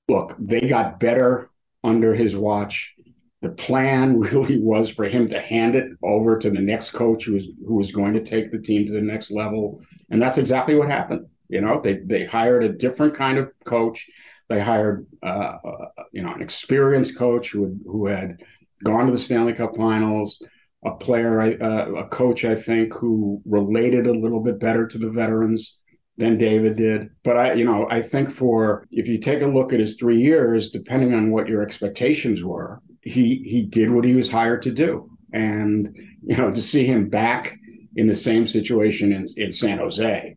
look, 0.07 0.35
they 0.39 0.61
got 0.61 0.99
better 0.99 1.49
under 1.83 2.13
his 2.13 2.35
watch 2.35 2.93
the 3.41 3.49
plan 3.49 4.19
really 4.19 4.60
was 4.60 4.89
for 4.89 5.06
him 5.06 5.27
to 5.30 5.41
hand 5.41 5.75
it 5.75 5.91
over 6.04 6.38
to 6.38 6.49
the 6.49 6.62
next 6.62 6.91
coach 6.91 7.25
who 7.25 7.34
was 7.34 7.49
who 7.67 7.75
was 7.75 7.91
going 7.91 8.13
to 8.13 8.23
take 8.23 8.51
the 8.51 8.60
team 8.60 8.86
to 8.88 8.93
the 8.93 9.01
next 9.01 9.32
level. 9.32 9.82
And 10.10 10.21
that's 10.21 10.38
exactly 10.38 10.75
what 10.75 10.89
happened. 10.89 11.27
You 11.49 11.62
know 11.62 11.82
they 11.82 11.99
they 12.06 12.25
hired 12.25 12.63
a 12.63 12.69
different 12.69 13.13
kind 13.13 13.38
of 13.38 13.51
coach. 13.65 14.08
They 14.49 14.62
hired 14.62 15.08
uh, 15.23 15.58
uh, 15.63 15.86
you 16.12 16.21
know 16.21 16.34
an 16.34 16.41
experienced 16.41 17.17
coach 17.17 17.51
who 17.51 17.63
had, 17.63 17.80
who 17.86 18.08
had 18.08 18.38
gone 18.84 19.06
to 19.06 19.12
the 19.12 19.19
Stanley 19.19 19.54
Cup 19.54 19.75
Finals 19.75 20.41
a 20.84 20.91
player 20.91 21.39
uh, 21.41 21.91
a 21.93 22.08
coach 22.08 22.43
I 22.43 22.56
think 22.56 22.93
who 22.93 23.41
related 23.45 24.08
a 24.08 24.13
little 24.13 24.39
bit 24.39 24.60
better 24.60 24.88
to 24.88 24.97
the 24.97 25.10
veterans 25.10 25.77
than 26.17 26.38
David 26.38 26.75
did. 26.75 27.10
But 27.23 27.38
I, 27.38 27.54
you 27.54 27.63
know, 27.63 27.88
I 27.89 28.01
think 28.01 28.30
for 28.30 28.86
if 28.91 29.08
you 29.08 29.17
take 29.19 29.41
a 29.41 29.47
look 29.47 29.73
at 29.73 29.80
his 29.80 29.95
three 29.95 30.19
years, 30.19 30.71
depending 30.71 31.13
on 31.13 31.32
what 31.32 31.47
your 31.47 31.62
expectations 31.62 32.43
were, 32.43 32.82
he 33.01 33.35
he 33.43 33.61
did 33.63 33.91
what 33.91 34.05
he 34.05 34.15
was 34.15 34.29
hired 34.29 34.61
to 34.63 34.71
do. 34.71 35.09
And 35.33 35.95
you 36.23 36.37
know, 36.37 36.51
to 36.51 36.61
see 36.61 36.85
him 36.85 37.09
back 37.09 37.57
in 37.95 38.07
the 38.07 38.15
same 38.15 38.47
situation 38.47 39.11
in, 39.11 39.25
in 39.37 39.51
San 39.51 39.77
Jose 39.77 40.35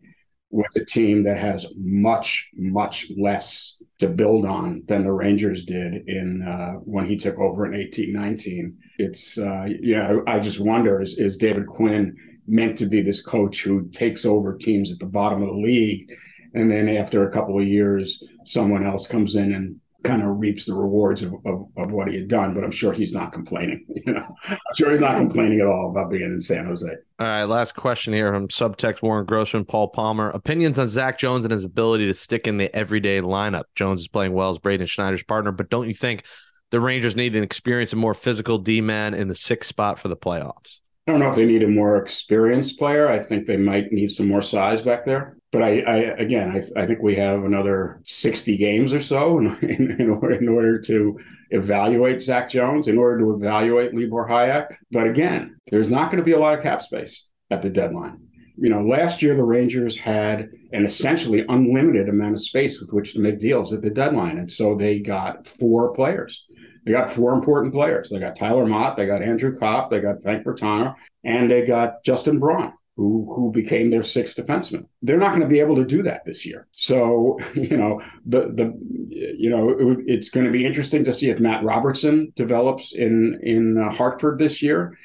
with 0.50 0.76
a 0.76 0.84
team 0.84 1.24
that 1.24 1.38
has 1.38 1.66
much 1.76 2.48
much 2.54 3.06
less 3.18 3.76
to 3.98 4.08
build 4.08 4.46
on 4.46 4.82
than 4.86 5.04
the 5.04 5.12
Rangers 5.12 5.64
did 5.64 6.08
in 6.08 6.42
uh, 6.42 6.74
when 6.84 7.06
he 7.06 7.16
took 7.16 7.38
over 7.38 7.66
in 7.66 7.74
eighteen 7.74 8.12
nineteen. 8.12 8.76
It's 8.98 9.36
uh, 9.36 9.66
yeah, 9.80 10.18
I 10.26 10.38
just 10.38 10.60
wonder 10.60 11.02
is 11.02 11.18
is 11.18 11.36
David 11.36 11.66
Quinn 11.66 12.16
meant 12.46 12.78
to 12.78 12.86
be 12.86 13.00
this 13.00 13.22
coach 13.22 13.62
who 13.62 13.88
takes 13.88 14.24
over 14.24 14.56
teams 14.56 14.92
at 14.92 14.98
the 14.98 15.06
bottom 15.06 15.42
of 15.42 15.48
the 15.48 15.54
league, 15.54 16.12
and 16.54 16.70
then 16.70 16.88
after 16.88 17.26
a 17.26 17.32
couple 17.32 17.58
of 17.58 17.66
years, 17.66 18.22
someone 18.44 18.86
else 18.86 19.06
comes 19.06 19.34
in 19.34 19.52
and 19.52 19.80
kind 20.04 20.22
of 20.22 20.38
reaps 20.38 20.66
the 20.66 20.74
rewards 20.74 21.22
of, 21.22 21.32
of, 21.44 21.66
of, 21.76 21.90
what 21.90 22.08
he 22.08 22.14
had 22.16 22.28
done, 22.28 22.54
but 22.54 22.62
I'm 22.62 22.70
sure 22.70 22.92
he's 22.92 23.12
not 23.12 23.32
complaining. 23.32 23.84
You 24.06 24.12
know, 24.12 24.36
I'm 24.50 24.58
sure 24.76 24.90
he's 24.90 25.00
not 25.00 25.16
complaining 25.16 25.60
at 25.60 25.66
all 25.66 25.90
about 25.90 26.10
being 26.10 26.24
in 26.24 26.38
San 26.38 26.66
Jose. 26.66 26.86
All 26.86 27.26
right, 27.26 27.44
last 27.44 27.74
question 27.74 28.12
here 28.12 28.30
from 28.34 28.48
subtext 28.48 29.00
Warren 29.00 29.24
Grossman, 29.24 29.64
Paul 29.64 29.88
Palmer. 29.88 30.28
Opinions 30.28 30.78
on 30.78 30.88
Zach 30.88 31.16
Jones 31.16 31.46
and 31.46 31.52
his 31.52 31.64
ability 31.64 32.06
to 32.06 32.12
stick 32.12 32.46
in 32.46 32.58
the 32.58 32.74
everyday 32.76 33.22
lineup. 33.22 33.64
Jones 33.76 34.02
is 34.02 34.08
playing 34.08 34.34
well 34.34 34.50
as 34.50 34.58
Braden 34.58 34.86
Schneider's 34.86 35.22
partner, 35.22 35.52
but 35.52 35.70
don't 35.70 35.88
you 35.88 35.94
think 35.94 36.24
the 36.70 36.80
Rangers 36.80 37.16
need 37.16 37.34
an 37.34 37.42
experienced 37.42 37.94
and 37.94 38.00
more 38.00 38.12
physical 38.12 38.58
D 38.58 38.82
man 38.82 39.14
in 39.14 39.28
the 39.28 39.34
sixth 39.34 39.70
spot 39.70 39.98
for 39.98 40.08
the 40.08 40.16
playoffs? 40.18 40.80
I 41.06 41.12
don't 41.12 41.20
know 41.20 41.30
if 41.30 41.36
they 41.36 41.46
need 41.46 41.62
a 41.62 41.68
more 41.68 41.96
experienced 41.96 42.78
player. 42.78 43.08
I 43.08 43.20
think 43.20 43.46
they 43.46 43.56
might 43.56 43.90
need 43.90 44.10
some 44.10 44.28
more 44.28 44.42
size 44.42 44.82
back 44.82 45.06
there. 45.06 45.38
But 45.54 45.62
I, 45.62 45.80
I 45.80 45.96
again, 46.18 46.50
I, 46.50 46.82
I 46.82 46.84
think 46.84 47.00
we 47.00 47.14
have 47.14 47.44
another 47.44 48.00
60 48.02 48.56
games 48.56 48.92
or 48.92 49.00
so 49.00 49.38
in, 49.38 49.56
in, 49.62 50.00
in, 50.00 50.10
order, 50.10 50.34
in 50.34 50.48
order 50.48 50.80
to 50.80 51.18
evaluate 51.50 52.20
Zach 52.20 52.50
Jones, 52.50 52.88
in 52.88 52.98
order 52.98 53.20
to 53.20 53.34
evaluate 53.34 53.94
Libor 53.94 54.28
Hajek. 54.28 54.74
But 54.90 55.06
again, 55.06 55.56
there's 55.70 55.90
not 55.90 56.10
going 56.10 56.18
to 56.18 56.24
be 56.24 56.32
a 56.32 56.38
lot 56.38 56.58
of 56.58 56.62
cap 56.64 56.82
space 56.82 57.28
at 57.50 57.62
the 57.62 57.70
deadline. 57.70 58.20
You 58.56 58.68
know, 58.68 58.82
last 58.82 59.22
year 59.22 59.36
the 59.36 59.44
Rangers 59.44 59.96
had 59.96 60.50
an 60.72 60.84
essentially 60.84 61.44
unlimited 61.48 62.08
amount 62.08 62.34
of 62.34 62.42
space 62.42 62.80
with 62.80 62.92
which 62.92 63.14
to 63.14 63.20
make 63.20 63.38
deals 63.38 63.72
at 63.72 63.80
the 63.80 63.90
deadline. 63.90 64.38
And 64.38 64.50
so 64.50 64.74
they 64.74 64.98
got 64.98 65.46
four 65.46 65.94
players 65.94 66.44
they 66.84 66.92
got 66.92 67.10
four 67.10 67.32
important 67.32 67.72
players. 67.72 68.10
They 68.10 68.18
got 68.18 68.36
Tyler 68.36 68.66
Motte, 68.66 68.96
they 68.96 69.06
got 69.06 69.22
Andrew 69.22 69.56
Copp, 69.56 69.90
they 69.90 70.00
got 70.00 70.22
Frank 70.22 70.44
Vatrano, 70.44 70.94
and 71.24 71.50
they 71.50 71.64
got 71.64 72.04
Justin 72.04 72.38
Braun, 72.38 72.74
who 72.96 73.26
who 73.34 73.50
became 73.50 73.90
their 73.90 74.02
sixth 74.02 74.36
defenseman. 74.36 74.86
They're 75.02 75.18
not 75.18 75.30
going 75.30 75.42
to 75.42 75.48
be 75.48 75.60
able 75.60 75.76
to 75.76 75.84
do 75.84 76.02
that 76.04 76.24
this 76.24 76.46
year. 76.46 76.68
So 76.72 77.38
you 77.54 77.76
know 77.76 78.02
the 78.26 78.52
the 78.52 78.78
you 79.10 79.50
know 79.50 79.70
it, 79.70 79.98
it's 80.06 80.28
going 80.28 80.46
to 80.46 80.52
be 80.52 80.64
interesting 80.64 81.04
to 81.04 81.12
see 81.12 81.30
if 81.30 81.40
Matt 81.40 81.64
Robertson 81.64 82.32
develops 82.36 82.94
in 82.94 83.40
in 83.42 83.78
uh, 83.78 83.90
Hartford 83.90 84.38
this 84.38 84.62
year. 84.62 84.96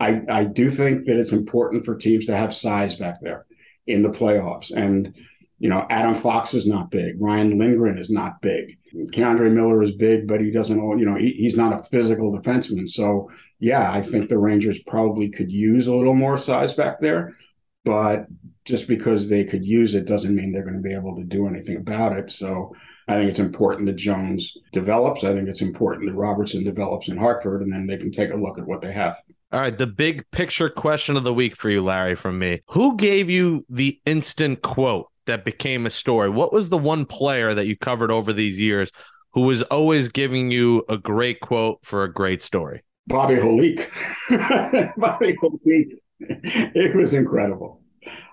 I 0.00 0.22
I 0.28 0.44
do 0.44 0.70
think 0.70 1.06
that 1.06 1.18
it's 1.18 1.32
important 1.32 1.84
for 1.84 1.96
teams 1.96 2.26
to 2.26 2.36
have 2.36 2.54
size 2.54 2.94
back 2.94 3.20
there 3.20 3.46
in 3.86 4.02
the 4.02 4.10
playoffs 4.10 4.70
and 4.70 5.14
you 5.58 5.68
know, 5.68 5.86
Adam 5.90 6.14
Fox 6.14 6.54
is 6.54 6.66
not 6.66 6.90
big. 6.90 7.20
Ryan 7.20 7.58
Lindgren 7.58 7.98
is 7.98 8.10
not 8.10 8.40
big. 8.42 8.76
K'Andre 8.94 9.52
Miller 9.52 9.82
is 9.82 9.92
big, 9.92 10.26
but 10.26 10.40
he 10.40 10.50
doesn't, 10.50 10.78
you 10.98 11.04
know, 11.04 11.14
he, 11.16 11.30
he's 11.32 11.56
not 11.56 11.72
a 11.72 11.84
physical 11.84 12.32
defenseman. 12.32 12.88
So, 12.88 13.30
yeah, 13.60 13.90
I 13.90 14.02
think 14.02 14.28
the 14.28 14.38
Rangers 14.38 14.78
probably 14.80 15.28
could 15.28 15.50
use 15.50 15.86
a 15.86 15.94
little 15.94 16.14
more 16.14 16.38
size 16.38 16.72
back 16.72 17.00
there. 17.00 17.36
But 17.84 18.26
just 18.64 18.88
because 18.88 19.28
they 19.28 19.44
could 19.44 19.64
use 19.64 19.94
it 19.94 20.06
doesn't 20.06 20.34
mean 20.34 20.52
they're 20.52 20.64
going 20.64 20.74
to 20.74 20.80
be 20.80 20.94
able 20.94 21.16
to 21.16 21.24
do 21.24 21.46
anything 21.46 21.76
about 21.76 22.16
it. 22.16 22.30
So, 22.30 22.74
I 23.06 23.14
think 23.14 23.28
it's 23.28 23.38
important 23.38 23.86
that 23.86 23.96
Jones 23.96 24.56
develops. 24.72 25.24
I 25.24 25.34
think 25.34 25.48
it's 25.48 25.60
important 25.60 26.06
that 26.08 26.16
Robertson 26.16 26.64
develops 26.64 27.08
in 27.08 27.18
Hartford, 27.18 27.62
and 27.62 27.72
then 27.72 27.86
they 27.86 27.98
can 27.98 28.10
take 28.10 28.30
a 28.30 28.36
look 28.36 28.58
at 28.58 28.66
what 28.66 28.80
they 28.80 28.92
have. 28.92 29.16
All 29.52 29.60
right, 29.60 29.76
the 29.76 29.86
big 29.86 30.28
picture 30.30 30.68
question 30.68 31.16
of 31.16 31.22
the 31.22 31.34
week 31.34 31.54
for 31.54 31.68
you, 31.68 31.82
Larry, 31.82 32.14
from 32.14 32.38
me. 32.38 32.62
Who 32.70 32.96
gave 32.96 33.28
you 33.28 33.64
the 33.68 34.00
instant 34.06 34.62
quote 34.62 35.08
that 35.26 35.44
became 35.44 35.86
a 35.86 35.90
story? 35.90 36.28
What 36.28 36.52
was 36.52 36.68
the 36.68 36.78
one 36.78 37.06
player 37.06 37.54
that 37.54 37.66
you 37.66 37.76
covered 37.76 38.10
over 38.10 38.32
these 38.32 38.58
years 38.58 38.90
who 39.32 39.42
was 39.42 39.62
always 39.64 40.08
giving 40.08 40.50
you 40.50 40.84
a 40.88 40.96
great 40.96 41.40
quote 41.40 41.78
for 41.82 42.04
a 42.04 42.12
great 42.12 42.42
story? 42.42 42.82
Bobby 43.06 43.34
Holik. 43.36 43.88
Bobby 44.96 45.36
Holik. 45.42 45.92
It 46.20 46.94
was 46.94 47.14
incredible. 47.14 47.82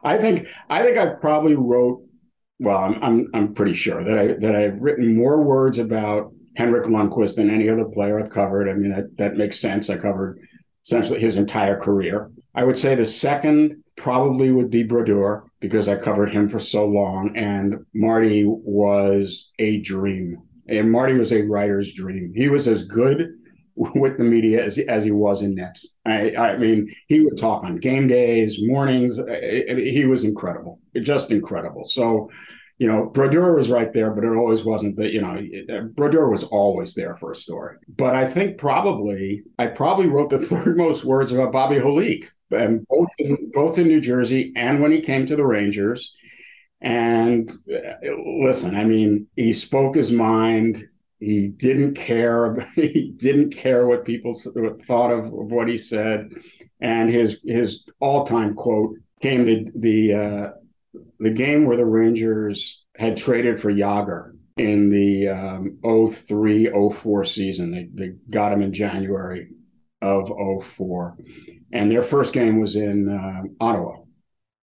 I 0.04 0.18
think 0.18 0.48
I 0.70 0.84
think 0.84 0.98
I 0.98 1.08
probably 1.08 1.56
wrote 1.56 2.04
well, 2.60 2.78
I'm 2.78 3.04
I'm 3.04 3.28
I'm 3.34 3.54
pretty 3.54 3.74
sure 3.74 4.04
that 4.04 4.18
I 4.18 4.28
that 4.40 4.56
I've 4.56 4.80
written 4.80 5.16
more 5.16 5.42
words 5.42 5.80
about 5.80 6.32
Henrik 6.56 6.86
Lundqvist 6.86 7.36
than 7.36 7.50
any 7.50 7.70
other 7.70 7.86
player 7.86 8.20
I've 8.20 8.30
covered. 8.30 8.70
I 8.70 8.74
mean 8.74 8.92
that 8.92 9.18
that 9.18 9.36
makes 9.36 9.60
sense. 9.60 9.90
I 9.90 9.98
covered 9.98 10.40
essentially 10.86 11.20
his 11.20 11.38
entire 11.38 11.80
career. 11.80 12.30
I 12.54 12.64
would 12.64 12.78
say 12.78 12.96
the 12.96 13.06
second 13.06 13.81
probably 13.96 14.52
would 14.52 14.70
be 14.70 14.84
Brodeur 14.84 15.44
because 15.60 15.88
I 15.88 15.96
covered 15.96 16.34
him 16.34 16.50
for 16.50 16.60
so 16.60 16.86
long, 16.86 17.36
and 17.36 17.86
Marty 17.94 18.46
was 18.46 19.50
a 19.60 19.80
dream. 19.82 20.42
And 20.68 20.92
Marty 20.92 21.14
was 21.14 21.32
a 21.32 21.42
writer's 21.42 21.94
dream. 21.94 22.34
He 22.36 22.50
was 22.50 22.68
as 22.68 22.84
good 22.86 23.34
with 23.76 24.18
the 24.18 24.24
media 24.24 24.64
as, 24.64 24.78
as 24.78 25.04
he 25.04 25.12
was 25.12 25.42
in 25.42 25.56
nets. 25.56 25.88
I, 26.06 26.36
I 26.36 26.58
mean, 26.58 26.94
he 27.08 27.22
would 27.22 27.38
talk 27.38 27.64
on 27.64 27.78
game 27.78 28.08
days, 28.08 28.58
mornings. 28.60 29.18
He 29.18 30.06
was 30.06 30.24
incredible, 30.24 30.80
just 31.02 31.32
incredible. 31.32 31.86
So, 31.86 32.30
you 32.82 32.88
know, 32.88 33.06
Brodeur 33.06 33.54
was 33.56 33.70
right 33.70 33.94
there, 33.94 34.10
but 34.10 34.24
it 34.24 34.36
always 34.36 34.64
wasn't 34.64 34.96
that, 34.96 35.14
you 35.14 35.22
know, 35.22 35.88
Brodeur 35.94 36.28
was 36.32 36.46
always 36.46 36.96
there 36.96 37.16
for 37.18 37.32
a 37.32 37.36
story. 37.36 37.78
But 37.88 38.16
I 38.16 38.28
think 38.28 38.58
probably, 38.58 39.44
I 39.60 39.68
probably 39.68 40.08
wrote 40.08 40.32
the 40.32 40.40
third 40.48 40.78
most 40.78 41.06
words 41.06 41.32
about 41.32 41.52
Bobby 41.52 41.76
Holik, 41.76 42.30
and 42.50 42.84
both 42.88 43.10
in, 43.20 43.52
both 43.54 43.78
in 43.78 43.88
New 43.88 44.02
Jersey 44.02 44.52
and 44.56 44.82
when 44.82 44.92
he 44.92 45.00
came 45.00 45.28
to 45.28 45.36
the 45.36 45.46
Rangers. 45.46 46.12
And 46.82 47.52
uh, 47.72 48.08
listen, 48.26 48.76
I 48.76 48.84
mean, 48.84 49.28
he 49.36 49.54
spoke 49.54 49.96
his 49.96 50.12
mind 50.12 50.90
he 51.20 51.50
didn't 51.50 51.94
care. 51.94 52.68
He 52.76 53.14
didn't 53.16 53.52
care 53.52 53.86
what 53.86 54.06
people 54.06 54.34
thought 54.88 55.12
of, 55.12 55.32
what 55.32 55.68
he 55.68 55.78
said. 55.78 56.32
And 56.80 57.12
his 57.12 57.38
his 57.46 57.84
all 58.00 58.26
time 58.26 58.56
quote 58.56 58.96
came 59.22 59.46
the 59.46 59.68
the 59.76 60.14
uh, 60.16 60.50
the 61.20 61.32
game 61.32 61.66
where 61.66 61.78
the 61.78 61.86
Rangers 61.86 62.84
had 62.98 63.18
traded 63.18 63.60
for 63.60 63.72
Jagr 63.72 64.34
in 64.58 64.90
the 64.90 65.28
um, 65.30 65.80
03 65.84 66.70
04 66.92 67.26
season. 67.26 67.72
They, 67.72 67.88
they 67.94 68.14
got 68.30 68.54
him 68.54 68.62
in 68.62 68.74
January 68.74 69.50
of 70.02 70.32
04. 70.64 71.18
And 71.74 71.92
their 71.92 72.02
first 72.02 72.34
game 72.34 72.60
was 72.60 72.76
in 72.76 73.10
uh, 73.10 73.44
Ottawa. 73.64 73.98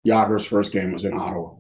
Jagr's 0.07 0.47
first 0.47 0.73
game 0.73 0.93
was 0.93 1.05
in 1.05 1.15
Ottawa. 1.15 1.55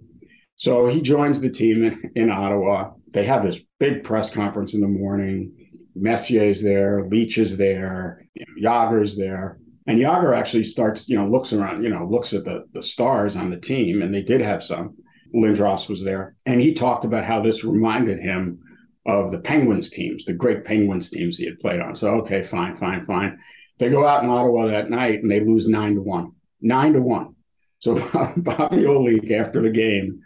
So 0.57 0.89
he 0.89 1.01
joins 1.01 1.41
the 1.41 1.51
team 1.51 1.83
in, 1.83 2.13
in 2.15 2.31
Ottawa. 2.31 2.93
They 3.13 3.25
have 3.25 3.43
this 3.43 3.59
big 3.79 4.05
press 4.05 4.31
conference 4.31 4.75
in 4.75 4.81
the 4.81 4.89
morning. 4.89 5.53
Messier's 5.95 6.63
there, 6.63 7.05
Leetch 7.09 7.39
is 7.39 7.57
there, 7.57 8.25
Jagr's 8.63 9.17
there. 9.17 9.59
And 9.87 9.99
Jagr 9.99 10.37
actually 10.37 10.65
starts, 10.65 11.09
you 11.09 11.17
know, 11.17 11.27
looks 11.27 11.53
around, 11.53 11.83
you 11.83 11.89
know, 11.89 12.07
looks 12.07 12.33
at 12.33 12.45
the, 12.45 12.65
the 12.73 12.83
stars 12.83 13.37
on 13.37 13.51
the 13.51 13.59
team, 13.59 14.03
and 14.03 14.15
they 14.15 14.23
did 14.23 14.41
have 14.41 14.63
some. 14.63 14.97
Lindros 15.35 15.89
was 15.89 16.03
there. 16.03 16.37
And 16.47 16.61
he 16.61 16.73
talked 16.73 17.05
about 17.05 17.25
how 17.25 17.41
this 17.41 17.65
reminded 17.65 18.19
him 18.19 18.61
of 19.07 19.31
the 19.31 19.39
Penguins 19.39 19.91
teams, 19.91 20.25
the 20.25 20.33
great 20.33 20.65
Penguins 20.65 21.11
teams 21.11 21.39
he 21.39 21.47
had 21.47 21.61
played 21.61 21.81
on. 21.81 21.95
So, 21.95 22.09
okay, 22.17 22.43
fine, 22.43 22.77
fine, 22.77 23.07
fine. 23.07 23.39
They 23.79 23.89
go 23.89 24.07
out 24.07 24.23
in 24.23 24.31
Ottawa 24.31 24.67
that 24.67 24.91
night 24.91 25.23
and 25.23 25.31
they 25.31 25.41
lose 25.41 25.67
nine 25.67 25.95
to 25.95 26.03
one. 26.03 26.33
Nine 26.61 26.93
to 26.93 27.01
one. 27.01 27.35
So 27.79 27.95
Bobby 28.37 28.79
Holik, 28.79 29.31
after 29.31 29.63
the 29.63 29.71
game, 29.71 30.21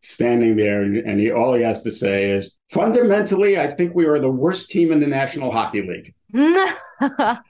standing 0.00 0.56
there, 0.56 0.82
and, 0.82 0.96
and 0.96 1.20
he, 1.20 1.32
all 1.32 1.54
he 1.54 1.62
has 1.62 1.82
to 1.82 1.92
say 1.92 2.30
is, 2.30 2.56
fundamentally, 2.70 3.58
I 3.58 3.66
think 3.66 3.94
we 3.94 4.06
are 4.06 4.20
the 4.20 4.30
worst 4.30 4.70
team 4.70 4.92
in 4.92 5.00
the 5.00 5.06
National 5.06 5.50
Hockey 5.50 5.82
League. 5.82 6.14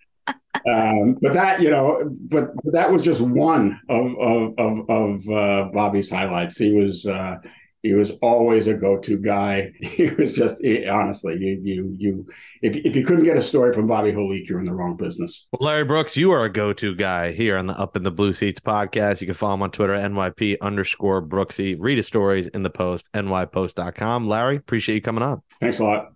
um, 0.68 1.16
but 1.20 1.32
that, 1.34 1.60
you 1.60 1.70
know, 1.70 2.10
but, 2.28 2.54
but, 2.62 2.72
that 2.72 2.90
was 2.90 3.02
just 3.02 3.20
one 3.20 3.80
of 3.88 4.06
of 4.18 4.58
of, 4.58 4.90
of 4.90 5.28
uh, 5.28 5.70
Bobby's 5.72 6.10
highlights. 6.10 6.58
He 6.58 6.72
was 6.72 7.06
uh, 7.06 7.36
he 7.82 7.94
was 7.94 8.10
always 8.22 8.66
a 8.66 8.74
go-to 8.74 9.16
guy. 9.18 9.72
He 9.80 10.08
was 10.10 10.32
just 10.32 10.62
he, 10.62 10.86
honestly, 10.86 11.36
you 11.38 11.60
you 11.62 11.94
you 11.98 12.26
if 12.62 12.76
if 12.76 12.96
you 12.96 13.04
couldn't 13.04 13.24
get 13.24 13.36
a 13.36 13.42
story 13.42 13.72
from 13.72 13.86
Bobby 13.86 14.12
Holik, 14.12 14.48
you're 14.48 14.60
in 14.60 14.66
the 14.66 14.72
wrong 14.72 14.96
business. 14.96 15.48
Well, 15.52 15.66
Larry 15.66 15.84
Brooks, 15.84 16.16
you 16.16 16.30
are 16.32 16.44
a 16.44 16.52
go-to 16.52 16.94
guy 16.94 17.32
here 17.32 17.56
on 17.56 17.66
the 17.66 17.78
Up 17.78 17.96
in 17.96 18.02
the 18.02 18.10
Blue 18.10 18.32
Seats 18.32 18.60
podcast. 18.60 19.20
You 19.20 19.26
can 19.26 19.34
follow 19.34 19.54
him 19.54 19.62
on 19.62 19.70
Twitter, 19.70 19.94
NYP 19.94 20.58
underscore 20.60 21.22
Brooksy. 21.22 21.76
Read 21.78 21.98
his 21.98 22.06
stories 22.06 22.46
in 22.48 22.62
the 22.62 22.70
post, 22.70 23.08
nypost.com. 23.14 24.28
Larry, 24.28 24.56
appreciate 24.56 24.96
you 24.96 25.02
coming 25.02 25.22
on. 25.22 25.42
Thanks 25.60 25.78
a 25.78 25.84
lot. 25.84 26.12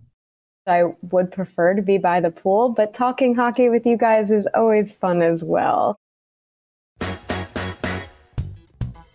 I 0.67 0.85
would 1.11 1.31
prefer 1.31 1.75
to 1.75 1.83
be 1.83 1.99
by 1.99 2.21
the 2.21 2.31
pool, 2.31 2.71
but 2.71 2.95
talking 2.95 3.35
hockey 3.35 3.69
with 3.69 3.87
you 3.87 3.97
guys 3.97 4.31
is 4.31 4.49
always 4.55 4.93
fun 4.93 5.23
as 5.23 5.45
well. 5.45 5.99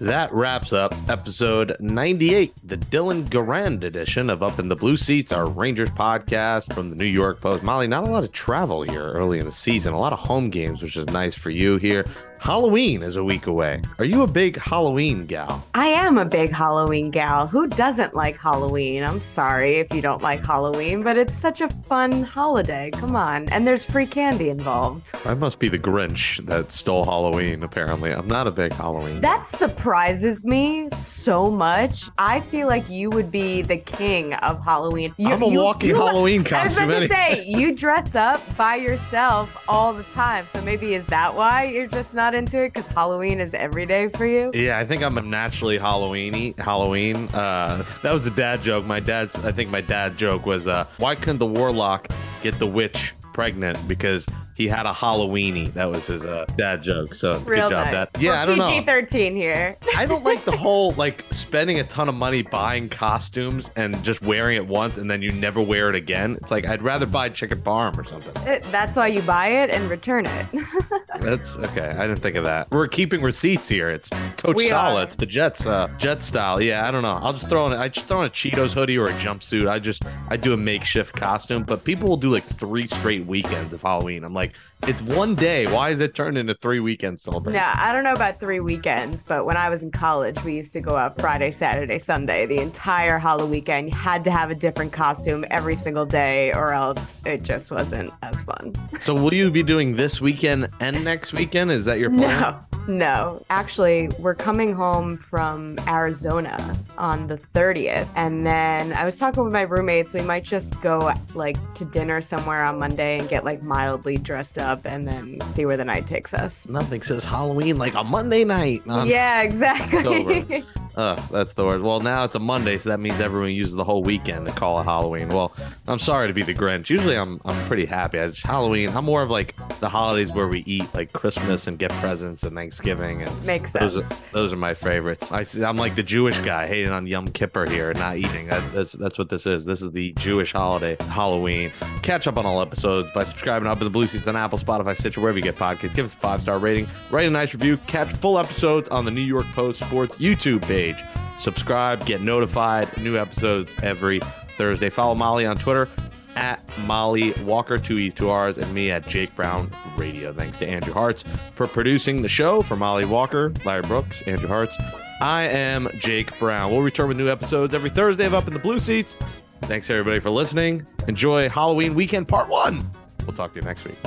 That 0.02 0.32
wraps 0.34 0.72
up 0.72 0.96
episode 1.10 1.76
98, 1.82 2.54
the 2.64 2.78
Dylan 2.78 3.26
Garand 3.26 3.84
edition 3.84 4.30
of 4.30 4.42
Up 4.42 4.58
in 4.58 4.70
the 4.70 4.76
Blue 4.78 4.96
Seats, 4.96 5.34
our 5.34 5.46
Rangers 5.46 5.90
podcast 5.90 6.74
from 6.74 6.88
the 6.88 6.96
New 6.96 7.04
York 7.04 7.42
Post. 7.42 7.64
Mollie, 7.64 7.86
not 7.86 8.06
a 8.06 8.10
lot 8.10 8.24
of 8.24 8.32
travel 8.32 8.84
here 8.84 9.12
early 9.12 9.40
in 9.40 9.46
the 9.46 9.52
season, 9.52 9.92
a 9.92 10.00
lot 10.00 10.14
of 10.14 10.20
home 10.20 10.50
games, 10.50 10.82
which 10.82 10.96
is 10.96 11.06
nice 11.08 11.36
for 11.36 11.50
you 11.50 11.76
here. 11.76 12.06
Halloween 12.40 13.04
is 13.04 13.18
a 13.18 13.24
week 13.24 13.48
away. 13.48 13.82
Are 13.98 14.06
you 14.06 14.22
a 14.22 14.28
big 14.28 14.56
Halloween 14.56 15.26
gal? 15.26 15.66
I 15.74 15.88
am 15.88 16.18
a 16.18 16.24
big 16.24 16.54
Halloween 16.54 17.12
gal. 17.12 17.48
Who 17.48 17.68
doesn't 17.68 18.16
like 18.16 18.38
Halloween? 18.38 19.04
I'm 19.04 19.20
sorry 19.20 19.76
if 19.76 19.94
you 19.94 20.02
don't 20.02 20.22
like 20.22 20.46
Halloween, 20.46 21.04
but 21.04 21.18
it's 21.18 21.38
such 21.38 21.60
a 21.60 21.68
fun 21.68 22.24
holiday. 22.24 22.92
Come 22.92 23.18
on. 23.18 23.50
And 23.50 23.68
there's 23.68 23.84
free 23.84 24.06
candy 24.06 24.48
involved. 24.48 25.12
I 25.26 25.34
must 25.34 25.60
be 25.60 25.68
the 25.68 25.78
Grinch 25.78 26.46
that 26.46 26.72
stole 26.72 27.04
Halloween, 27.04 27.62
apparently. 27.62 28.12
I'm 28.12 28.28
not 28.28 28.48
a 28.48 28.52
big 28.52 28.72
Halloween. 28.72 29.20
That 29.20 29.50
surprises 29.90 30.46
me 30.46 30.88
so 30.92 31.50
much. 31.50 32.12
I 32.20 32.42
feel 32.42 32.68
like 32.68 32.88
you 32.92 33.10
would 33.10 33.32
be 33.32 33.64
the 33.64 33.78
king 33.78 34.36
of 34.36 34.64
Halloween. 34.64 35.16
You, 35.18 35.30
I'm 35.30 35.42
a 35.42 35.50
you, 35.50 35.60
walking 35.62 35.90
you, 35.90 35.96
Halloween 35.96 36.44
costume. 36.44 36.84
I 36.84 36.86
was 36.86 36.96
about 36.96 37.00
to 37.00 37.08
say, 37.08 37.44
you 37.48 37.76
dress 37.76 38.14
up 38.14 38.40
by 38.56 38.76
yourself 38.76 39.58
all 39.68 39.92
the 39.92 40.04
time. 40.04 40.46
So 40.54 40.62
maybe 40.62 40.94
is 40.94 41.04
that 41.08 41.34
why 41.34 41.64
you're 41.64 41.88
just 41.88 42.14
not 42.14 42.36
into 42.36 42.66
it? 42.66 42.76
Because 42.76 42.86
Halloween 42.92 43.40
is 43.40 43.56
every 43.56 43.88
day 43.88 44.10
for 44.10 44.28
you? 44.28 44.52
Yeah, 44.54 44.78
I 44.78 44.86
think 44.86 45.02
I'm 45.02 45.18
a 45.18 45.24
naturally 45.24 45.80
Halloweeny. 45.80 46.56
Halloween. 46.60 47.28
Uh, 47.30 47.84
that 48.04 48.14
was 48.14 48.28
a 48.28 48.32
dad 48.32 48.62
joke. 48.62 48.86
My 48.86 49.00
dad's, 49.00 49.36
I 49.38 49.52
think 49.52 49.72
my 49.72 49.82
dad 49.82 50.16
joke 50.16 50.46
was, 50.46 50.68
uh, 50.68 50.86
why 50.98 51.16
couldn't 51.16 51.40
the 51.40 51.48
warlock 51.48 52.10
get 52.44 52.60
the 52.60 52.68
witch 52.68 53.16
pregnant? 53.34 53.88
Because 53.88 54.28
he 54.60 54.68
had 54.68 54.86
a 54.86 54.92
Halloweeny. 54.92 55.72
That 55.74 55.90
was 55.90 56.06
his 56.08 56.26
uh, 56.26 56.44
dad 56.58 56.84
joke. 56.84 57.14
So 57.14 57.40
Real 57.40 57.70
good 57.70 57.76
job, 57.76 57.86
nice. 57.86 57.94
Dad. 57.94 58.10
Yeah, 58.20 58.32
We're 58.32 58.36
I 58.36 58.46
don't 58.46 58.58
know. 58.58 58.70
PG-13 58.70 59.32
here. 59.32 59.78
I 59.96 60.06
don't 60.06 60.26
like 60.26 60.44
the 60.44 60.52
whole 60.58 60.92
like 60.92 61.24
spending 61.32 61.80
a 61.80 61.86
ton 61.86 62.10
of 62.10 62.16
money 62.16 62.42
buying 62.42 62.90
costumes 62.90 63.70
and 63.78 64.04
just 64.04 64.22
wearing 64.22 64.58
it 64.58 64.68
once 64.68 64.98
and 64.98 65.10
then 65.10 65.22
you 65.22 65.32
never 65.32 65.62
wear 65.62 65.88
it 65.90 65.96
again. 65.96 66.36
It's 66.42 66.52
like 66.52 66.68
I'd 66.68 66.82
rather 66.82 67.06
buy 67.06 67.30
Chicken 67.30 67.62
Farm 67.62 67.98
or 67.98 68.04
something. 68.04 68.36
It- 68.46 68.64
that's 68.70 68.98
why 68.98 69.08
you 69.08 69.22
buy 69.22 69.48
it 69.48 69.70
and 69.70 69.90
return 69.90 70.26
it. 70.26 70.46
That's 71.22 71.58
okay. 71.58 71.88
I 71.90 72.08
didn't 72.08 72.20
think 72.20 72.36
of 72.36 72.44
that. 72.44 72.70
We're 72.72 72.88
keeping 72.88 73.22
receipts 73.22 73.68
here. 73.68 73.90
It's 73.90 74.10
Coach 74.38 74.56
We 74.56 74.68
Sala. 74.70 75.02
are. 75.02 75.04
It's 75.04 75.16
the 75.16 75.26
Jets, 75.26 75.66
uh, 75.66 75.88
Jet 75.98 76.22
style. 76.24 76.62
Yeah, 76.62 76.88
I 76.88 76.92
don't 76.92 77.02
know. 77.02 77.14
I'll 77.22 77.34
just 77.34 77.50
throw 77.50 77.68
in. 77.68 77.74
I 77.74 77.88
just 77.90 78.08
throw 78.08 78.22
in 78.22 78.28
a 78.28 78.30
Cheetos 78.30 78.74
hoodie 78.74 78.98
or 78.98 79.08
a 79.08 79.14
jumpsuit. 79.14 79.68
I 79.70 79.80
just 79.80 80.04
I 80.30 80.38
do 80.38 80.54
a 80.54 80.58
makeshift 80.58 81.16
costume. 81.16 81.64
But 81.64 81.84
people 81.84 82.08
will 82.08 82.18
do 82.18 82.30
like 82.30 82.46
three 82.46 82.88
straight 82.88 83.26
weekends 83.26 83.74
of 83.74 83.82
Halloween. 83.82 84.24
I'm 84.24 84.34
like, 84.34 84.49
it's 84.88 85.02
one 85.02 85.36
day. 85.36 85.68
Why 85.68 85.90
is 85.90 86.00
it 86.00 86.16
turned 86.16 86.38
into 86.38 86.54
three 86.56 86.80
weekend 86.80 87.20
celebrations? 87.20 87.56
Yeah, 87.56 87.76
I 87.78 87.92
don't 87.92 88.04
know 88.04 88.14
about 88.14 88.40
three 88.40 88.60
weekends, 88.60 89.24
but 89.24 89.46
when 89.46 89.58
I 89.58 89.70
was 89.70 89.84
in 89.84 89.92
college, 89.92 90.42
we 90.44 90.56
used 90.56 90.74
to 90.74 90.82
go 90.82 90.96
out 90.96 91.20
Friday, 91.20 91.52
Saturday, 91.52 92.00
Sunday. 92.00 92.46
The 92.46 92.60
entire 92.60 93.20
Halloween 93.20 93.52
weekend, 93.52 93.90
you 93.90 93.96
had 93.96 94.24
to 94.24 94.32
have 94.32 94.52
a 94.52 94.56
different 94.56 94.94
costume 94.94 95.44
every 95.50 95.76
single 95.76 96.06
day, 96.06 96.54
or 96.54 96.72
else 96.72 97.26
it 97.26 97.44
just 97.44 97.72
wasn't 97.72 98.12
as 98.22 98.42
fun. 98.44 98.74
So 99.00 99.14
will 99.14 99.34
you 99.34 99.52
be 99.52 99.64
doing 99.64 99.96
this 99.96 100.22
weekend 100.22 100.70
and 100.80 101.04
next 101.04 101.34
weekend? 101.34 101.72
Is 101.72 101.86
that 101.86 102.00
your 102.00 102.10
plan? 102.10 102.42
No, 102.42 102.60
no. 102.90 103.42
Actually, 103.50 104.10
we're 104.20 104.36
coming 104.36 104.74
home 104.74 105.18
from 105.18 105.78
Arizona 105.88 106.78
on 106.98 107.28
the 107.28 107.38
30th. 107.38 108.08
And 108.16 108.46
then 108.46 108.94
I 108.94 109.06
was 109.06 109.16
talking 109.16 109.44
with 109.44 109.54
my 109.54 109.62
roommates. 109.62 110.14
We 110.14 110.22
might 110.22 110.44
just 110.44 110.80
go 110.82 111.14
like 111.36 111.58
to 111.76 111.86
dinner 111.86 112.22
somewhere 112.22 112.64
on 112.64 112.80
Monday 112.80 113.20
and 113.20 113.30
get 113.30 113.46
like 113.46 113.62
mildly 113.62 114.18
dressed 114.18 114.58
up 114.58 114.86
and 114.86 115.08
then 115.08 115.40
see 115.54 115.66
where 115.66 115.78
the 115.78 115.86
night 115.86 116.08
takes 116.08 116.34
us. 116.34 116.68
Nothing 116.68 117.02
says 117.04 117.24
Halloween 117.24 117.78
like 117.78 117.94
a 117.94 118.04
Monday 118.04 118.44
night. 118.44 118.82
yeah, 118.86 119.42
exactly. 119.44 120.66
Uh, 120.96 121.16
that's 121.32 121.54
the 121.54 121.64
word. 121.64 121.82
Well, 121.82 122.00
now 122.00 122.24
it's 122.26 122.36
a 122.36 122.40
Monday, 122.40 122.78
so 122.78 122.90
that 122.90 123.00
means 123.00 123.20
everyone 123.20 123.52
uses 123.52 123.76
the 123.76 123.84
whole 123.84 124.04
weekend 124.04 124.48
to 124.48 124.52
call 124.54 124.80
it 124.82 124.84
Halloween. 124.84 125.30
Well, 125.30 125.54
I'm 125.88 126.00
sorry 126.00 126.28
to 126.28 126.34
be 126.34 126.44
the 126.44 126.54
Grinch. 126.54 126.90
Usually, 126.90 127.16
I'm 127.16 127.40
I'm 127.46 127.68
pretty 127.68 127.86
happy. 127.86 128.18
It's 128.18 128.42
Halloween. 128.42 128.90
I'm 128.90 129.06
more 129.06 129.22
of 129.22 129.30
like 129.30 129.56
the 129.80 129.88
holidays 129.90 130.32
where 130.34 130.48
we 130.48 130.64
eat, 130.66 130.94
like 130.94 131.14
Christmas 131.14 131.68
and 131.68 131.78
get 131.78 131.92
presents 131.94 132.44
and 132.44 132.54
Thanksgiving, 132.56 133.22
and 133.22 133.46
Makes 133.46 133.72
sense. 133.72 133.94
those 133.94 134.04
are 134.04 134.18
those 134.34 134.54
are 134.54 134.58
my 134.58 134.74
favorites. 134.74 135.32
I 135.32 135.46
I'm 135.64 135.78
like 135.78 135.96
the 135.96 136.04
Jewish 136.04 136.38
guy 136.40 136.68
hating 136.68 136.90
on 136.92 137.08
Yom 137.08 137.28
Kippur 137.30 137.70
here, 137.70 137.92
and 137.92 138.00
not 138.00 138.18
eating. 138.18 138.48
That, 138.48 138.74
that's 138.74 138.94
that's 138.94 139.18
what 139.18 139.30
this 139.30 139.46
is. 139.46 139.66
This 139.66 139.82
is 139.82 139.92
the 139.92 140.12
Jewish 140.14 140.52
holiday, 140.54 140.98
Halloween. 141.06 141.72
Catch 142.02 142.28
up 142.28 142.38
on 142.38 142.46
all 142.46 142.62
episodes 142.62 143.12
by 143.14 143.24
subscribing 143.24 143.68
up 143.70 143.78
to 143.78 143.84
the 143.84 143.90
Blue 143.90 144.08
Seats 144.08 144.28
on 144.28 144.36
Apple, 144.36 144.58
Spotify, 144.58 144.98
Stitcher, 144.98 145.22
wherever 145.22 145.38
you 145.38 145.44
get 145.44 145.56
podcasts. 145.56 145.96
Give 145.96 146.06
us 146.06 146.14
a 146.14 146.18
five 146.18 146.42
star 146.42 146.58
rating, 146.60 146.88
write 147.12 147.28
a 147.28 147.32
nice 147.32 147.54
review. 147.54 147.78
Catch 147.88 148.12
full 148.14 148.38
episodes 148.40 148.90
on 148.90 149.06
the 149.06 149.12
New 149.12 149.22
York 149.22 149.46
Post 149.54 149.80
Sports 149.80 150.18
YouTube 150.18 150.66
page. 150.94 151.04
Subscribe, 151.40 152.06
get 152.06 152.22
notified. 152.22 152.96
New 152.98 153.18
episodes 153.18 153.74
every 153.82 154.20
Thursday. 154.58 154.90
Follow 154.90 155.16
Mollie 155.16 155.46
on 155.46 155.58
Twitter 155.58 155.90
at 156.36 156.62
Mollie 156.86 157.34
Walker, 157.44 157.78
two 157.78 157.98
E's, 157.98 158.14
two 158.14 158.30
R's, 158.30 158.58
and 158.58 158.74
me 158.74 158.92
at 158.92 159.08
Jake 159.08 159.36
Brown 159.36 159.72
Radio. 159.98 160.32
Thanks 160.34 160.58
to 160.58 160.68
Andrew 160.68 160.94
Hartz 160.94 161.24
for 161.56 161.68
producing 161.68 162.22
the 162.22 162.30
show. 162.30 162.62
For 162.62 162.76
Mollie 162.76 163.06
Walker, 163.06 163.54
Larry 163.66 163.82
Brooks, 163.84 164.22
Andrew 164.28 164.48
Hartz, 164.48 164.76
I 165.22 165.44
am 165.44 165.90
Jake 165.98 166.38
Brown. 166.40 166.72
We'll 166.72 166.82
return 166.82 167.08
with 167.08 167.18
new 167.18 167.30
episodes 167.30 167.74
every 167.74 167.90
Thursday 167.90 168.26
of 168.26 168.34
Up 168.34 168.48
in 168.48 168.54
the 168.54 168.60
Blue 168.60 168.80
Seats. 168.80 169.16
Thanks 169.64 169.90
everybody 169.90 170.20
for 170.20 170.30
listening. 170.30 170.86
Enjoy 171.08 171.50
Halloween 171.50 171.96
weekend 171.96 172.28
part 172.28 172.50
one. 172.50 172.90
We'll 173.26 173.36
talk 173.36 173.52
to 173.54 173.60
you 173.60 173.66
next 173.66 173.84
week. 173.86 173.98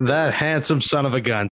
That 0.00 0.32
handsome 0.32 0.80
son 0.80 1.04
of 1.04 1.12
a 1.12 1.20
gun 1.20 1.49